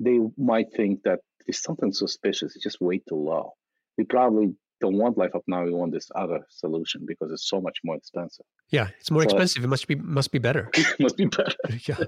they 0.00 0.18
might 0.36 0.66
think 0.76 1.02
that 1.04 1.20
there's 1.46 1.62
something 1.62 1.92
suspicious. 1.92 2.54
It's 2.54 2.62
just 2.62 2.80
way 2.80 2.98
too 3.08 3.16
low. 3.16 3.52
We 3.96 4.04
probably 4.04 4.54
don't 4.80 4.96
want 4.96 5.18
Live 5.18 5.32
Help 5.32 5.44
Now. 5.46 5.64
We 5.64 5.72
want 5.72 5.92
this 5.92 6.08
other 6.14 6.40
solution 6.50 7.04
because 7.06 7.32
it's 7.32 7.48
so 7.48 7.60
much 7.60 7.78
more 7.84 7.96
expensive. 7.96 8.46
Yeah, 8.70 8.88
it's 9.00 9.10
more 9.10 9.22
so, 9.22 9.30
expensive. 9.30 9.64
It 9.64 9.68
must 9.68 9.88
be 9.88 9.96
must 9.96 10.30
be 10.30 10.38
better. 10.38 10.70
must 11.00 11.16
be 11.16 11.26
better. 11.26 11.56
yeah. 11.86 12.04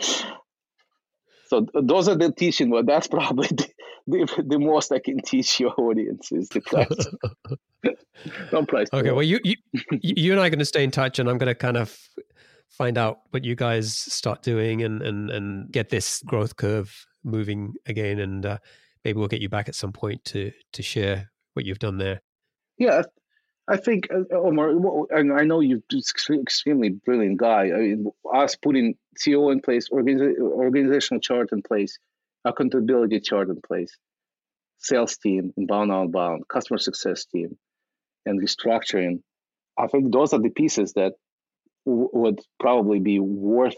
So 1.46 1.66
those 1.74 2.06
are 2.06 2.14
the 2.14 2.30
teaching. 2.30 2.70
Well, 2.70 2.84
that's 2.84 3.08
probably 3.08 3.48
the, 3.48 3.68
the, 4.06 4.44
the, 4.46 4.58
most 4.60 4.92
I 4.92 5.00
can 5.00 5.20
teach 5.20 5.58
your 5.58 5.74
audience 5.80 6.30
is 6.30 6.48
the 6.48 6.60
price. 6.60 6.86
Don't 8.52 8.68
price. 8.68 8.86
Okay. 8.92 9.10
Well, 9.10 9.24
you, 9.24 9.40
you 9.42 9.56
you 9.90 10.30
and 10.30 10.40
I 10.40 10.46
are 10.46 10.50
going 10.50 10.60
to 10.60 10.64
stay 10.64 10.84
in 10.84 10.92
touch, 10.92 11.18
and 11.18 11.28
I'm 11.28 11.38
going 11.38 11.48
to 11.48 11.56
kind 11.56 11.76
of 11.76 11.98
find 12.70 12.96
out 12.96 13.20
what 13.30 13.44
you 13.44 13.54
guys 13.54 13.94
start 13.94 14.42
doing 14.42 14.82
and 14.82 15.02
and 15.02 15.30
and 15.30 15.70
get 15.70 15.90
this 15.90 16.22
growth 16.22 16.56
curve 16.56 17.06
moving 17.24 17.74
again, 17.86 18.18
and 18.18 18.46
uh, 18.46 18.58
maybe 19.04 19.18
we'll 19.18 19.28
get 19.28 19.40
you 19.40 19.48
back 19.48 19.68
at 19.68 19.74
some 19.74 19.92
point 19.92 20.24
to 20.26 20.52
to 20.72 20.82
share 20.82 21.30
what 21.54 21.66
you've 21.66 21.78
done 21.78 21.98
there. 21.98 22.22
Yeah, 22.78 23.02
I 23.68 23.76
think 23.76 24.08
uh, 24.12 24.34
Omar, 24.34 24.70
and 25.10 25.32
I 25.32 25.44
know 25.44 25.60
you're 25.60 25.80
an 25.92 26.40
extremely 26.40 26.90
brilliant 26.90 27.38
guy. 27.38 27.70
I 27.70 27.78
mean, 27.78 28.10
us 28.32 28.56
putting 28.56 28.94
co 29.24 29.50
in 29.50 29.60
place, 29.60 29.88
organizational 29.92 31.20
chart 31.20 31.52
in 31.52 31.62
place, 31.62 31.98
accountability 32.44 33.20
chart 33.20 33.48
in 33.48 33.60
place, 33.60 33.96
sales 34.78 35.16
team, 35.18 35.52
inbound, 35.56 35.92
outbound, 35.92 36.48
customer 36.48 36.78
success 36.78 37.26
team, 37.26 37.58
and 38.26 38.42
restructuring. 38.42 39.22
I 39.78 39.86
think 39.86 40.12
those 40.12 40.32
are 40.32 40.40
the 40.40 40.50
pieces 40.50 40.94
that 40.94 41.12
would 41.90 42.40
probably 42.58 43.00
be 43.00 43.18
worth 43.18 43.76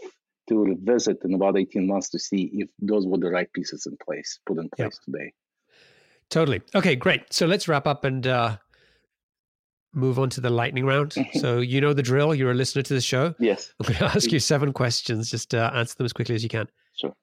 to 0.49 0.63
revisit 0.63 1.17
in 1.23 1.33
about 1.33 1.57
18 1.57 1.87
months 1.87 2.09
to 2.09 2.19
see 2.19 2.49
if 2.53 2.69
those 2.79 3.07
were 3.07 3.17
the 3.17 3.29
right 3.29 3.51
pieces 3.53 3.85
in 3.85 3.97
place, 4.03 4.39
put 4.45 4.57
in 4.57 4.69
place 4.75 4.99
today. 5.05 5.31
Totally. 6.29 6.61
Okay, 6.75 6.95
great. 6.95 7.31
So 7.31 7.45
let's 7.45 7.67
wrap 7.67 7.87
up 7.87 8.03
and 8.03 8.25
uh, 8.27 8.57
move 9.93 10.19
on 10.19 10.29
to 10.31 10.41
the 10.41 10.49
lightning 10.49 10.85
round. 10.85 11.11
Mm-hmm. 11.11 11.39
so 11.39 11.59
you 11.59 11.79
know 11.79 11.93
the 11.93 12.03
drill. 12.03 12.33
You're 12.35 12.51
a 12.51 12.55
listener 12.55 12.81
to 12.81 12.93
the 12.93 13.01
show. 13.01 13.33
Yes. 13.39 13.73
I'm 13.79 13.87
going 13.87 13.99
to 13.99 14.05
ask 14.15 14.31
you 14.31 14.39
seven 14.39 14.73
questions. 14.73 15.29
Just 15.29 15.53
uh, 15.53 15.71
answer 15.73 15.95
them 15.95 16.05
as 16.05 16.13
quickly 16.13 16.35
as 16.35 16.43
you 16.43 16.49
can. 16.49 16.67
Sure. 16.95 17.13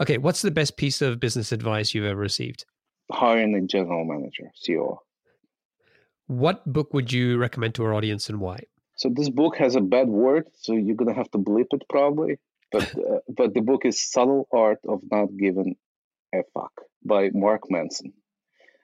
Okay. 0.00 0.18
What's 0.18 0.42
the 0.42 0.50
best 0.50 0.76
piece 0.76 1.02
of 1.02 1.20
business 1.20 1.52
advice 1.52 1.94
you've 1.94 2.04
ever 2.04 2.20
received? 2.20 2.64
Hiring 3.12 3.54
a 3.56 3.60
general 3.62 4.04
manager, 4.04 4.50
CEO. 4.64 4.98
What 6.28 6.64
book 6.72 6.94
would 6.94 7.12
you 7.12 7.38
recommend 7.38 7.74
to 7.74 7.84
our 7.84 7.92
audience 7.92 8.28
and 8.28 8.40
why? 8.40 8.60
So 9.00 9.08
this 9.08 9.30
book 9.30 9.56
has 9.56 9.76
a 9.76 9.80
bad 9.80 10.08
word, 10.08 10.48
so 10.52 10.74
you're 10.74 10.94
gonna 10.94 11.14
have 11.14 11.30
to 11.30 11.38
bleep 11.38 11.68
it 11.72 11.84
probably. 11.88 12.38
But 12.70 12.94
uh, 13.10 13.20
but 13.34 13.54
the 13.54 13.62
book 13.62 13.86
is 13.86 13.98
Subtle 13.98 14.46
Art 14.52 14.80
of 14.86 15.00
Not 15.10 15.28
Giving 15.38 15.76
a 16.34 16.42
Fuck 16.52 16.72
by 17.02 17.30
Mark 17.32 17.62
Manson 17.70 18.12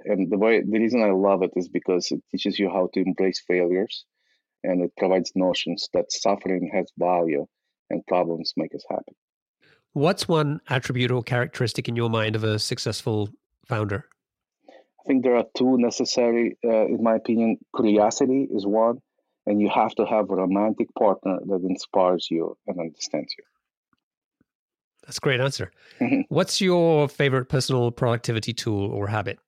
And 0.07 0.33
the 0.33 0.39
way 0.39 0.63
the 0.63 0.79
reason 0.81 1.03
I 1.03 1.11
love 1.11 1.43
it 1.43 1.51
is 1.55 1.69
because 1.69 2.11
it 2.13 2.23
teaches 2.31 2.59
you 2.59 2.71
how 2.71 2.89
to 2.95 3.01
embrace 3.01 3.43
failures, 3.47 4.07
and 4.65 4.83
it 4.83 4.93
provides 4.97 5.33
notions 5.35 5.91
that 5.93 6.11
suffering 6.11 6.71
has 6.73 6.87
value 6.97 7.45
and 7.91 8.07
problems 8.07 8.55
make 8.57 8.75
us 8.75 8.87
happy. 8.89 9.17
What's 9.93 10.27
one 10.27 10.61
attribute 10.71 11.11
or 11.11 11.23
characteristic 11.23 11.91
in 11.91 11.95
your 11.95 12.09
mind 12.09 12.37
of 12.37 12.43
a 12.43 12.59
successful 12.59 13.29
founder? 13.67 14.09
I 14.71 15.03
think 15.07 15.25
there 15.25 15.37
are 15.37 15.47
two 15.55 15.77
necessary, 15.77 16.57
uh, 16.65 16.87
in 16.87 17.03
my 17.03 17.17
opinion. 17.17 17.59
Curiosity 17.77 18.49
is 18.51 18.67
one, 18.67 19.03
and 19.47 19.61
you 19.61 19.69
have 19.69 19.95
to 19.95 20.05
have 20.05 20.31
a 20.31 20.37
romantic 20.37 20.89
partner 20.99 21.39
that 21.47 21.63
inspires 21.63 22.29
you 22.31 22.57
and 22.67 22.81
understands 22.81 23.35
you. 23.39 23.45
That's 25.07 25.19
a 25.19 25.21
great 25.21 25.41
answer. 25.41 25.71
Mm-hmm. 26.01 26.23
What's 26.29 26.61
your 26.61 27.09
favorite 27.09 27.47
personal 27.49 27.93
productivity 27.93 28.53
tool 28.53 28.91
or 28.91 29.07
habit? 29.07 29.39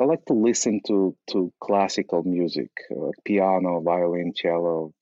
I 0.00 0.04
like 0.04 0.24
to 0.26 0.34
listen 0.34 0.80
to 0.86 1.16
to 1.30 1.52
classical 1.60 2.22
music, 2.22 2.70
uh, 2.90 3.10
piano, 3.24 3.80
violin, 3.80 4.32
cello, 4.34 4.92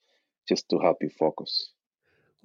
just 0.49 0.69
to 0.71 0.79
help 0.79 0.99
you 1.01 1.11
focus. 1.11 1.73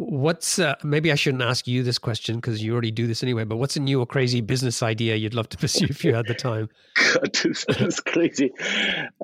What's 0.02 0.60
uh, 0.60 0.76
maybe 0.82 1.12
I 1.12 1.16
shouldn't 1.16 1.44
ask 1.44 1.68
you 1.68 1.84
this 1.84 1.98
question 1.98 2.38
because 2.38 2.64
you 2.64 2.72
already 2.72 2.90
do 2.90 3.06
this 3.06 3.22
anyway. 3.22 3.44
But 3.44 3.58
what's 3.58 3.76
a 3.76 3.82
new 3.82 4.00
or 4.00 4.06
crazy 4.06 4.40
business 4.40 4.82
idea 4.82 5.18
you'd 5.18 5.34
love 5.34 5.50
to 5.50 5.58
pursue 5.58 5.88
if 5.90 6.06
you 6.06 6.16
had 6.16 6.26
the 6.26 6.34
time? 6.34 6.70
God, 6.96 7.36
this 7.44 7.66
is 7.68 8.00
crazy. 8.00 8.54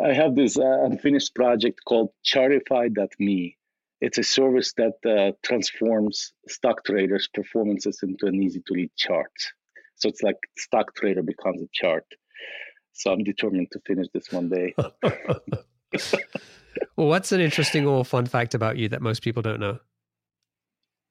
I 0.03 0.11
have 0.11 0.35
this 0.35 0.57
uh, 0.57 0.83
unfinished 0.83 1.33
project 1.33 1.79
called 1.87 2.09
Chartify.me. 2.25 3.57
It's 4.01 4.17
a 4.17 4.23
service 4.23 4.73
that 4.73 4.95
uh, 5.05 5.31
transforms 5.45 6.33
stock 6.49 6.83
traders' 6.83 7.29
performances 7.33 8.01
into 8.03 8.25
an 8.25 8.35
easy 8.35 8.61
to 8.67 8.73
read 8.73 8.91
chart. 8.97 9.31
So 9.95 10.09
it's 10.09 10.23
like 10.23 10.35
stock 10.57 10.93
trader 10.93 11.23
becomes 11.23 11.61
a 11.61 11.69
chart. 11.71 12.03
So 12.91 13.13
I'm 13.13 13.23
determined 13.23 13.69
to 13.71 13.79
finish 13.87 14.07
this 14.13 14.29
one 14.29 14.49
day. 14.49 14.75
well, 16.97 17.07
what's 17.07 17.31
an 17.31 17.39
interesting 17.39 17.87
or 17.87 18.03
fun 18.03 18.25
fact 18.25 18.53
about 18.53 18.75
you 18.75 18.89
that 18.89 19.01
most 19.01 19.21
people 19.21 19.41
don't 19.41 19.61
know? 19.61 19.79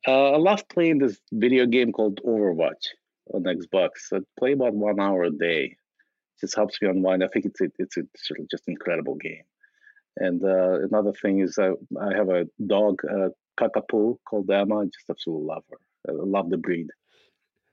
Uh, 0.06 0.32
I 0.32 0.36
love 0.36 0.68
playing 0.68 0.98
this 0.98 1.18
video 1.32 1.66
game 1.66 1.92
called 1.92 2.20
Overwatch 2.24 2.88
on 3.32 3.44
Xbox. 3.44 3.90
I 4.12 4.18
play 4.38 4.52
about 4.52 4.74
one 4.74 5.00
hour 5.00 5.24
a 5.24 5.30
day. 5.30 5.64
It 5.64 6.40
just 6.40 6.56
helps 6.56 6.80
me 6.82 6.88
unwind. 6.88 7.24
I 7.24 7.28
think 7.28 7.46
it's 7.46 7.60
a, 7.60 7.68
it's 7.78 7.96
a 7.96 8.02
sort 8.16 8.40
of 8.40 8.50
just 8.50 8.64
incredible 8.68 9.14
game. 9.14 9.44
And 10.16 10.44
uh, 10.44 10.80
another 10.82 11.12
thing 11.12 11.40
is 11.40 11.58
I, 11.58 11.70
I 12.00 12.14
have 12.14 12.28
a 12.28 12.46
dog, 12.66 13.00
uh, 13.10 13.30
Cockapoo, 13.58 14.18
called 14.28 14.50
Emma. 14.50 14.80
I 14.80 14.84
just 14.84 15.08
absolutely 15.08 15.46
love 15.46 15.64
her. 15.70 15.78
I 16.08 16.12
love 16.12 16.50
the 16.50 16.58
breed. 16.58 16.88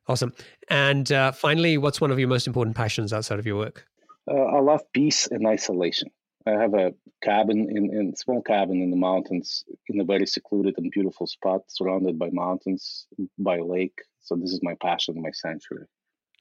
Awesome. 0.08 0.34
And 0.70 1.12
uh, 1.12 1.32
finally, 1.32 1.78
what's 1.78 2.02
one 2.02 2.12
of 2.12 2.20
your 2.20 2.30
most 2.30 2.48
important 2.48 2.76
passions 2.76 3.14
outside 3.14 3.40
of 3.40 3.46
your 3.46 3.58
work? 3.58 3.86
Uh, 4.30 4.36
I 4.36 4.60
love 4.60 4.82
peace 4.94 5.28
and 5.28 5.46
isolation. 5.46 6.10
I 6.48 6.52
have 6.52 6.74
a 6.74 6.94
cabin 7.22 7.70
in, 7.70 7.94
in 7.96 8.16
small 8.16 8.42
cabin 8.42 8.82
in 8.82 8.90
the 8.90 8.98
mountains 8.98 9.64
in 9.88 10.00
a 10.00 10.04
very 10.04 10.26
secluded 10.26 10.76
and 10.78 10.90
beautiful 10.92 11.28
spot 11.28 11.62
surrounded 11.68 12.18
by 12.18 12.30
mountains 12.32 13.06
by 13.38 13.58
a 13.58 13.64
lake. 13.64 14.00
So 14.22 14.36
this 14.36 14.52
is 14.52 14.60
my 14.64 14.76
passion, 14.82 15.22
my 15.22 15.32
sanctuary. 15.32 15.86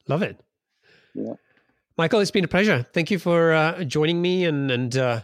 Love 0.08 0.22
it. 0.22 0.40
Yeah. 1.14 1.34
Michael, 1.98 2.20
it's 2.20 2.30
been 2.30 2.44
a 2.44 2.48
pleasure. 2.48 2.86
Thank 2.94 3.10
you 3.10 3.18
for 3.18 3.52
uh, 3.52 3.84
joining 3.84 4.22
me 4.22 4.46
and 4.46 4.70
and 4.70 4.96
uh, 4.96 5.20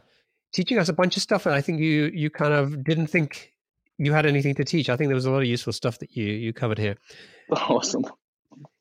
teaching 0.53 0.79
us 0.79 0.89
a 0.89 0.93
bunch 0.93 1.17
of 1.17 1.23
stuff 1.23 1.45
that 1.45 1.55
I 1.55 1.61
think 1.63 1.81
you 1.81 2.11
you 2.13 2.29
kind 2.29 2.53
of 2.53 2.85
didn't 2.85 3.07
think 3.07 3.55
you 3.99 4.13
had 4.13 4.27
anything 4.27 4.55
to 4.57 4.65
teach. 4.65 4.91
I 4.91 4.97
think 4.97 5.09
there 5.09 5.15
was 5.15 5.25
a 5.25 5.31
lot 5.31 5.39
of 5.39 5.47
useful 5.47 5.73
stuff 5.73 5.99
that 6.01 6.17
you 6.17 6.27
you 6.27 6.53
covered 6.53 6.79
here. 6.79 6.97
Awesome. 7.51 8.05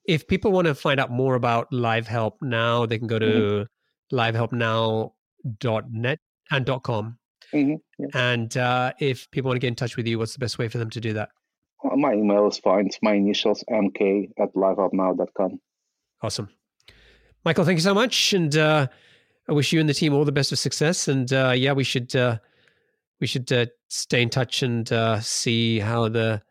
If 0.07 0.27
people 0.27 0.51
want 0.51 0.67
to 0.67 0.75
find 0.75 0.99
out 0.99 1.11
more 1.11 1.35
about 1.35 1.71
Live 1.71 2.07
Help 2.07 2.41
Now, 2.41 2.85
they 2.85 2.97
can 2.97 3.07
go 3.07 3.19
to 3.19 3.25
mm-hmm. 3.25 4.15
livehelpnow 4.15 5.11
dot 5.59 5.91
net 5.91 6.19
and 6.51 6.65
dot 6.65 6.83
com. 6.83 7.17
Mm-hmm. 7.53 7.75
Yeah. 7.99 8.07
And 8.13 8.55
uh, 8.57 8.93
if 8.99 9.29
people 9.31 9.49
want 9.49 9.57
to 9.57 9.59
get 9.59 9.67
in 9.67 9.75
touch 9.75 9.97
with 9.97 10.07
you, 10.07 10.19
what's 10.19 10.33
the 10.33 10.39
best 10.39 10.57
way 10.57 10.67
for 10.67 10.77
them 10.77 10.89
to 10.91 10.99
do 10.99 11.13
that? 11.13 11.29
Well, 11.83 11.97
my 11.97 12.13
email 12.13 12.47
is 12.47 12.57
fine. 12.57 12.87
It's 12.87 12.99
my 13.01 13.13
initials, 13.13 13.63
mk 13.69 14.29
at 14.39 14.53
livehelpnow.com. 14.55 15.59
Awesome. 16.21 16.49
Michael, 17.43 17.65
thank 17.65 17.77
you 17.77 17.83
so 17.83 17.93
much. 17.93 18.33
And 18.33 18.57
uh, 18.57 18.87
I 19.47 19.53
wish 19.53 19.71
you 19.71 19.79
and 19.79 19.87
the 19.87 19.93
team 19.93 20.13
all 20.13 20.25
the 20.25 20.31
best 20.31 20.51
of 20.51 20.57
success. 20.57 21.07
And 21.07 21.31
uh, 21.31 21.53
yeah, 21.55 21.73
we 21.73 21.83
should 21.83 22.15
uh, 22.15 22.39
we 23.21 23.27
should 23.27 23.51
uh, 23.51 23.67
stay 23.89 24.21
in 24.21 24.29
touch 24.29 24.63
and 24.63 24.91
uh, 24.91 25.19
see 25.19 25.79
how 25.79 26.09
the 26.09 26.41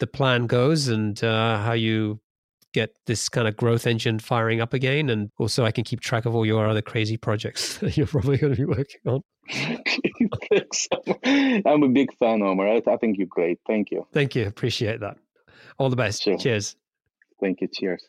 the 0.00 0.06
plan 0.06 0.46
goes 0.46 0.88
and 0.88 1.22
uh, 1.24 1.58
how 1.58 1.72
you 1.72 2.20
get 2.78 2.94
this 3.06 3.28
kind 3.28 3.48
of 3.48 3.56
growth 3.56 3.86
engine 3.86 4.18
firing 4.18 4.60
up 4.60 4.72
again. 4.72 5.10
And 5.10 5.30
also, 5.38 5.64
I 5.64 5.72
can 5.72 5.84
keep 5.84 6.00
track 6.00 6.26
of 6.26 6.34
all 6.34 6.46
your 6.46 6.66
other 6.66 6.82
crazy 6.82 7.16
projects 7.16 7.78
that 7.78 7.96
you're 7.96 8.06
probably 8.06 8.38
going 8.38 8.54
to 8.54 8.58
be 8.58 8.64
working 8.64 9.00
on. 9.06 9.22
I'm 11.66 11.82
a 11.82 11.88
big 11.88 12.16
fan, 12.18 12.42
Omar. 12.42 12.68
I, 12.68 12.82
I 12.86 12.96
think 12.96 13.18
you're 13.18 13.26
great. 13.26 13.58
Thank 13.66 13.90
you. 13.90 14.06
Thank 14.12 14.34
you. 14.34 14.46
Appreciate 14.46 15.00
that. 15.00 15.16
All 15.78 15.90
the 15.90 15.96
best. 15.96 16.22
Sure. 16.22 16.38
Cheers. 16.38 16.76
Thank 17.40 17.60
you. 17.60 17.68
Cheers. 17.72 18.08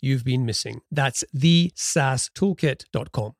you've 0.00 0.24
been 0.24 0.44
missing. 0.44 0.80
That's 0.90 1.24
thesaastoolkit.com. 1.36 3.32